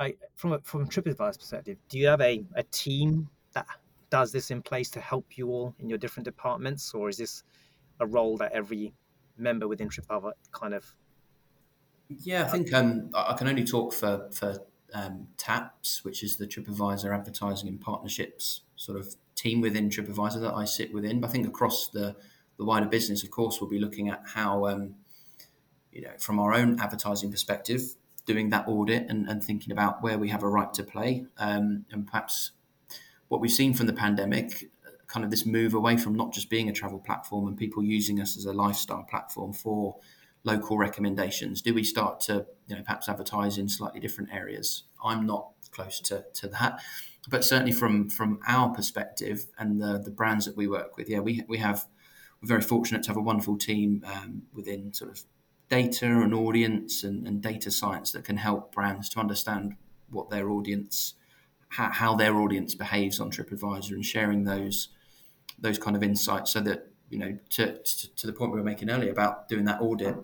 I, 0.00 0.16
from 0.34 0.54
a, 0.54 0.58
from 0.64 0.88
TripAdvisor 0.88 1.38
perspective, 1.38 1.78
do 1.88 1.96
you 2.00 2.08
have 2.08 2.20
a, 2.20 2.44
a 2.56 2.64
team 2.64 3.28
that 3.52 3.66
does 4.10 4.32
this 4.32 4.50
in 4.50 4.60
place 4.62 4.90
to 4.90 5.00
help 5.00 5.38
you 5.38 5.46
all 5.50 5.76
in 5.78 5.88
your 5.88 5.98
different 5.98 6.24
departments, 6.24 6.92
or 6.92 7.08
is 7.08 7.18
this 7.18 7.44
a 8.00 8.06
role 8.06 8.36
that 8.38 8.50
every 8.50 8.92
member 9.36 9.68
within 9.68 9.88
TripAdvisor 9.88 10.32
kind 10.50 10.74
of? 10.74 10.84
Yeah, 12.08 12.46
I 12.46 12.48
think 12.48 12.72
um, 12.74 13.10
I 13.14 13.34
can 13.34 13.46
only 13.46 13.62
talk 13.62 13.92
for 13.92 14.28
for 14.32 14.58
um, 14.94 15.28
TAPS, 15.36 16.04
which 16.04 16.22
is 16.22 16.36
the 16.36 16.46
TripAdvisor 16.46 17.14
Advertising 17.14 17.68
and 17.68 17.80
Partnerships 17.80 18.62
sort 18.76 18.98
of 18.98 19.14
team 19.34 19.60
within 19.60 19.88
TripAdvisor 19.88 20.40
that 20.40 20.54
I 20.54 20.64
sit 20.64 20.92
within. 20.92 21.20
But 21.20 21.28
I 21.28 21.32
think 21.32 21.46
across 21.46 21.88
the 21.88 22.16
the 22.56 22.64
wider 22.66 22.86
business, 22.86 23.24
of 23.24 23.30
course, 23.30 23.58
we'll 23.58 23.70
be 23.70 23.78
looking 23.78 24.10
at 24.10 24.22
how, 24.34 24.66
um, 24.66 24.94
you 25.92 26.02
know, 26.02 26.12
from 26.18 26.38
our 26.38 26.52
own 26.52 26.78
advertising 26.78 27.30
perspective, 27.30 27.94
doing 28.26 28.50
that 28.50 28.68
audit 28.68 29.08
and, 29.08 29.26
and 29.30 29.42
thinking 29.42 29.72
about 29.72 30.02
where 30.02 30.18
we 30.18 30.28
have 30.28 30.42
a 30.42 30.48
right 30.48 30.72
to 30.74 30.84
play, 30.84 31.24
um, 31.38 31.86
and 31.90 32.06
perhaps 32.06 32.50
what 33.28 33.40
we've 33.40 33.50
seen 33.50 33.72
from 33.72 33.86
the 33.86 33.94
pandemic, 33.94 34.68
kind 35.06 35.24
of 35.24 35.30
this 35.30 35.46
move 35.46 35.72
away 35.72 35.96
from 35.96 36.14
not 36.14 36.34
just 36.34 36.50
being 36.50 36.68
a 36.68 36.72
travel 36.72 36.98
platform 36.98 37.48
and 37.48 37.56
people 37.56 37.82
using 37.82 38.20
us 38.20 38.36
as 38.36 38.44
a 38.44 38.52
lifestyle 38.52 39.04
platform 39.04 39.52
for 39.52 39.96
local 40.44 40.78
recommendations? 40.78 41.62
Do 41.62 41.74
we 41.74 41.84
start 41.84 42.20
to, 42.20 42.46
you 42.66 42.76
know, 42.76 42.82
perhaps 42.82 43.08
advertise 43.08 43.58
in 43.58 43.68
slightly 43.68 44.00
different 44.00 44.32
areas? 44.32 44.84
I'm 45.04 45.26
not 45.26 45.50
close 45.70 46.00
to, 46.00 46.24
to 46.34 46.48
that, 46.48 46.80
but 47.28 47.44
certainly 47.44 47.72
from 47.72 48.08
from 48.08 48.40
our 48.46 48.70
perspective 48.74 49.46
and 49.58 49.80
the 49.80 49.98
the 49.98 50.10
brands 50.10 50.46
that 50.46 50.56
we 50.56 50.66
work 50.66 50.96
with, 50.96 51.08
yeah, 51.08 51.20
we 51.20 51.42
we 51.48 51.58
have 51.58 51.86
we're 52.40 52.48
very 52.48 52.62
fortunate 52.62 53.02
to 53.04 53.10
have 53.10 53.16
a 53.16 53.22
wonderful 53.22 53.58
team 53.58 54.02
um, 54.06 54.42
within 54.54 54.92
sort 54.92 55.10
of 55.10 55.22
data 55.68 56.06
and 56.06 56.34
audience 56.34 57.04
and, 57.04 57.26
and, 57.26 57.42
data 57.42 57.70
science 57.70 58.10
that 58.12 58.24
can 58.24 58.38
help 58.38 58.72
brands 58.72 59.08
to 59.10 59.20
understand 59.20 59.76
what 60.08 60.30
their 60.30 60.50
audience, 60.50 61.14
how, 61.68 61.90
how 61.90 62.14
their 62.14 62.36
audience 62.36 62.74
behaves 62.74 63.20
on 63.20 63.30
TripAdvisor, 63.30 63.92
and 63.92 64.04
sharing 64.04 64.44
those 64.44 64.88
those 65.58 65.78
kind 65.78 65.94
of 65.94 66.02
insights 66.02 66.52
so 66.52 66.60
that 66.60 66.89
you 67.10 67.18
know, 67.18 67.36
to, 67.50 67.76
to, 67.78 68.14
to, 68.14 68.26
the 68.26 68.32
point 68.32 68.52
we 68.52 68.58
were 68.58 68.64
making 68.64 68.88
earlier 68.88 69.10
about 69.10 69.48
doing 69.48 69.64
that 69.64 69.80
audit 69.82 70.16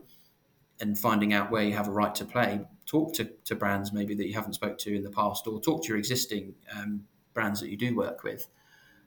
and 0.80 0.96
finding 0.96 1.32
out 1.32 1.50
where 1.50 1.64
you 1.64 1.74
have 1.74 1.88
a 1.88 1.90
right 1.90 2.14
to 2.14 2.24
play, 2.24 2.60
talk 2.86 3.12
to, 3.14 3.24
to 3.44 3.56
brands 3.56 3.92
maybe 3.92 4.14
that 4.14 4.26
you 4.26 4.34
haven't 4.34 4.54
spoke 4.54 4.78
to 4.78 4.94
in 4.94 5.02
the 5.02 5.10
past 5.10 5.46
or 5.46 5.60
talk 5.60 5.82
to 5.82 5.88
your 5.88 5.98
existing 5.98 6.54
um, 6.74 7.02
brands 7.34 7.60
that 7.60 7.68
you 7.68 7.76
do 7.76 7.94
work 7.94 8.22
with 8.22 8.46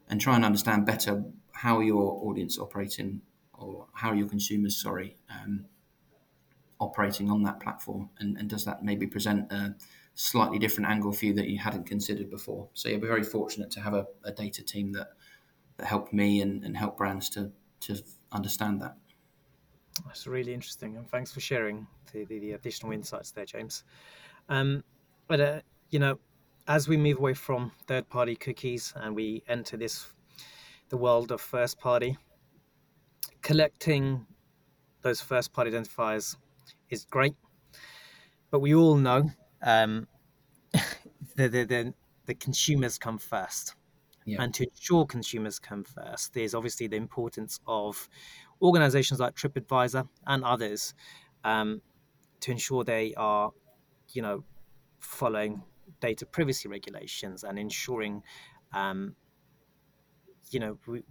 and 0.10 0.20
try 0.20 0.36
and 0.36 0.44
understand 0.44 0.86
better 0.86 1.24
how 1.54 1.80
your 1.80 2.22
audience 2.26 2.60
operating 2.60 3.22
or 3.54 3.88
how 3.94 4.12
your 4.12 4.28
consumers, 4.28 4.82
sorry, 4.82 5.16
um, 5.30 5.66
operating 6.82 7.30
on 7.32 7.44
that 7.44 7.60
platform 7.62 8.10
and, 8.20 8.38
and 8.38 8.50
does 8.50 8.66
that 8.66 8.84
maybe 8.84 9.08
present 9.08 9.50
a 9.52 9.74
slightly 10.16 10.60
different 10.60 10.90
angle 10.90 11.14
for 11.14 11.28
you 11.28 11.34
that 11.34 11.48
you 11.48 11.58
hadn't 11.58 11.86
considered 11.86 12.30
before. 12.30 12.68
So 12.74 12.90
we're 12.90 13.08
very 13.08 13.24
fortunate 13.24 13.72
to 13.72 13.80
have 13.80 13.94
a, 13.94 14.06
a 14.26 14.32
data 14.32 14.64
team 14.64 14.92
that 14.94 15.10
that 15.80 15.88
help 15.88 16.14
me 16.14 16.42
and, 16.42 16.64
and 16.64 16.78
help 16.78 16.98
brands 16.98 17.30
to 17.30 17.52
to 17.82 18.02
understand 18.32 18.82
that. 18.82 18.96
That's 20.06 20.28
really 20.28 20.54
interesting, 20.54 20.98
and 20.98 21.10
thanks 21.10 21.32
for 21.32 21.40
sharing 21.40 21.88
the, 22.14 22.26
the, 22.26 22.40
the 22.40 22.52
additional 22.54 22.92
insights 22.92 23.32
there, 23.32 23.46
James. 23.46 23.84
Um, 24.48 24.84
but 25.28 25.40
uh, 25.40 25.62
you 25.90 26.00
know, 26.00 26.20
as 26.68 26.88
we 26.88 26.98
move 26.98 27.18
away 27.18 27.34
from 27.34 27.72
third-party 27.88 28.36
cookies 28.36 28.94
and 28.96 29.16
we 29.16 29.44
enter 29.48 29.78
this 29.78 30.08
the 30.90 30.98
world 30.98 31.32
of 31.32 31.40
first-party, 31.42 32.18
collecting 33.42 34.26
those 35.02 35.22
first-party 35.22 35.72
identifiers 35.72 36.36
is 36.90 37.06
great, 37.06 37.36
but 38.52 38.60
we 38.60 38.74
all 38.74 38.96
know 38.96 39.30
um, 39.62 40.08
the, 41.36 41.48
the 41.48 41.64
the 41.66 41.94
the 42.26 42.36
consumers 42.36 42.98
come 42.98 43.18
first. 43.18 43.76
Yeah. 44.30 44.44
And 44.44 44.54
to 44.56 44.64
ensure 44.64 45.06
consumers 45.06 45.60
come 45.60 45.84
first, 45.84 46.34
there's 46.34 46.54
obviously 46.54 46.88
the 46.88 46.98
importance 46.98 47.60
of 47.66 48.08
organizations 48.62 49.20
like 49.20 49.36
TripAdvisor 49.36 50.08
and 50.28 50.44
others 50.44 50.94
um, 51.44 51.82
to 52.42 52.52
ensure 52.52 52.84
they 52.84 53.14
are, 53.16 53.52
you 54.14 54.22
know, 54.22 54.44
following 55.00 55.64
data 56.00 56.26
privacy 56.26 56.70
regulations 56.70 57.44
and 57.44 57.58
ensuring, 57.58 58.22
um, 58.74 59.16
you 60.52 60.60
know, 60.60 60.78
we, 60.86 61.04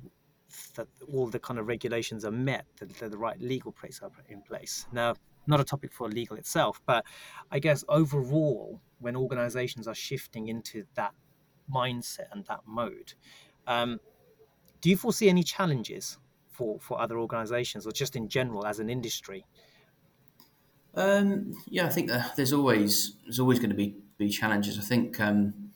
that 0.77 0.87
all 1.13 1.27
the 1.27 1.39
kind 1.39 1.59
of 1.59 1.67
regulations 1.67 2.25
are 2.25 2.31
met, 2.31 2.65
that, 2.79 2.89
that 2.99 3.11
the 3.11 3.19
right 3.19 3.41
legal 3.41 3.73
place 3.73 4.01
are 4.03 4.11
in 4.29 4.43
place. 4.43 4.87
Now, 4.93 5.15
not 5.47 5.61
a 5.61 5.65
topic 5.65 5.93
for 5.93 6.09
legal 6.09 6.37
itself, 6.37 6.81
but 6.87 7.05
I 7.51 7.59
guess 7.59 7.85
overall, 7.89 8.81
when 9.01 9.17
organizations 9.17 9.89
are 9.89 9.95
shifting 9.95 10.49
into 10.49 10.85
that 10.95 11.15
mindset 11.73 12.27
and 12.33 12.45
that 12.47 12.61
mode. 12.67 13.15
Um, 13.67 14.01
do 14.81 14.91
you 14.91 14.97
foresee 14.97 15.29
any 15.29 15.43
challenges 15.43 16.19
for, 16.51 16.79
for 16.81 17.01
other 17.01 17.19
organizations 17.19 17.87
or 17.87 17.93
just 17.93 18.17
in 18.17 18.29
general 18.29 18.67
as 18.67 18.79
an 18.79 18.89
industry? 18.89 19.45
Um, 20.95 21.55
yeah, 21.69 21.87
I 21.87 21.91
think 21.91 22.11
there's 22.37 22.53
always 22.53 23.17
there's 23.25 23.39
always 23.39 23.59
going 23.59 23.71
to 23.71 23.77
be 23.77 23.97
be 24.17 24.29
challenges. 24.29 24.79
I 24.79 24.83
think 24.83 25.21
um, 25.21 25.71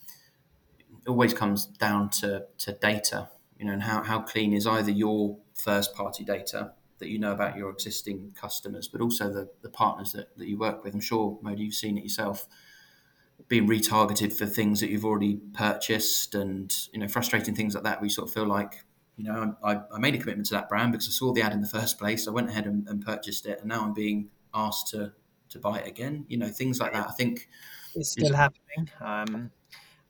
it 1.05 1.09
always 1.09 1.35
comes 1.35 1.67
down 1.67 2.11
to, 2.11 2.47
to 2.59 2.73
data, 2.73 3.31
you 3.59 3.67
know, 3.67 3.73
and 3.73 3.83
how, 3.83 4.03
how 4.03 4.21
clean 4.21 4.53
is 4.53 4.67
either 4.67 4.91
your 4.91 5.37
first 5.55 5.95
party 5.95 6.25
data 6.25 6.73
that 6.99 7.09
you 7.09 7.19
know 7.19 7.33
about 7.33 7.57
your 7.57 7.71
existing 7.71 8.33
customers, 8.41 8.87
but 8.87 9.01
also 9.01 9.33
the, 9.33 9.49
the 9.63 9.69
partners 9.69 10.13
that, 10.13 10.37
that 10.37 10.47
you 10.47 10.57
work 10.57 10.85
with. 10.85 10.95
I'm 10.95 11.01
sure, 11.01 11.39
Moda, 11.43 11.59
you've 11.59 11.75
seen 11.75 11.99
it 11.99 12.05
yourself 12.05 12.47
being 13.49 13.69
retargeted 13.69 14.33
for 14.33 14.47
things 14.47 14.81
that 14.81 14.91
you've 14.91 15.05
already 15.05 15.41
purchased 15.55 16.35
and 16.35 16.89
you 16.93 16.99
know 16.99 17.09
frustrating 17.09 17.55
things 17.55 17.75
like 17.75 17.85
that 17.85 18.01
we 18.01 18.09
sort 18.09 18.29
of 18.29 18.35
feel 18.35 18.47
like 18.47 18.85
you 19.17 19.25
know 19.25 19.57
I, 19.63 19.81
I 19.93 19.99
made 19.99 20.15
a 20.15 20.19
commitment 20.19 20.47
to 20.49 20.55
that 20.55 20.69
brand 20.69 20.93
because 20.93 21.09
I 21.09 21.13
saw 21.13 21.33
the 21.33 21.43
ad 21.43 21.53
in 21.53 21.61
the 21.61 21.69
first 21.69 21.99
place. 21.99 22.27
I 22.27 22.31
went 22.31 22.49
ahead 22.49 22.67
and, 22.67 22.89
and 22.89 23.05
purchased 23.05 23.47
it 23.47 23.61
and 23.61 23.69
now 23.69 23.83
I'm 23.83 23.95
being 23.95 24.31
asked 24.55 24.89
to 24.89 25.13
to 25.51 25.59
buy 25.59 25.79
it 25.81 25.87
again 25.87 26.25
you 26.29 26.39
know 26.39 26.49
things 26.49 26.81
like 26.81 26.93
that. 26.93 27.09
I 27.09 27.13
think 27.13 27.49
it's 27.95 28.13
still 28.13 28.35
happening. 28.35 28.91
Um, 29.01 29.51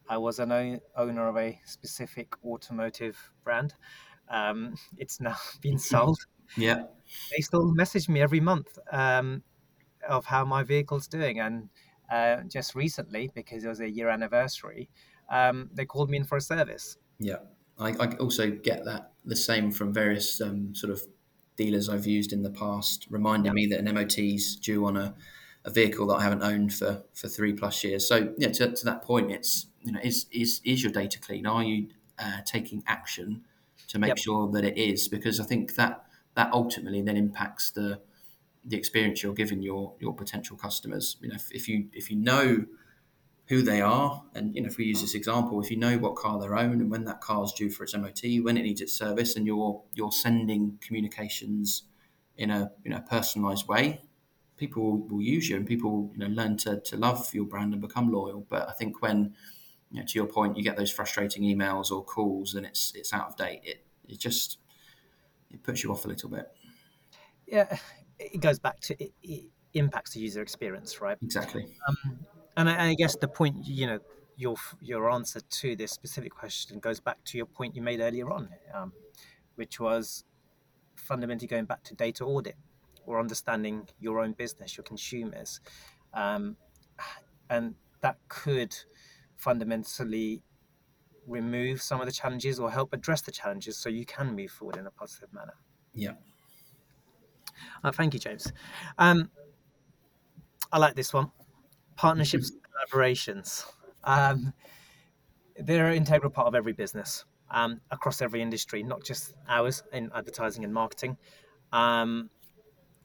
I 0.09 0.19
was 0.19 0.39
an 0.39 0.81
owner 0.97 1.29
of 1.29 1.37
a 1.37 1.61
specific 1.65 2.35
automotive 2.45 3.19
brand. 3.45 3.75
Um, 4.29 4.75
it's 4.99 5.21
now 5.21 5.37
been 5.61 5.79
sold. 5.79 6.19
Yeah. 6.57 6.85
They 7.31 7.41
still 7.41 7.73
message 7.73 8.09
me 8.09 8.21
every 8.21 8.41
month 8.41 8.79
um, 8.91 9.43
of 10.07 10.27
how 10.27 10.45
my 10.45 10.63
vehicle's 10.63 11.07
doing 11.07 11.41
and 11.41 11.69
uh, 12.13 12.43
just 12.47 12.75
recently 12.75 13.31
because 13.35 13.65
it 13.65 13.69
was 13.69 13.81
a 13.81 13.91
year 13.91 14.09
anniversary. 14.11 14.91
Um, 15.31 15.71
they 15.73 15.87
called 15.87 16.11
me 16.11 16.19
in 16.19 16.25
for 16.25 16.37
a 16.37 16.41
service. 16.41 16.99
Yeah. 17.19 17.37
I, 17.79 17.91
I 17.93 18.07
also 18.17 18.51
get 18.51 18.85
that 18.85 19.13
the 19.25 19.35
same 19.37 19.73
from 19.73 19.95
various 19.95 20.41
um, 20.41 20.75
sort 20.75 20.93
of 20.93 21.03
dealers 21.57 21.89
I've 21.89 22.07
used 22.07 22.33
in 22.33 22.43
the 22.43 22.51
past, 22.51 23.07
reminding 23.09 23.47
yeah. 23.47 23.53
me 23.53 23.67
that 23.69 23.81
an 23.81 23.95
MOT 23.95 24.19
is 24.19 24.57
due 24.57 24.85
on 24.85 24.97
a, 24.97 25.15
a 25.65 25.71
vehicle 25.71 26.07
that 26.09 26.17
I 26.17 26.23
haven't 26.23 26.43
owned 26.43 26.75
for, 26.75 27.03
for 27.15 27.29
three 27.29 27.55
plus 27.55 27.83
years. 27.83 28.07
So 28.07 28.35
yeah, 28.37 28.53
to, 28.53 28.73
to 28.73 28.85
that 28.85 29.03
point, 29.03 29.31
it's 29.31 29.67
you 29.81 29.93
know 29.93 30.01
is 30.03 30.27
is 30.31 30.61
is 30.65 30.83
your 30.83 30.93
data 30.93 31.19
clean? 31.19 31.47
Are 31.47 31.63
you 31.63 31.89
uh, 32.19 32.43
taking 32.45 32.83
action 32.87 33.43
to 33.89 33.99
make 33.99 34.09
yep. 34.09 34.19
sure 34.19 34.51
that 34.53 34.65
it 34.65 34.77
is? 34.77 35.09
Because 35.09 35.41
I 35.41 35.45
think 35.45 35.77
that 35.77 36.05
that 36.35 36.53
ultimately 36.53 37.01
then 37.01 37.17
impacts 37.17 37.71
the 37.71 38.01
the 38.65 38.77
experience 38.77 39.23
you're 39.23 39.35
giving 39.35 39.63
your 39.63 39.95
your 40.01 40.15
potential 40.15 40.57
customers. 40.57 41.17
You 41.21 41.29
know, 41.29 41.37
if, 41.37 41.53
if 41.53 41.69
you 41.69 41.89
if 41.93 42.11
you 42.11 42.17
know 42.17 42.65
who 43.49 43.63
they 43.63 43.81
are, 43.81 44.23
and 44.35 44.55
you 44.55 44.63
know, 44.63 44.69
if 44.69 44.77
we 44.77 44.85
use 44.85 45.01
this 45.01 45.15
example, 45.15 45.61
if 45.61 45.71
you 45.71 45.77
know 45.77 45.99
what 45.99 46.15
car 46.17 46.41
they're 46.41 46.57
own 46.57 46.81
and 46.81 46.91
when 46.91 47.05
that 47.05 47.21
car 47.21 47.45
is 47.45 47.53
due 47.53 47.71
for 47.71 47.85
its 47.85 47.95
MOT, 47.95 48.23
when 48.43 48.57
it 48.57 48.63
needs 48.63 48.81
its 48.81 48.93
service, 48.93 49.37
and 49.37 49.47
you're 49.47 49.83
you're 49.95 50.13
sending 50.13 50.79
communications 50.81 51.85
in 52.37 52.51
a 52.51 52.71
you 52.85 52.91
know 52.91 53.03
personalised 53.11 53.67
way, 53.67 54.03
people 54.57 54.83
will, 54.83 55.09
will, 55.09 55.23
use 55.23 55.49
you 55.49 55.57
and 55.57 55.67
people 55.67 56.11
you 56.13 56.19
know 56.19 56.29
learn 56.29 56.57
to, 56.57 56.81
to 56.81 56.97
love 56.97 57.35
your 57.35 57.45
brand 57.45 57.73
and 57.73 57.83
become 57.83 58.11
loyal. 58.11 58.47
But 58.49 58.69
I 58.69 58.73
think 58.73 59.03
when 59.03 59.35
you 59.91 60.01
know, 60.01 60.07
to 60.07 60.19
your 60.19 60.27
point, 60.27 60.57
you 60.57 60.63
get 60.63 60.77
those 60.77 60.91
frustrating 60.91 61.43
emails 61.43 61.91
or 61.91 62.05
calls 62.05 62.55
and 62.55 62.65
it's 62.65 62.93
it's 62.95 63.13
out 63.13 63.29
of 63.29 63.37
date. 63.37 63.61
It 63.65 63.85
it 64.09 64.19
just 64.19 64.59
it 65.51 65.63
puts 65.63 65.83
you 65.83 65.91
off 65.91 66.05
a 66.05 66.09
little 66.09 66.31
bit. 66.31 66.47
Yeah, 67.47 67.77
it 68.19 68.41
goes 68.41 68.59
back 68.59 68.81
to 68.81 69.03
it, 69.03 69.13
it 69.23 69.45
impacts 69.75 70.13
the 70.13 70.21
user 70.21 70.43
experience, 70.43 71.01
right? 71.01 71.17
Exactly. 71.23 71.67
Um, 71.89 72.19
and 72.57 72.69
I, 72.69 72.89
I, 72.89 72.95
guess 72.95 73.17
the 73.17 73.29
point, 73.29 73.67
you 73.67 73.87
know, 73.87 73.99
your 74.37 74.57
your 74.81 75.11
answer 75.11 75.41
to 75.41 75.77
this 75.77 75.93
specific 75.93 76.33
question 76.35 76.79
goes 76.79 77.01
back 77.01 77.19
to 77.25 77.37
your 77.37 77.47
point 77.47 77.75
you 77.75 77.83
made 77.83 78.01
earlier 78.01 78.31
on, 78.31 78.49
um, 78.75 78.93
which 79.57 79.81
was 79.81 80.25
fundamentally 80.97 81.49
going 81.49 81.65
back 81.65 81.83
to 81.85 81.95
data 81.95 82.25
audit 82.25 82.57
or 83.07 83.19
understanding 83.19 83.89
your 83.99 84.21
own 84.21 84.33
business, 84.33 84.77
your 84.77 84.85
consumers, 84.85 85.61
um, 86.15 86.57
and 87.51 87.75
that 88.01 88.17
could 88.29 88.75
fundamentally 89.37 90.43
remove 91.27 91.81
some 91.81 92.01
of 92.01 92.07
the 92.07 92.13
challenges 92.13 92.59
or 92.59 92.71
help 92.71 92.93
address 92.93 93.23
the 93.23 93.31
challenges 93.31 93.77
so 93.77 93.89
you 93.89 94.05
can 94.05 94.35
move 94.35 94.51
forward 94.51 94.77
in 94.77 94.87
a 94.87 94.91
positive 94.91 95.33
manner. 95.33 95.55
Yeah. 95.95 96.13
Uh, 97.85 97.93
thank 97.93 98.15
you, 98.15 98.21
James. 98.21 98.53
Um, 98.99 99.31
I 100.73 100.79
like 100.79 100.95
this 100.95 101.13
one. 101.13 101.31
Partnerships, 101.97 102.53
collaborations. 102.93 103.65
Um, 104.05 104.53
they're 105.59 105.89
an 105.89 105.97
integral 105.97 106.31
part 106.31 106.47
of 106.47 106.55
every 106.55 106.73
business 106.73 107.25
um, 107.51 107.81
across 107.91 108.23
every 108.23 108.41
industry, 108.41 108.83
not 108.83 109.05
just 109.05 109.35
ours 109.49 109.83
in 109.93 110.11
advertising 110.15 110.65
and 110.65 110.73
marketing. 110.73 111.17
Um, 111.73 112.31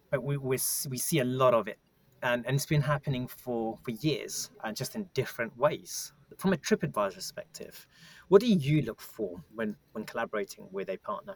but 0.09 0.23
we, 0.23 0.37
we, 0.37 0.57
we 0.89 0.97
see 0.97 1.19
a 1.19 1.25
lot 1.25 1.53
of 1.53 1.67
it, 1.67 1.77
and, 2.23 2.45
and 2.45 2.55
it's 2.55 2.65
been 2.65 2.81
happening 2.81 3.27
for, 3.27 3.77
for 3.83 3.91
years, 3.91 4.49
and 4.63 4.75
just 4.75 4.95
in 4.95 5.09
different 5.13 5.55
ways. 5.57 6.13
From 6.37 6.53
a 6.53 6.57
TripAdvisor 6.57 7.15
perspective, 7.15 7.85
what 8.29 8.41
do 8.41 8.47
you 8.47 8.81
look 8.83 9.01
for 9.01 9.43
when, 9.53 9.75
when 9.91 10.05
collaborating 10.05 10.67
with 10.71 10.89
a 10.89 10.97
partner? 10.97 11.35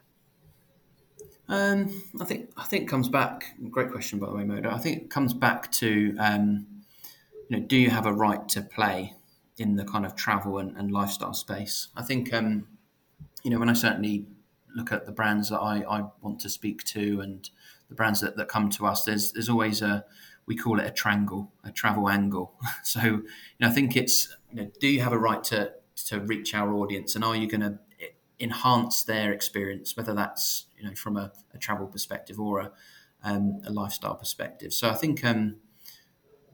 Um, 1.48 2.02
I 2.20 2.24
think 2.24 2.50
I 2.56 2.64
think 2.64 2.88
comes 2.88 3.08
back. 3.08 3.54
Great 3.70 3.90
question, 3.90 4.18
by 4.18 4.26
the 4.26 4.34
way, 4.34 4.44
Moda. 4.44 4.72
I 4.72 4.78
think 4.78 5.02
it 5.02 5.10
comes 5.10 5.34
back 5.34 5.70
to 5.72 6.16
um, 6.18 6.66
you 7.48 7.58
know, 7.58 7.66
do 7.66 7.76
you 7.76 7.90
have 7.90 8.06
a 8.06 8.12
right 8.12 8.48
to 8.50 8.62
play 8.62 9.14
in 9.58 9.76
the 9.76 9.84
kind 9.84 10.06
of 10.06 10.14
travel 10.14 10.58
and, 10.58 10.76
and 10.76 10.90
lifestyle 10.90 11.34
space? 11.34 11.88
I 11.96 12.02
think 12.02 12.32
um, 12.32 12.68
you 13.42 13.50
know 13.50 13.58
when 13.58 13.68
I 13.68 13.74
certainly 13.74 14.26
look 14.74 14.92
at 14.92 15.04
the 15.04 15.12
brands 15.12 15.50
that 15.50 15.58
I, 15.58 15.82
I 15.82 16.04
want 16.22 16.40
to 16.40 16.48
speak 16.48 16.84
to 16.84 17.20
and 17.20 17.48
the 17.88 17.94
brands 17.94 18.20
that, 18.22 18.36
that 18.36 18.48
come 18.48 18.70
to 18.70 18.86
us, 18.86 19.04
there's 19.04 19.32
there's 19.32 19.48
always 19.48 19.82
a 19.82 20.04
we 20.46 20.56
call 20.56 20.80
it 20.80 20.86
a 20.86 20.90
triangle, 20.90 21.52
a 21.64 21.70
travel 21.70 22.08
angle. 22.08 22.54
so 22.82 23.00
you 23.02 23.24
know, 23.60 23.68
I 23.68 23.70
think 23.70 23.96
it's 23.96 24.34
you 24.50 24.62
know, 24.62 24.70
do 24.80 24.88
you 24.88 25.00
have 25.00 25.12
a 25.12 25.18
right 25.18 25.42
to 25.44 25.72
to 26.06 26.20
reach 26.20 26.54
our 26.54 26.72
audience, 26.74 27.14
and 27.14 27.24
are 27.24 27.36
you 27.36 27.48
going 27.48 27.60
to 27.60 27.78
enhance 28.42 29.04
their 29.04 29.32
experience, 29.32 29.96
whether 29.96 30.12
that's 30.12 30.66
you 30.76 30.84
know 30.84 30.94
from 30.94 31.16
a, 31.16 31.32
a 31.54 31.58
travel 31.58 31.86
perspective 31.86 32.40
or 32.40 32.58
a, 32.60 32.72
um, 33.22 33.60
a 33.64 33.72
lifestyle 33.72 34.16
perspective. 34.16 34.74
So 34.74 34.90
I 34.90 34.94
think 34.94 35.24
um, 35.24 35.56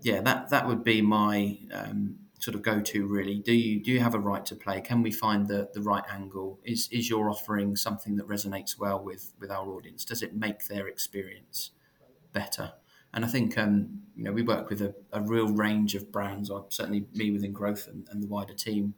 yeah, 0.03 0.21
that 0.21 0.51
that 0.51 0.69
would 0.69 0.85
be 0.85 1.01
my 1.01 1.59
um, 1.73 2.17
sort 2.39 2.55
of 2.55 2.63
go 2.63 2.81
to 2.81 3.07
really. 3.07 3.39
Do 3.39 3.55
you 3.55 3.83
do 3.83 3.91
you 3.91 4.01
have 4.01 4.15
a 4.15 4.21
right 4.21 4.45
to 4.47 4.55
play? 4.55 4.81
Can 4.83 5.03
we 5.03 5.11
find 5.11 5.49
the 5.49 5.71
the 5.73 5.81
right 5.81 6.05
angle? 6.13 6.61
Is 6.63 6.89
is 6.93 7.09
your 7.09 7.31
offering 7.31 7.75
something 7.75 8.17
that 8.17 8.29
resonates 8.29 8.79
well 8.79 9.03
with 9.03 9.33
with 9.41 9.51
our 9.51 9.67
audience? 9.69 10.05
Does 10.05 10.23
it 10.23 10.37
make 10.37 10.67
their 10.67 10.87
experience 10.87 11.71
better? 12.33 12.73
And 13.15 13.25
I 13.25 13.29
think 13.29 13.57
um, 13.57 14.03
you 14.15 14.25
know 14.25 14.33
we 14.33 14.43
work 14.43 14.69
with 14.69 14.83
a, 14.83 14.95
a 15.13 15.23
real 15.23 15.49
range 15.49 15.95
of 15.95 16.13
brands, 16.13 16.51
or 16.51 16.67
certainly 16.69 17.07
me 17.15 17.31
within 17.31 17.53
growth 17.53 17.89
and, 17.89 18.07
and 18.11 18.23
the 18.23 18.29
wider 18.29 18.55
team 18.55 18.95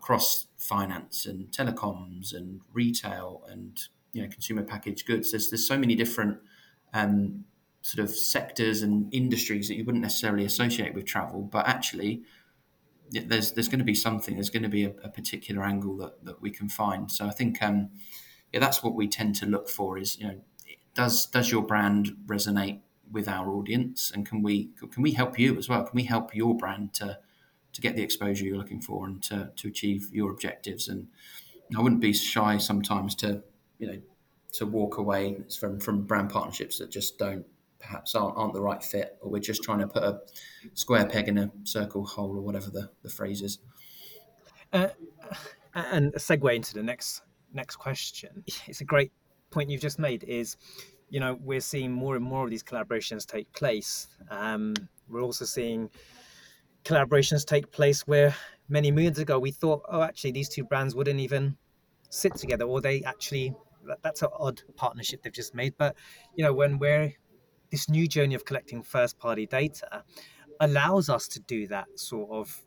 across 0.00 0.46
finance 0.56 1.26
and 1.26 1.50
telecoms 1.50 2.34
and 2.34 2.62
retail 2.72 3.44
and 3.50 3.88
you 4.12 4.22
know 4.22 4.28
consumer 4.28 4.62
packaged 4.62 5.06
goods. 5.06 5.30
There's 5.30 5.50
there's 5.50 5.66
so 5.66 5.78
many 5.78 5.94
different 5.94 6.38
um, 6.94 7.44
sort 7.82 8.02
of 8.02 8.10
sectors 8.10 8.80
and 8.80 9.12
industries 9.12 9.68
that 9.68 9.76
you 9.76 9.84
wouldn't 9.84 10.02
necessarily 10.02 10.46
associate 10.46 10.94
with 10.94 11.04
travel, 11.04 11.42
but 11.42 11.68
actually 11.68 12.22
there's 13.10 13.52
there's 13.52 13.68
going 13.68 13.78
to 13.80 13.84
be 13.84 13.94
something. 13.94 14.34
There's 14.34 14.50
going 14.50 14.62
to 14.62 14.70
be 14.70 14.84
a, 14.84 14.92
a 15.04 15.10
particular 15.10 15.62
angle 15.64 15.96
that, 15.98 16.24
that 16.24 16.40
we 16.40 16.50
can 16.50 16.68
find. 16.70 17.12
So 17.12 17.26
I 17.26 17.30
think 17.30 17.62
um, 17.62 17.90
yeah, 18.52 18.60
that's 18.60 18.82
what 18.82 18.94
we 18.94 19.06
tend 19.06 19.34
to 19.36 19.46
look 19.46 19.68
for. 19.68 19.98
Is 19.98 20.18
you 20.18 20.28
know 20.28 20.40
does 20.94 21.26
does 21.26 21.50
your 21.50 21.62
brand 21.62 22.16
resonate 22.26 22.80
with 23.12 23.28
our 23.28 23.50
audience, 23.50 24.10
and 24.14 24.24
can 24.24 24.42
we 24.42 24.70
can 24.92 25.02
we 25.02 25.12
help 25.12 25.38
you 25.38 25.58
as 25.58 25.68
well? 25.68 25.82
Can 25.82 25.94
we 25.94 26.04
help 26.04 26.34
your 26.34 26.56
brand 26.56 26.94
to 26.94 27.18
to 27.72 27.80
get 27.80 27.96
the 27.96 28.02
exposure 28.02 28.44
you're 28.44 28.56
looking 28.56 28.80
for 28.80 29.06
and 29.06 29.22
to, 29.24 29.50
to 29.56 29.68
achieve 29.68 30.08
your 30.12 30.30
objectives. 30.30 30.88
And 30.88 31.08
I 31.76 31.80
wouldn't 31.80 32.00
be 32.00 32.12
shy 32.12 32.58
sometimes 32.58 33.14
to, 33.16 33.42
you 33.78 33.86
know, 33.86 34.00
to 34.54 34.66
walk 34.66 34.98
away 34.98 35.38
from, 35.58 35.78
from 35.78 36.02
brand 36.02 36.30
partnerships 36.30 36.78
that 36.78 36.90
just 36.90 37.18
don't 37.18 37.46
perhaps 37.80 38.14
aren't, 38.14 38.36
aren't 38.36 38.52
the 38.52 38.60
right 38.60 38.82
fit, 38.82 39.16
or 39.20 39.30
we're 39.30 39.40
just 39.40 39.62
trying 39.62 39.78
to 39.80 39.86
put 39.86 40.02
a 40.02 40.20
square 40.74 41.06
peg 41.06 41.28
in 41.28 41.38
a 41.38 41.50
circle 41.64 42.04
hole 42.04 42.36
or 42.36 42.42
whatever 42.42 42.70
the, 42.70 42.90
the 43.02 43.08
phrase 43.08 43.42
is. 43.42 43.58
Uh, 44.72 44.88
and 45.74 46.14
a 46.14 46.18
segue 46.18 46.54
into 46.54 46.74
the 46.74 46.82
next 46.82 47.22
next 47.52 47.76
question. 47.76 48.44
It's 48.66 48.80
a 48.80 48.84
great 48.84 49.10
point 49.50 49.70
you've 49.70 49.80
just 49.80 49.98
made. 49.98 50.22
Is 50.24 50.56
you 51.08 51.18
know 51.18 51.38
we're 51.42 51.60
seeing 51.60 51.90
more 51.90 52.14
and 52.14 52.24
more 52.24 52.44
of 52.44 52.50
these 52.50 52.62
collaborations 52.62 53.26
take 53.26 53.52
place. 53.52 54.08
Um, 54.30 54.74
we're 55.08 55.22
also 55.22 55.44
seeing 55.44 55.90
collaborations 56.84 57.44
take 57.44 57.70
place 57.70 58.06
where 58.06 58.34
many 58.68 58.90
moons 58.90 59.18
ago 59.18 59.38
we 59.38 59.50
thought, 59.50 59.82
oh, 59.88 60.02
actually, 60.02 60.32
these 60.32 60.48
two 60.48 60.64
brands 60.64 60.94
wouldn't 60.94 61.20
even 61.20 61.56
sit 62.08 62.34
together, 62.36 62.64
or 62.64 62.80
they 62.80 63.02
actually 63.02 63.54
that's 64.02 64.22
an 64.22 64.28
odd 64.38 64.60
partnership 64.76 65.22
they've 65.22 65.32
just 65.32 65.54
made. 65.54 65.74
But 65.78 65.96
you 66.34 66.44
know, 66.44 66.52
when 66.52 66.78
we're 66.78 67.12
this 67.70 67.88
new 67.88 68.06
journey 68.08 68.34
of 68.34 68.44
collecting 68.44 68.82
first 68.82 69.18
party 69.18 69.46
data 69.46 70.04
allows 70.60 71.08
us 71.08 71.28
to 71.28 71.40
do 71.40 71.66
that 71.68 71.86
sort 71.98 72.30
of 72.30 72.62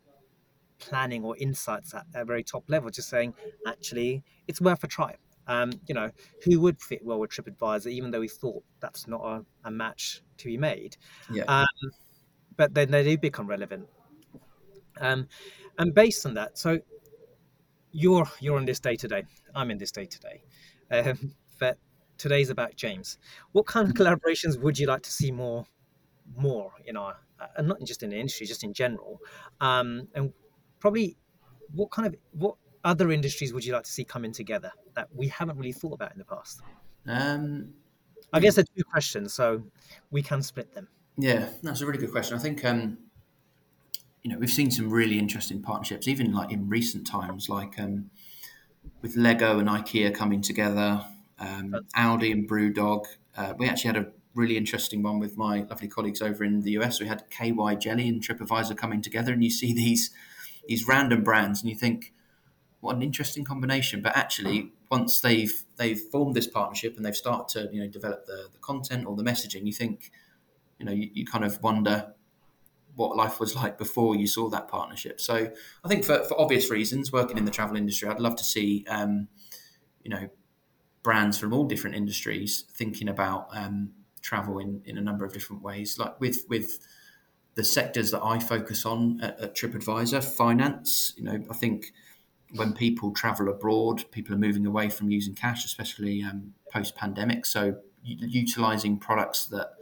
planning 0.79 1.23
or 1.23 1.37
insights 1.37 1.93
at 1.93 2.05
a 2.15 2.25
very 2.25 2.43
top 2.43 2.63
level, 2.69 2.89
just 2.89 3.09
saying, 3.09 3.33
actually, 3.67 4.23
it's 4.47 4.59
worth 4.59 4.83
a 4.83 4.87
try. 4.87 5.15
Um, 5.45 5.71
you 5.87 5.93
know, 5.93 6.09
who 6.45 6.61
would 6.61 6.81
fit 6.81 7.03
well 7.03 7.19
with 7.19 7.31
TripAdvisor, 7.31 7.91
even 7.91 8.11
though 8.11 8.21
we 8.21 8.29
thought 8.29 8.63
that's 8.79 9.07
not 9.07 9.21
a, 9.25 9.45
a 9.65 9.71
match 9.71 10.21
to 10.37 10.45
be 10.45 10.57
made. 10.57 10.95
Yeah. 11.29 11.43
Um, 11.43 11.91
but 12.55 12.73
then 12.73 12.91
they 12.91 13.03
do 13.03 13.17
become 13.17 13.47
relevant. 13.47 13.87
Um, 14.99 15.27
and 15.77 15.93
based 15.93 16.25
on 16.25 16.33
that, 16.35 16.57
so 16.57 16.79
you're 17.91 18.27
you're 18.39 18.57
on 18.57 18.65
this 18.65 18.79
day 18.79 18.95
today. 18.95 19.23
I'm 19.55 19.71
in 19.71 19.77
this 19.77 19.91
day 19.91 20.05
today. 20.05 20.43
Um, 20.91 21.33
but 21.59 21.77
today's 22.17 22.49
about 22.49 22.75
James. 22.75 23.17
What 23.51 23.65
kind 23.65 23.87
of 23.87 23.93
mm-hmm. 23.93 24.03
collaborations 24.03 24.59
would 24.59 24.77
you 24.77 24.87
like 24.87 25.01
to 25.03 25.11
see 25.11 25.31
more, 25.31 25.65
more 26.35 26.71
in 26.85 26.97
our, 26.97 27.15
uh, 27.39 27.47
and 27.57 27.67
not 27.67 27.81
just 27.83 28.03
in 28.03 28.09
the 28.09 28.17
industry, 28.17 28.45
just 28.45 28.63
in 28.63 28.73
general, 28.73 29.19
um, 29.61 30.07
and 30.13 30.33
probably 30.79 31.17
what 31.73 31.91
kind 31.91 32.07
of 32.07 32.15
what 32.31 32.55
other 32.83 33.11
industries 33.11 33.53
would 33.53 33.63
you 33.63 33.73
like 33.73 33.83
to 33.83 33.91
see 33.91 34.03
coming 34.03 34.31
together 34.31 34.71
that 34.95 35.07
we 35.15 35.27
haven't 35.27 35.57
really 35.57 35.71
thought 35.71 35.93
about 35.93 36.11
in 36.11 36.19
the 36.19 36.25
past? 36.25 36.61
Um, 37.07 37.73
I 38.31 38.39
guess 38.39 38.55
they're 38.55 38.65
two 38.75 38.83
questions, 38.83 39.33
so 39.33 39.63
we 40.11 40.21
can 40.21 40.41
split 40.41 40.73
them. 40.73 40.87
Yeah, 41.17 41.49
that's 41.61 41.81
a 41.81 41.85
really 41.85 41.99
good 41.99 42.11
question. 42.11 42.37
I 42.37 42.41
think 42.41 42.65
um, 42.65 42.97
you 44.23 44.31
know 44.31 44.37
we've 44.37 44.49
seen 44.49 44.71
some 44.71 44.89
really 44.89 45.19
interesting 45.19 45.61
partnerships, 45.61 46.07
even 46.07 46.33
like 46.33 46.51
in 46.51 46.69
recent 46.69 47.05
times, 47.05 47.49
like 47.49 47.77
um, 47.77 48.09
with 49.01 49.15
Lego 49.15 49.59
and 49.59 49.67
IKEA 49.67 50.15
coming 50.15 50.41
together, 50.41 51.05
um, 51.39 51.75
Audi 51.95 52.31
and 52.31 52.49
BrewDog. 52.49 53.05
Uh, 53.35 53.53
we 53.57 53.67
actually 53.67 53.93
had 53.93 53.97
a 53.97 54.07
really 54.33 54.57
interesting 54.57 55.03
one 55.03 55.19
with 55.19 55.37
my 55.37 55.63
lovely 55.69 55.87
colleagues 55.87 56.21
over 56.21 56.43
in 56.43 56.61
the 56.61 56.71
US. 56.71 56.99
We 56.99 57.07
had 57.07 57.29
KY 57.29 57.75
Jelly 57.79 58.07
and 58.07 58.21
TripAdvisor 58.21 58.77
coming 58.77 59.01
together, 59.01 59.33
and 59.33 59.43
you 59.43 59.51
see 59.51 59.73
these 59.83 60.11
these 60.67 60.87
random 60.87 61.23
brands, 61.23 61.61
and 61.61 61.69
you 61.69 61.75
think, 61.75 62.13
what 62.79 62.95
an 62.95 63.01
interesting 63.01 63.43
combination. 63.43 64.01
But 64.01 64.15
actually, 64.15 64.71
once 64.89 65.19
they've 65.19 65.65
they've 65.75 65.99
formed 65.99 66.33
this 66.33 66.47
partnership 66.47 66.95
and 66.95 67.05
they've 67.05 67.15
started 67.15 67.49
to 67.59 67.75
you 67.75 67.81
know 67.81 67.89
develop 67.89 68.25
the, 68.25 68.47
the 68.53 68.59
content 68.59 69.05
or 69.05 69.17
the 69.17 69.23
messaging, 69.23 69.65
you 69.65 69.73
think, 69.73 70.11
you 70.79 70.85
know, 70.85 70.93
you, 70.93 71.09
you 71.13 71.25
kind 71.25 71.43
of 71.43 71.61
wonder 71.61 72.13
what 72.95 73.15
life 73.15 73.39
was 73.39 73.55
like 73.55 73.77
before 73.77 74.15
you 74.15 74.27
saw 74.27 74.49
that 74.49 74.67
partnership. 74.67 75.19
So 75.19 75.49
I 75.83 75.87
think 75.87 76.05
for, 76.05 76.23
for 76.25 76.39
obvious 76.39 76.69
reasons, 76.69 77.11
working 77.11 77.37
in 77.37 77.45
the 77.45 77.51
travel 77.51 77.75
industry, 77.75 78.07
I'd 78.07 78.19
love 78.19 78.35
to 78.35 78.43
see, 78.43 78.85
um, 78.87 79.27
you 80.03 80.09
know, 80.09 80.29
brands 81.01 81.37
from 81.37 81.53
all 81.53 81.65
different 81.65 81.95
industries 81.95 82.65
thinking 82.71 83.09
about 83.09 83.47
um, 83.51 83.91
travel 84.21 84.59
in, 84.59 84.81
in 84.85 84.97
a 84.97 85.01
number 85.01 85.25
of 85.25 85.33
different 85.33 85.61
ways. 85.61 85.97
Like 85.97 86.19
with 86.19 86.45
with 86.47 86.79
the 87.55 87.63
sectors 87.63 88.11
that 88.11 88.23
I 88.23 88.39
focus 88.39 88.85
on 88.85 89.19
at, 89.21 89.39
at 89.39 89.55
TripAdvisor, 89.55 90.23
finance. 90.23 91.13
You 91.17 91.23
know, 91.23 91.43
I 91.49 91.53
think 91.53 91.93
when 92.55 92.73
people 92.73 93.11
travel 93.11 93.49
abroad, 93.49 94.05
people 94.11 94.33
are 94.35 94.39
moving 94.39 94.65
away 94.65 94.89
from 94.89 95.09
using 95.11 95.35
cash, 95.35 95.65
especially 95.65 96.23
um, 96.23 96.53
post 96.71 96.95
pandemic. 96.95 97.45
So 97.45 97.75
utilizing 98.03 98.97
products 98.97 99.45
that 99.45 99.73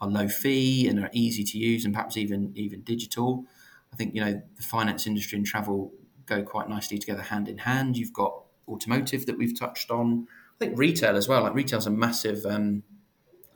are 0.00 0.08
low 0.08 0.28
fee 0.28 0.88
and 0.88 1.00
are 1.00 1.10
easy 1.12 1.44
to 1.44 1.58
use, 1.58 1.84
and 1.84 1.94
perhaps 1.94 2.16
even 2.16 2.52
even 2.54 2.80
digital. 2.82 3.44
I 3.92 3.96
think 3.96 4.14
you 4.14 4.24
know 4.24 4.42
the 4.56 4.62
finance 4.62 5.06
industry 5.06 5.38
and 5.38 5.46
travel 5.46 5.92
go 6.26 6.42
quite 6.42 6.68
nicely 6.68 6.98
together, 6.98 7.22
hand 7.22 7.48
in 7.48 7.58
hand. 7.58 7.96
You've 7.96 8.12
got 8.12 8.42
automotive 8.68 9.26
that 9.26 9.38
we've 9.38 9.58
touched 9.58 9.90
on. 9.90 10.26
I 10.56 10.64
think 10.64 10.78
retail 10.78 11.16
as 11.16 11.28
well. 11.28 11.42
Like 11.42 11.54
retail's 11.54 11.86
a 11.86 11.90
massive 11.90 12.44
um, 12.46 12.82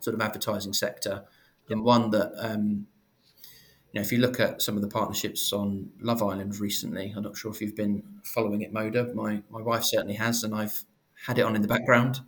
sort 0.00 0.14
of 0.14 0.20
advertising 0.20 0.72
sector, 0.72 1.24
and 1.68 1.82
one 1.82 2.10
that 2.10 2.32
um, 2.36 2.86
you 3.92 4.00
know 4.00 4.02
if 4.02 4.12
you 4.12 4.18
look 4.18 4.40
at 4.40 4.62
some 4.62 4.76
of 4.76 4.82
the 4.82 4.88
partnerships 4.88 5.52
on 5.52 5.90
Love 6.00 6.22
Island 6.22 6.58
recently. 6.58 7.12
I'm 7.16 7.22
not 7.22 7.36
sure 7.36 7.50
if 7.50 7.60
you've 7.60 7.76
been 7.76 8.02
following 8.24 8.62
it, 8.62 8.72
Moda. 8.72 9.12
My 9.14 9.42
my 9.50 9.60
wife 9.60 9.84
certainly 9.84 10.14
has, 10.14 10.44
and 10.44 10.54
I've 10.54 10.84
had 11.26 11.38
it 11.38 11.42
on 11.42 11.56
in 11.56 11.62
the 11.62 11.68
background. 11.68 12.20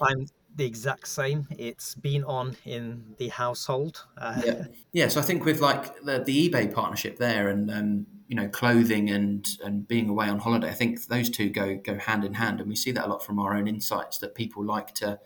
I'm 0.00 0.26
the 0.56 0.64
exact 0.64 1.06
same. 1.06 1.46
It's 1.58 1.94
been 1.94 2.24
on 2.24 2.56
in 2.64 3.14
the 3.18 3.28
household. 3.28 4.04
Uh, 4.16 4.40
yeah, 4.44 4.64
yeah. 4.92 5.08
So 5.08 5.20
I 5.20 5.22
think 5.22 5.44
with 5.44 5.60
like 5.60 6.02
the, 6.02 6.22
the 6.24 6.48
eBay 6.48 6.72
partnership 6.72 7.18
there, 7.18 7.48
and 7.48 7.70
um, 7.70 8.06
you 8.26 8.34
know, 8.34 8.48
clothing 8.48 9.10
and 9.10 9.46
and 9.62 9.86
being 9.86 10.08
away 10.08 10.28
on 10.28 10.38
holiday, 10.38 10.68
I 10.68 10.74
think 10.74 11.06
those 11.06 11.30
two 11.30 11.50
go 11.50 11.76
go 11.76 11.98
hand 11.98 12.24
in 12.24 12.34
hand, 12.34 12.60
and 12.60 12.68
we 12.68 12.76
see 12.76 12.90
that 12.92 13.06
a 13.06 13.08
lot 13.08 13.24
from 13.24 13.38
our 13.38 13.54
own 13.54 13.68
insights 13.68 14.18
that 14.18 14.34
people 14.34 14.64
like 14.64 14.94
to 14.94 15.18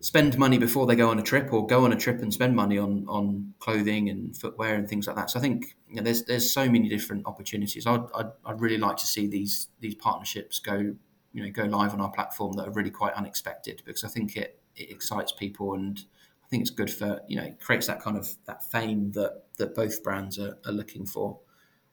spend 0.00 0.38
money 0.38 0.58
before 0.58 0.86
they 0.86 0.94
go 0.94 1.08
on 1.10 1.18
a 1.18 1.22
trip, 1.22 1.52
or 1.52 1.66
go 1.66 1.84
on 1.84 1.92
a 1.92 1.96
trip 1.96 2.20
and 2.20 2.34
spend 2.34 2.56
money 2.56 2.78
on 2.78 3.06
on 3.08 3.54
clothing 3.60 4.10
and 4.10 4.36
footwear 4.36 4.74
and 4.74 4.88
things 4.88 5.06
like 5.06 5.16
that. 5.16 5.30
So 5.30 5.38
I 5.38 5.42
think 5.42 5.76
you 5.88 5.96
know, 5.96 6.02
there's 6.02 6.24
there's 6.24 6.52
so 6.52 6.68
many 6.68 6.88
different 6.88 7.26
opportunities. 7.26 7.86
I'd, 7.86 8.04
I'd 8.14 8.32
I'd 8.44 8.60
really 8.60 8.78
like 8.78 8.96
to 8.98 9.06
see 9.06 9.28
these 9.28 9.68
these 9.80 9.94
partnerships 9.94 10.58
go 10.58 10.96
you 11.34 11.42
know 11.42 11.50
go 11.50 11.64
live 11.64 11.92
on 11.92 12.00
our 12.00 12.10
platform 12.10 12.54
that 12.54 12.66
are 12.66 12.70
really 12.70 12.90
quite 12.90 13.12
unexpected 13.14 13.82
because 13.84 14.04
I 14.04 14.08
think 14.08 14.36
it, 14.36 14.60
it 14.76 14.90
excites 14.90 15.32
people 15.32 15.74
and 15.74 16.00
I 16.44 16.48
think 16.48 16.62
it's 16.62 16.70
good 16.70 16.90
for 16.90 17.20
you 17.28 17.36
know 17.36 17.42
it 17.42 17.60
creates 17.60 17.88
that 17.88 18.00
kind 18.00 18.16
of 18.16 18.34
that 18.46 18.64
fame 18.70 19.12
that 19.12 19.42
that 19.58 19.74
both 19.74 20.02
brands 20.02 20.38
are, 20.38 20.56
are 20.64 20.72
looking 20.72 21.04
for 21.04 21.40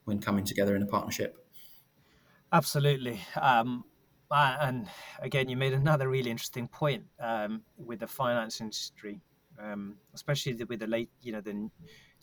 when 0.05 0.19
coming 0.19 0.45
together 0.45 0.75
in 0.75 0.81
a 0.81 0.85
partnership. 0.85 1.37
Absolutely. 2.53 3.21
Um, 3.39 3.85
and 4.29 4.87
again, 5.21 5.49
you 5.49 5.57
made 5.57 5.73
another 5.73 6.09
really 6.09 6.31
interesting 6.31 6.67
point 6.67 7.03
um, 7.19 7.61
with 7.77 7.99
the 7.99 8.07
finance 8.07 8.61
industry, 8.61 9.21
um, 9.61 9.95
especially 10.13 10.53
with 10.63 10.79
the 10.79 10.87
late, 10.87 11.09
you 11.21 11.31
know, 11.33 11.41
the, 11.41 11.69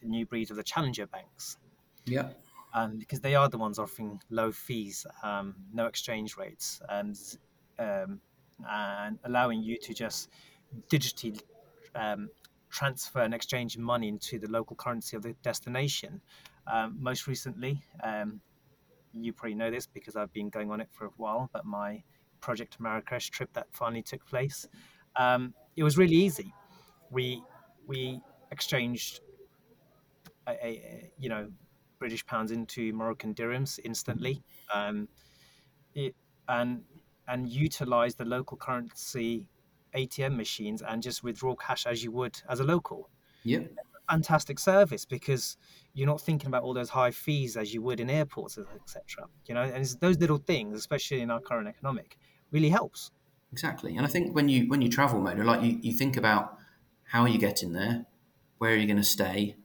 the 0.00 0.06
new 0.06 0.26
breed 0.26 0.50
of 0.50 0.56
the 0.56 0.62
challenger 0.62 1.06
banks. 1.06 1.56
Yeah 2.04 2.30
um, 2.78 2.96
because 2.98 3.20
they 3.20 3.34
are 3.34 3.48
the 3.48 3.58
ones 3.58 3.78
offering 3.78 4.20
low 4.30 4.52
fees, 4.52 5.06
um, 5.22 5.54
no 5.72 5.86
exchange 5.86 6.36
rates, 6.36 6.80
and 6.88 7.16
um, 7.78 8.20
and 8.68 9.18
allowing 9.24 9.62
you 9.62 9.78
to 9.78 9.94
just 9.94 10.30
digitally 10.90 11.40
um, 11.94 12.28
transfer 12.70 13.20
and 13.20 13.34
exchange 13.34 13.76
money 13.78 14.08
into 14.08 14.38
the 14.38 14.48
local 14.48 14.76
currency 14.76 15.16
of 15.16 15.22
the 15.22 15.34
destination. 15.42 16.20
Um, 16.66 16.96
most 17.00 17.26
recently, 17.26 17.82
um, 18.02 18.40
you 19.14 19.32
probably 19.32 19.54
know 19.54 19.70
this 19.70 19.86
because 19.86 20.14
I've 20.16 20.32
been 20.32 20.50
going 20.50 20.70
on 20.70 20.80
it 20.80 20.88
for 20.92 21.06
a 21.06 21.10
while, 21.16 21.48
but 21.52 21.64
my 21.64 22.02
Project 22.40 22.78
Marrakesh 22.78 23.30
trip 23.30 23.52
that 23.54 23.66
finally 23.72 24.02
took 24.02 24.24
place, 24.26 24.68
it 25.76 25.82
was 25.82 25.98
really 25.98 26.16
easy. 26.16 26.52
We 27.10 27.42
we 27.86 28.20
exchanged 28.52 29.20
a, 30.46 30.52
a, 30.64 31.10
you 31.18 31.28
know 31.28 31.48
British 31.98 32.24
pounds 32.26 32.50
into 32.50 32.92
Moroccan 32.92 33.34
dirhams 33.34 33.78
instantly, 33.84 34.42
um, 34.72 35.08
it, 35.94 36.14
and 36.48 36.82
and 37.28 37.48
utilize 37.48 38.14
the 38.14 38.24
local 38.24 38.56
currency 38.56 39.46
ATM 39.94 40.36
machines 40.36 40.82
and 40.82 41.02
just 41.02 41.22
withdraw 41.22 41.54
cash 41.54 41.86
as 41.86 42.02
you 42.02 42.10
would 42.12 42.40
as 42.48 42.60
a 42.60 42.64
local. 42.64 43.10
Yeah. 43.44 43.60
Fantastic 44.08 44.58
service 44.58 45.04
because 45.04 45.58
you're 45.92 46.06
not 46.06 46.20
thinking 46.20 46.48
about 46.48 46.62
all 46.62 46.72
those 46.72 46.88
high 46.88 47.10
fees 47.10 47.56
as 47.56 47.74
you 47.74 47.82
would 47.82 48.00
in 48.00 48.08
airports, 48.08 48.56
etc. 48.56 49.26
You 49.46 49.54
know, 49.54 49.62
and 49.62 49.84
those 50.00 50.18
little 50.18 50.38
things, 50.38 50.78
especially 50.78 51.20
in 51.20 51.30
our 51.30 51.40
current 51.40 51.68
economic, 51.68 52.16
really 52.50 52.70
helps. 52.70 53.10
Exactly, 53.52 53.96
and 53.96 54.06
I 54.06 54.08
think 54.08 54.34
when 54.34 54.48
you 54.48 54.68
when 54.68 54.80
you 54.80 54.88
travel, 54.88 55.20
Moda, 55.20 55.44
like 55.44 55.62
you, 55.62 55.78
you 55.82 55.92
think 55.92 56.16
about 56.16 56.56
how 57.04 57.22
are 57.22 57.28
you 57.28 57.38
getting 57.38 57.72
there, 57.72 58.06
where 58.58 58.72
are 58.72 58.76
you 58.76 58.86
going 58.86 58.98
to 58.98 59.04
stay, 59.04 59.56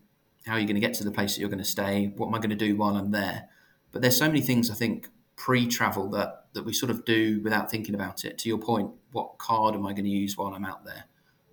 how 0.46 0.54
are 0.54 0.60
you 0.60 0.66
going 0.66 0.76
to 0.76 0.82
get 0.82 0.94
to 0.96 1.04
the 1.04 1.12
place 1.12 1.36
that 1.36 1.40
you're 1.40 1.50
going 1.50 1.64
to 1.64 1.66
stay? 1.66 2.14
What 2.18 2.28
am 2.28 2.36
I 2.36 2.38
going 2.38 2.50
to 2.50 2.56
do 2.56 2.76
while 2.76 2.96
I'm 2.96 3.12
there? 3.12 3.48
But 3.92 4.02
there's 4.02 4.18
so 4.18 4.28
many 4.28 4.42
things 4.42 4.70
I 4.70 4.74
think 4.74 5.10
pre-travel 5.36 6.10
that 6.12 6.46
that 6.54 6.64
we 6.64 6.74
sort 6.74 6.92
of 6.92 7.04
do 7.06 7.42
without 7.42 7.72
thinking 7.72 7.96
about 7.96 8.26
it. 8.26 8.38
To 8.40 8.50
your 8.50 8.60
point, 8.60 8.92
what 9.12 9.38
card 9.40 9.74
am 9.74 9.86
I 9.88 9.94
going 9.94 10.06
to 10.06 10.12
use 10.12 10.38
while 10.38 10.54
I'm 10.54 10.66
out 10.66 10.86
there? 10.86 11.06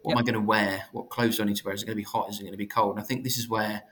What 0.03 0.13
yep. 0.13 0.19
am 0.19 0.19
I 0.19 0.23
going 0.23 0.43
to 0.43 0.47
wear? 0.47 0.85
What 0.93 1.09
clothes 1.09 1.37
do 1.37 1.43
I 1.43 1.47
need 1.47 1.57
to 1.57 1.65
wear? 1.65 1.75
Is 1.75 1.83
it 1.83 1.87
going 1.87 1.97
to 1.97 2.03
be 2.03 2.03
hot? 2.03 2.29
Is 2.29 2.39
it 2.39 2.43
going 2.43 2.53
to 2.53 2.59
be 2.59 2.67
cold? 2.67 2.97
And 2.97 3.01
I 3.01 3.07
think 3.07 3.25
this 3.25 3.39
is 3.39 3.49
where 3.49 3.83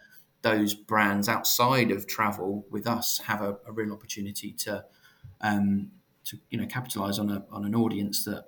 those 0.42 0.74
brands 0.74 1.28
outside 1.28 1.90
of 1.90 2.07
travel 2.07 2.66
with 2.70 2.86
us 2.86 3.18
have 3.20 3.40
a, 3.40 3.59
a 3.66 3.72
real 3.72 3.92
opportunity 3.92 4.53
to 4.53 4.84
um, 5.40 5.90
to 6.24 6.38
you 6.51 6.59
know 6.59 6.66
capitalize 6.66 7.18
on 7.18 7.30
a 7.30 7.44
on 7.51 7.64
an 7.64 7.74
audience 7.74 8.24
that 8.24 8.46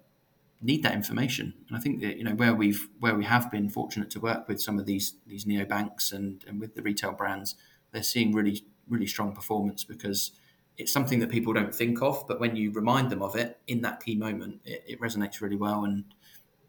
need 0.62 0.82
that 0.82 0.94
information. 0.94 1.54
And 1.68 1.76
I 1.76 1.80
think 1.80 2.00
that 2.00 2.16
you 2.16 2.24
know 2.24 2.34
where 2.34 2.54
we've 2.54 2.88
where 2.98 3.14
we 3.14 3.24
have 3.24 3.50
been 3.50 3.68
fortunate 3.68 4.10
to 4.10 4.20
work 4.20 4.48
with 4.48 4.60
some 4.60 4.78
of 4.78 4.86
these 4.86 5.14
these 5.26 5.46
neo 5.46 5.64
banks 5.64 6.12
and 6.12 6.44
and 6.46 6.60
with 6.60 6.74
the 6.74 6.82
retail 6.82 7.12
brands, 7.12 7.54
they're 7.92 8.02
seeing 8.02 8.32
really 8.32 8.64
really 8.88 9.06
strong 9.06 9.32
performance 9.32 9.84
because 9.84 10.32
it's 10.76 10.92
something 10.92 11.18
that 11.20 11.30
people 11.30 11.52
don't 11.52 11.74
think 11.74 12.00
of, 12.00 12.26
but 12.26 12.40
when 12.40 12.56
you 12.56 12.72
remind 12.72 13.10
them 13.10 13.22
of 13.22 13.36
it 13.36 13.60
in 13.66 13.82
that 13.82 14.02
key 14.02 14.16
moment, 14.16 14.60
it, 14.64 14.82
it 14.86 15.00
resonates 15.00 15.40
really 15.40 15.56
well 15.56 15.84
and 15.84 16.04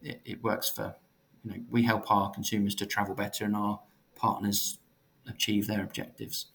it, 0.02 0.20
it 0.26 0.44
works 0.44 0.70
for 0.70 0.96
you 1.44 1.52
know 1.52 1.58
we 1.70 1.84
help 1.84 2.10
our 2.12 2.30
consumers 2.32 2.76
to 2.76 2.86
travel 2.86 3.16
better 3.16 3.46
and 3.46 3.56
our 3.56 3.80
partners 4.16 4.80
achieve 5.28 5.68
their 5.68 5.84
objectives. 5.84 6.48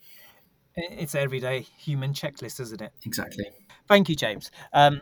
It's 0.77 1.15
everyday 1.15 1.61
human 1.61 2.13
checklist, 2.13 2.61
isn't 2.61 2.83
it? 2.83 2.93
Exactly. 3.07 3.47
Thank 3.89 4.11
you, 4.11 4.15
James. 4.15 4.51
Um, 4.75 5.01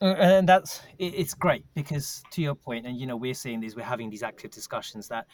and 0.00 0.48
that's 0.48 0.82
it's 0.98 1.34
great 1.34 1.64
because 1.74 2.22
to 2.30 2.42
your 2.42 2.54
point 2.54 2.84
and 2.86 2.98
you 2.98 3.06
know 3.06 3.16
we're 3.16 3.34
seeing 3.34 3.60
these 3.60 3.76
we're 3.76 3.82
having 3.82 4.10
these 4.10 4.22
active 4.22 4.50
discussions 4.50 5.08
that 5.08 5.26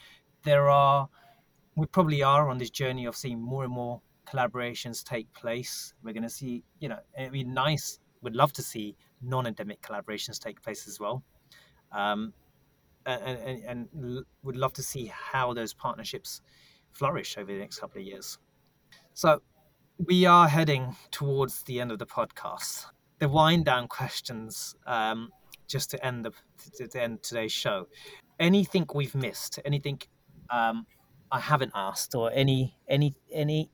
there 0.43 0.69
are 0.69 1.09
we 1.75 1.85
probably 1.87 2.21
are 2.21 2.49
on 2.49 2.57
this 2.57 2.69
journey 2.69 3.05
of 3.05 3.15
seeing 3.15 3.41
more 3.41 3.63
and 3.63 3.73
more 3.73 4.01
collaborations 4.27 5.03
take 5.03 5.31
place. 5.33 5.93
We're 6.03 6.13
going 6.13 6.23
to 6.23 6.29
see 6.29 6.63
you 6.79 6.89
know 6.89 6.99
it'd 7.17 7.31
be 7.31 7.43
nice 7.43 7.99
We'd 8.21 8.35
love 8.35 8.53
to 8.53 8.61
see 8.61 8.95
non-endemic 9.21 9.81
collaborations 9.81 10.39
take 10.39 10.61
place 10.61 10.87
as 10.87 10.99
well. 10.99 11.23
Um, 11.91 12.33
and, 13.05 13.39
and, 13.39 13.89
and 13.93 14.25
would 14.43 14.55
love 14.55 14.73
to 14.73 14.83
see 14.83 15.11
how 15.11 15.53
those 15.53 15.73
partnerships 15.73 16.41
flourish 16.91 17.37
over 17.37 17.51
the 17.51 17.59
next 17.59 17.79
couple 17.79 17.99
of 17.99 18.05
years. 18.05 18.37
So 19.13 19.41
we 19.97 20.25
are 20.25 20.47
heading 20.47 20.95
towards 21.09 21.63
the 21.63 21.81
end 21.81 21.91
of 21.91 21.97
the 21.97 22.05
podcast 22.05 22.85
the 23.21 23.29
wind 23.29 23.65
down 23.65 23.87
questions 23.87 24.75
um, 24.87 25.29
just 25.67 25.91
to 25.91 26.05
end 26.05 26.25
the 26.25 26.31
to 26.89 27.01
end 27.01 27.23
today's 27.23 27.51
show. 27.51 27.87
Anything 28.39 28.87
we've 28.93 29.15
missed? 29.15 29.59
Anything 29.63 30.01
um, 30.49 30.87
I 31.31 31.39
haven't 31.39 31.71
asked, 31.75 32.15
or 32.15 32.31
any 32.33 32.75
any 32.89 33.15
any 33.31 33.69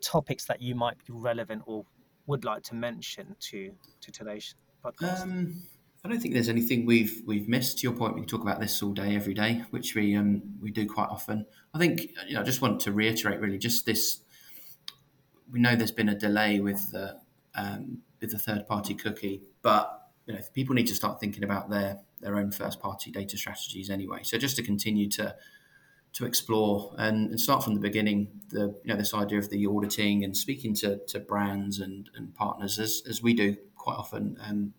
topics 0.00 0.46
that 0.46 0.62
you 0.62 0.74
might 0.74 0.96
be 1.04 1.12
relevant 1.12 1.62
or 1.66 1.84
would 2.26 2.44
like 2.44 2.62
to 2.64 2.74
mention 2.74 3.36
to 3.40 3.72
to 4.00 4.10
today's 4.10 4.54
podcast? 4.82 5.22
Um, 5.22 5.62
I 6.02 6.08
don't 6.08 6.20
think 6.20 6.32
there's 6.32 6.48
anything 6.48 6.86
we've 6.86 7.22
we've 7.26 7.46
missed. 7.46 7.78
To 7.78 7.82
your 7.82 7.92
point, 7.92 8.14
we 8.14 8.22
can 8.22 8.28
talk 8.28 8.40
about 8.40 8.58
this 8.58 8.82
all 8.82 8.92
day, 8.92 9.14
every 9.14 9.34
day, 9.34 9.64
which 9.70 9.94
we 9.94 10.16
um, 10.16 10.42
we 10.62 10.70
do 10.70 10.86
quite 10.88 11.10
often. 11.10 11.44
I 11.74 11.78
think 11.78 12.08
you 12.26 12.34
know, 12.34 12.40
I 12.40 12.42
just 12.42 12.62
want 12.62 12.80
to 12.80 12.92
reiterate 12.92 13.38
really 13.38 13.58
just 13.58 13.84
this. 13.84 14.20
We 15.52 15.60
know 15.60 15.76
there's 15.76 15.92
been 15.92 16.08
a 16.08 16.18
delay 16.18 16.60
with 16.60 16.90
the 16.90 17.20
um, 17.54 18.02
with 18.20 18.34
a 18.34 18.38
third 18.38 18.66
party 18.66 18.94
cookie, 18.94 19.42
but 19.62 20.10
you 20.26 20.34
know 20.34 20.40
people 20.54 20.74
need 20.74 20.86
to 20.86 20.94
start 20.94 21.20
thinking 21.20 21.44
about 21.44 21.70
their 21.70 22.00
their 22.20 22.36
own 22.36 22.50
first 22.50 22.80
party 22.80 23.10
data 23.10 23.36
strategies 23.36 23.90
anyway. 23.90 24.20
So 24.22 24.38
just 24.38 24.56
to 24.56 24.62
continue 24.62 25.08
to 25.10 25.34
to 26.14 26.24
explore 26.24 26.94
and, 26.98 27.30
and, 27.30 27.40
start 27.40 27.62
from 27.62 27.74
the 27.74 27.80
beginning. 27.80 28.28
The 28.48 28.74
you 28.82 28.92
know 28.92 28.96
this 28.96 29.14
idea 29.14 29.38
of 29.38 29.50
the 29.50 29.66
auditing 29.66 30.24
and 30.24 30.36
speaking 30.36 30.74
to, 30.76 30.98
to 31.08 31.20
brands 31.20 31.78
and, 31.80 32.10
and 32.16 32.34
partners 32.34 32.78
as, 32.78 33.02
as 33.08 33.22
we 33.22 33.34
do 33.34 33.56
quite 33.76 33.96
often, 33.96 34.38
um, 34.46 34.72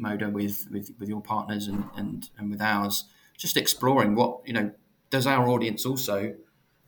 Moda 0.00 0.30
with, 0.30 0.68
with 0.70 0.90
with 0.98 1.08
your 1.08 1.20
partners 1.20 1.66
and, 1.66 1.84
and 1.96 2.30
and 2.38 2.50
with 2.50 2.60
ours, 2.60 3.04
just 3.36 3.56
exploring 3.56 4.14
what 4.14 4.40
you 4.44 4.52
know 4.52 4.72
does 5.10 5.26
our 5.26 5.48
audience 5.48 5.84
also 5.86 6.34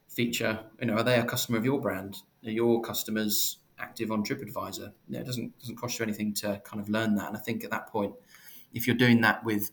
feature. 0.09 0.61
You 0.81 0.87
know, 0.87 0.95
are 0.95 1.03
they 1.03 1.19
a 1.19 1.25
customer 1.25 1.59
of 1.59 1.65
your 1.65 1.81
brand? 1.81 2.17
Are 2.45 2.51
your 2.51 2.81
customers 2.81 3.59
active 3.79 4.11
on 4.11 4.25
TripAdvisor? 4.25 4.93
You 5.09 5.15
know, 5.15 5.21
it 5.21 5.27
doesn't 5.27 5.59
doesn't 5.59 5.77
cost 5.77 5.99
you 5.99 6.05
anything 6.05 6.35
to 6.35 6.61
kind 6.65 6.81
of 6.81 6.89
learn 6.89 7.15
that. 7.17 7.29
And 7.29 7.37
I 7.37 7.41
think 7.41 7.65
at 7.65 7.71
that 7.71 7.89
point, 7.89 8.15
if 8.73 8.87
you're 8.87 8.97
doing 8.97 9.21
that 9.23 9.45
with 9.45 9.71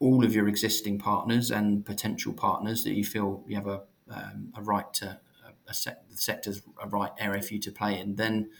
all 0.00 0.24
of 0.24 0.34
your 0.34 0.48
existing 0.48 0.98
partners 0.98 1.50
and 1.50 1.84
potential 1.84 2.32
partners 2.32 2.84
that 2.84 2.94
you 2.94 3.04
feel 3.04 3.42
you 3.46 3.56
have 3.56 3.66
a, 3.66 3.82
um, 4.10 4.52
a 4.56 4.62
right 4.62 4.92
to 4.94 5.18
a, 5.66 5.72
the 5.72 6.16
sector's 6.16 6.62
a 6.82 6.88
right 6.88 7.12
area 7.18 7.40
for 7.40 7.54
you 7.54 7.60
to 7.60 7.72
play 7.72 7.98
in, 7.98 8.16
then 8.16 8.50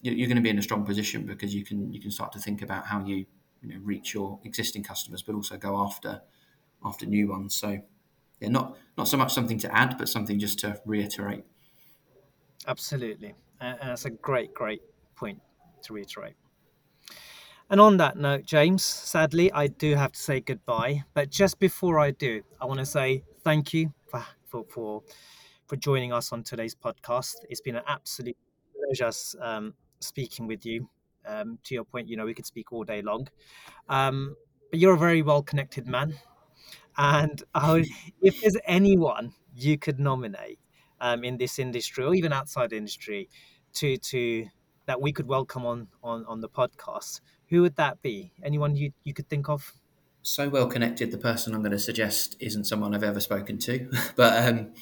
you're 0.00 0.26
going 0.26 0.36
to 0.36 0.42
be 0.42 0.50
in 0.50 0.58
a 0.58 0.62
strong 0.62 0.84
position 0.84 1.26
because 1.26 1.54
you 1.54 1.64
can 1.64 1.92
you 1.92 2.00
can 2.00 2.10
start 2.10 2.32
to 2.32 2.38
think 2.38 2.60
about 2.62 2.86
how 2.86 3.04
you 3.04 3.26
you 3.62 3.68
know 3.68 3.80
reach 3.82 4.14
your 4.14 4.40
existing 4.44 4.82
customers, 4.82 5.22
but 5.22 5.34
also 5.34 5.56
go 5.56 5.78
after 5.78 6.22
after 6.84 7.06
new 7.06 7.28
ones. 7.28 7.54
So 7.54 7.80
yeah, 8.40 8.48
not 8.48 8.76
not 8.98 9.08
so 9.08 9.16
much 9.16 9.32
something 9.32 9.58
to 9.58 9.74
add, 9.74 9.96
but 9.98 10.08
something 10.08 10.38
just 10.38 10.58
to 10.60 10.80
reiterate. 10.84 11.44
Absolutely, 12.66 13.34
and 13.62 13.90
that's 13.90 14.04
a 14.04 14.10
great 14.10 14.52
great 14.54 14.82
point 15.14 15.40
to 15.82 15.92
reiterate. 15.92 16.34
And 17.70 17.80
on 17.80 17.96
that 17.96 18.18
note, 18.18 18.44
James, 18.44 18.84
sadly, 18.84 19.50
I 19.52 19.66
do 19.66 19.94
have 19.94 20.12
to 20.12 20.20
say 20.20 20.40
goodbye. 20.40 21.04
But 21.14 21.30
just 21.30 21.58
before 21.58 21.98
I 21.98 22.10
do, 22.10 22.42
I 22.60 22.66
want 22.66 22.80
to 22.80 22.86
say 22.86 23.24
thank 23.44 23.72
you 23.72 23.92
for 24.06 24.22
for 24.46 24.64
for, 24.68 25.02
for 25.66 25.76
joining 25.76 26.12
us 26.12 26.32
on 26.32 26.42
today's 26.42 26.74
podcast. 26.74 27.36
It's 27.48 27.60
been 27.60 27.76
an 27.76 27.84
absolute 27.88 28.36
pleasure 28.74 29.10
um, 29.40 29.74
speaking 30.00 30.46
with 30.46 30.66
you. 30.66 30.88
Um, 31.24 31.58
to 31.64 31.74
your 31.74 31.84
point, 31.84 32.08
you 32.08 32.16
know, 32.16 32.26
we 32.26 32.34
could 32.34 32.46
speak 32.46 32.72
all 32.72 32.82
day 32.82 33.00
long. 33.00 33.28
Um, 33.88 34.34
but 34.70 34.80
you're 34.80 34.94
a 34.94 34.98
very 34.98 35.22
well 35.22 35.42
connected 35.42 35.86
man. 35.86 36.14
And 36.98 37.42
would, 37.68 37.86
if 38.20 38.40
there's 38.40 38.58
anyone 38.66 39.32
you 39.54 39.78
could 39.78 40.00
nominate 40.00 40.58
um, 41.00 41.24
in 41.24 41.36
this 41.36 41.58
industry 41.58 42.04
or 42.04 42.14
even 42.14 42.32
outside 42.32 42.72
industry 42.72 43.28
to 43.74 43.96
to 43.96 44.48
that 44.86 45.00
we 45.00 45.12
could 45.12 45.26
welcome 45.26 45.64
on 45.64 45.88
on 46.02 46.24
on 46.26 46.40
the 46.40 46.48
podcast, 46.48 47.20
who 47.48 47.62
would 47.62 47.76
that 47.76 48.02
be? 48.02 48.32
Anyone 48.42 48.76
you 48.76 48.92
you 49.04 49.14
could 49.14 49.28
think 49.28 49.48
of? 49.48 49.72
So 50.22 50.48
well 50.48 50.68
connected, 50.68 51.10
the 51.10 51.18
person 51.18 51.54
I'm 51.54 51.62
going 51.62 51.72
to 51.72 51.78
suggest 51.78 52.36
isn't 52.38 52.64
someone 52.64 52.94
I've 52.94 53.02
ever 53.02 53.20
spoken 53.20 53.58
to, 53.58 53.90
but 54.16 54.48
um, 54.48 54.72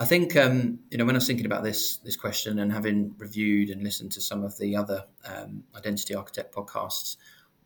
I 0.00 0.04
think 0.04 0.36
um, 0.36 0.80
you 0.90 0.98
know 0.98 1.04
when 1.04 1.14
I 1.14 1.18
was 1.18 1.26
thinking 1.26 1.46
about 1.46 1.64
this 1.64 1.96
this 1.98 2.16
question 2.16 2.58
and 2.58 2.72
having 2.72 3.14
reviewed 3.18 3.70
and 3.70 3.82
listened 3.82 4.12
to 4.12 4.20
some 4.20 4.44
of 4.44 4.58
the 4.58 4.76
other 4.76 5.04
um, 5.24 5.64
identity 5.74 6.14
architect 6.14 6.54
podcasts, 6.54 7.16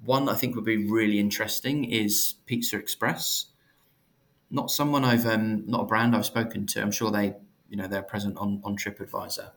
one 0.05 0.29
I 0.29 0.35
think 0.35 0.55
would 0.55 0.65
be 0.65 0.87
really 0.87 1.19
interesting 1.19 1.85
is 1.85 2.35
Pizza 2.47 2.79
Express. 2.79 3.47
Not 4.51 4.71
someone 4.71 5.05
I've 5.05 5.27
um, 5.27 5.65
not 5.67 5.83
a 5.83 5.87
brand 5.87 6.15
I've 6.15 6.27
spoken 6.27 6.67
to. 6.69 6.83
I'm 6.83 6.93
sure 6.93 7.11
they 7.11 7.35
you 7.69 7.77
know 7.77 7.87
they're 7.87 8.03
present 8.03 8.37
on 8.39 8.61
on 8.65 8.77
TripAdvisor, 8.77 9.51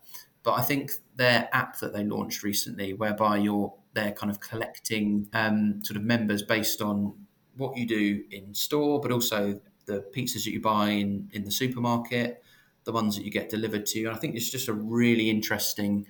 but 0.45 0.53
I 0.53 0.61
think 0.61 0.91
their 1.15 1.49
app 1.51 1.79
that 1.79 1.91
they 1.91 2.03
launched 2.03 2.43
recently, 2.43 2.93
whereby 2.93 3.37
you're 3.37 3.73
they're 3.93 4.11
kind 4.11 4.29
of 4.29 4.39
collecting 4.39 5.27
um, 5.33 5.83
sort 5.83 5.97
of 5.97 6.03
members 6.03 6.43
based 6.43 6.81
on 6.81 7.13
what 7.57 7.75
you 7.75 7.87
do 7.87 8.23
in 8.29 8.53
store, 8.53 9.01
but 9.01 9.11
also 9.11 9.59
the 9.85 10.05
pizzas 10.15 10.43
that 10.43 10.51
you 10.51 10.61
buy 10.61 10.89
in, 10.89 11.29
in 11.33 11.45
the 11.45 11.51
supermarket, 11.51 12.43
the 12.83 12.91
ones 12.91 13.15
that 13.15 13.23
you 13.23 13.31
get 13.31 13.49
delivered 13.49 13.85
to. 13.87 14.05
And 14.05 14.15
I 14.15 14.19
think 14.19 14.35
it's 14.35 14.51
just 14.51 14.67
a 14.67 14.73
really 14.73 15.29
interesting. 15.29 16.05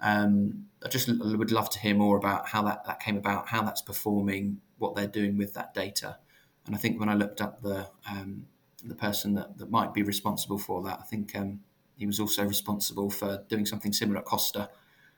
Um, 0.00 0.66
I 0.84 0.88
just 0.88 1.08
would 1.08 1.52
love 1.52 1.70
to 1.70 1.78
hear 1.78 1.94
more 1.94 2.16
about 2.16 2.48
how 2.48 2.62
that, 2.64 2.84
that 2.84 3.00
came 3.00 3.16
about, 3.16 3.48
how 3.48 3.62
that's 3.62 3.80
performing, 3.80 4.60
what 4.78 4.94
they're 4.94 5.06
doing 5.06 5.38
with 5.38 5.54
that 5.54 5.72
data. 5.72 6.18
And 6.66 6.74
I 6.74 6.78
think 6.78 7.00
when 7.00 7.08
I 7.08 7.14
looked 7.14 7.40
up 7.40 7.62
the 7.62 7.88
um, 8.10 8.46
the 8.84 8.94
person 8.94 9.34
that, 9.34 9.58
that 9.58 9.70
might 9.70 9.94
be 9.94 10.02
responsible 10.02 10.58
for 10.58 10.82
that, 10.82 10.98
I 11.00 11.04
think 11.04 11.36
um, 11.36 11.60
he 12.00 12.06
was 12.06 12.18
also 12.18 12.44
responsible 12.44 13.10
for 13.10 13.44
doing 13.48 13.66
something 13.66 13.92
similar 13.92 14.18
at 14.20 14.24
Costa 14.24 14.70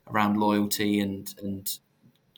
around 0.08 0.36
loyalty 0.36 1.00
and 1.00 1.32
and 1.40 1.78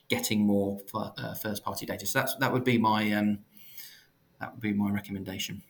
getting 0.07 0.45
more 0.45 0.79
uh, 0.93 1.33
first 1.33 1.63
party 1.63 1.85
data. 1.85 2.05
So 2.05 2.19
that's 2.19 2.35
that 2.35 2.53
would 2.53 2.63
be 2.63 2.77
my 2.77 3.11
um, 3.11 3.39
that 4.39 4.53
would 4.53 4.61
be 4.61 4.71
my 4.71 4.91
recommendation. 4.91 5.63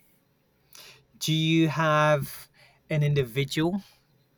Do 1.20 1.34
you 1.34 1.70
have 1.70 2.50
an 2.90 3.02
individual 3.02 3.82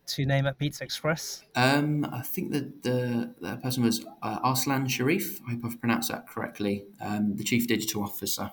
to 0.07 0.25
name 0.25 0.45
at 0.45 0.59
Pizza 0.59 0.83
Express? 0.83 1.43
Um, 1.55 2.05
I 2.05 2.21
think 2.21 2.51
that 2.51 2.83
the, 2.83 3.33
the 3.41 3.57
person 3.57 3.83
was 3.83 4.05
uh, 4.21 4.39
Arslan 4.43 4.87
Sharif. 4.87 5.41
I 5.47 5.53
hope 5.53 5.65
I've 5.65 5.79
pronounced 5.79 6.09
that 6.09 6.27
correctly. 6.27 6.85
Um, 7.01 7.35
the 7.35 7.43
chief 7.43 7.67
digital 7.67 8.03
officer. 8.03 8.51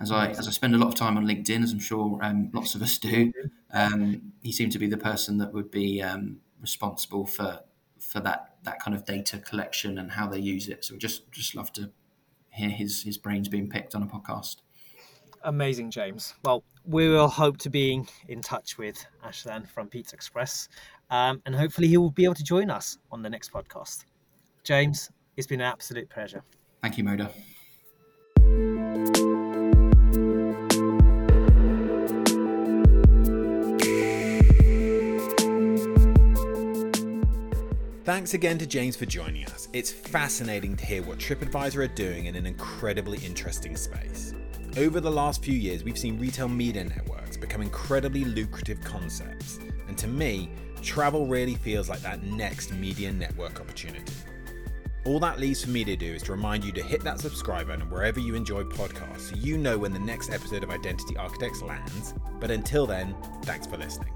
As 0.00 0.10
I 0.10 0.30
as 0.30 0.48
I 0.48 0.50
spend 0.50 0.74
a 0.74 0.78
lot 0.78 0.88
of 0.88 0.94
time 0.94 1.16
on 1.16 1.26
LinkedIn, 1.26 1.62
as 1.62 1.72
I'm 1.72 1.78
sure 1.78 2.18
um, 2.22 2.50
lots 2.52 2.74
of 2.74 2.82
us 2.82 2.98
do, 2.98 3.32
um, 3.72 4.32
he 4.42 4.52
seemed 4.52 4.72
to 4.72 4.78
be 4.78 4.86
the 4.86 4.98
person 4.98 5.38
that 5.38 5.52
would 5.52 5.70
be 5.70 6.02
um, 6.02 6.38
responsible 6.60 7.26
for 7.26 7.60
for 7.98 8.20
that 8.20 8.56
that 8.64 8.80
kind 8.80 8.94
of 8.94 9.04
data 9.04 9.38
collection 9.38 9.98
and 9.98 10.10
how 10.12 10.26
they 10.26 10.38
use 10.38 10.68
it. 10.68 10.84
So 10.84 10.94
we 10.94 10.98
just 10.98 11.30
just 11.32 11.54
love 11.54 11.72
to 11.74 11.90
hear 12.50 12.68
his 12.68 13.02
his 13.02 13.16
brains 13.18 13.48
being 13.48 13.68
picked 13.68 13.94
on 13.94 14.02
a 14.02 14.06
podcast. 14.06 14.56
Amazing, 15.44 15.90
James. 15.90 16.34
Well, 16.44 16.62
we 16.84 17.08
will 17.08 17.28
hope 17.28 17.56
to 17.58 17.70
be 17.70 18.04
in 18.28 18.40
touch 18.40 18.78
with 18.78 19.04
Arslan 19.24 19.66
from 19.66 19.88
Pizza 19.88 20.14
Express, 20.14 20.68
um, 21.10 21.42
and 21.46 21.54
hopefully 21.54 21.88
he 21.88 21.96
will 21.96 22.10
be 22.10 22.24
able 22.24 22.34
to 22.34 22.44
join 22.44 22.70
us 22.70 22.98
on 23.10 23.22
the 23.22 23.30
next 23.30 23.52
podcast. 23.52 24.04
James, 24.62 25.10
it's 25.36 25.48
been 25.48 25.60
an 25.60 25.66
absolute 25.66 26.08
pleasure. 26.08 26.44
Thank 26.80 26.98
you, 26.98 27.04
Moda. 27.04 27.30
Thanks 38.04 38.34
again 38.34 38.58
to 38.58 38.66
James 38.66 38.96
for 38.96 39.06
joining 39.06 39.46
us. 39.46 39.68
It's 39.72 39.92
fascinating 39.92 40.76
to 40.76 40.84
hear 40.84 41.04
what 41.04 41.18
TripAdvisor 41.18 41.84
are 41.84 41.86
doing 41.86 42.26
in 42.26 42.34
an 42.34 42.46
incredibly 42.46 43.18
interesting 43.18 43.76
space. 43.76 44.34
Over 44.76 45.00
the 45.00 45.10
last 45.10 45.44
few 45.44 45.54
years, 45.54 45.84
we've 45.84 45.96
seen 45.96 46.18
retail 46.18 46.48
media 46.48 46.82
networks 46.82 47.36
become 47.36 47.62
incredibly 47.62 48.24
lucrative 48.24 48.80
concepts, 48.82 49.60
and 49.86 49.96
to 49.98 50.08
me, 50.08 50.50
travel 50.82 51.26
really 51.26 51.54
feels 51.54 51.88
like 51.88 52.00
that 52.00 52.24
next 52.24 52.72
media 52.72 53.12
network 53.12 53.60
opportunity. 53.60 54.12
All 55.04 55.20
that 55.20 55.38
leaves 55.38 55.62
for 55.62 55.70
me 55.70 55.84
to 55.84 55.94
do 55.94 56.12
is 56.12 56.24
to 56.24 56.32
remind 56.32 56.64
you 56.64 56.72
to 56.72 56.82
hit 56.82 57.04
that 57.04 57.20
subscribe 57.20 57.68
button 57.68 57.88
wherever 57.88 58.18
you 58.18 58.34
enjoy 58.34 58.64
podcasts 58.64 59.30
so 59.30 59.36
you 59.36 59.56
know 59.56 59.78
when 59.78 59.92
the 59.92 60.00
next 60.00 60.32
episode 60.32 60.64
of 60.64 60.70
Identity 60.70 61.16
Architects 61.16 61.62
lands. 61.62 62.14
But 62.40 62.50
until 62.50 62.84
then, 62.84 63.14
thanks 63.42 63.68
for 63.68 63.76
listening. 63.76 64.12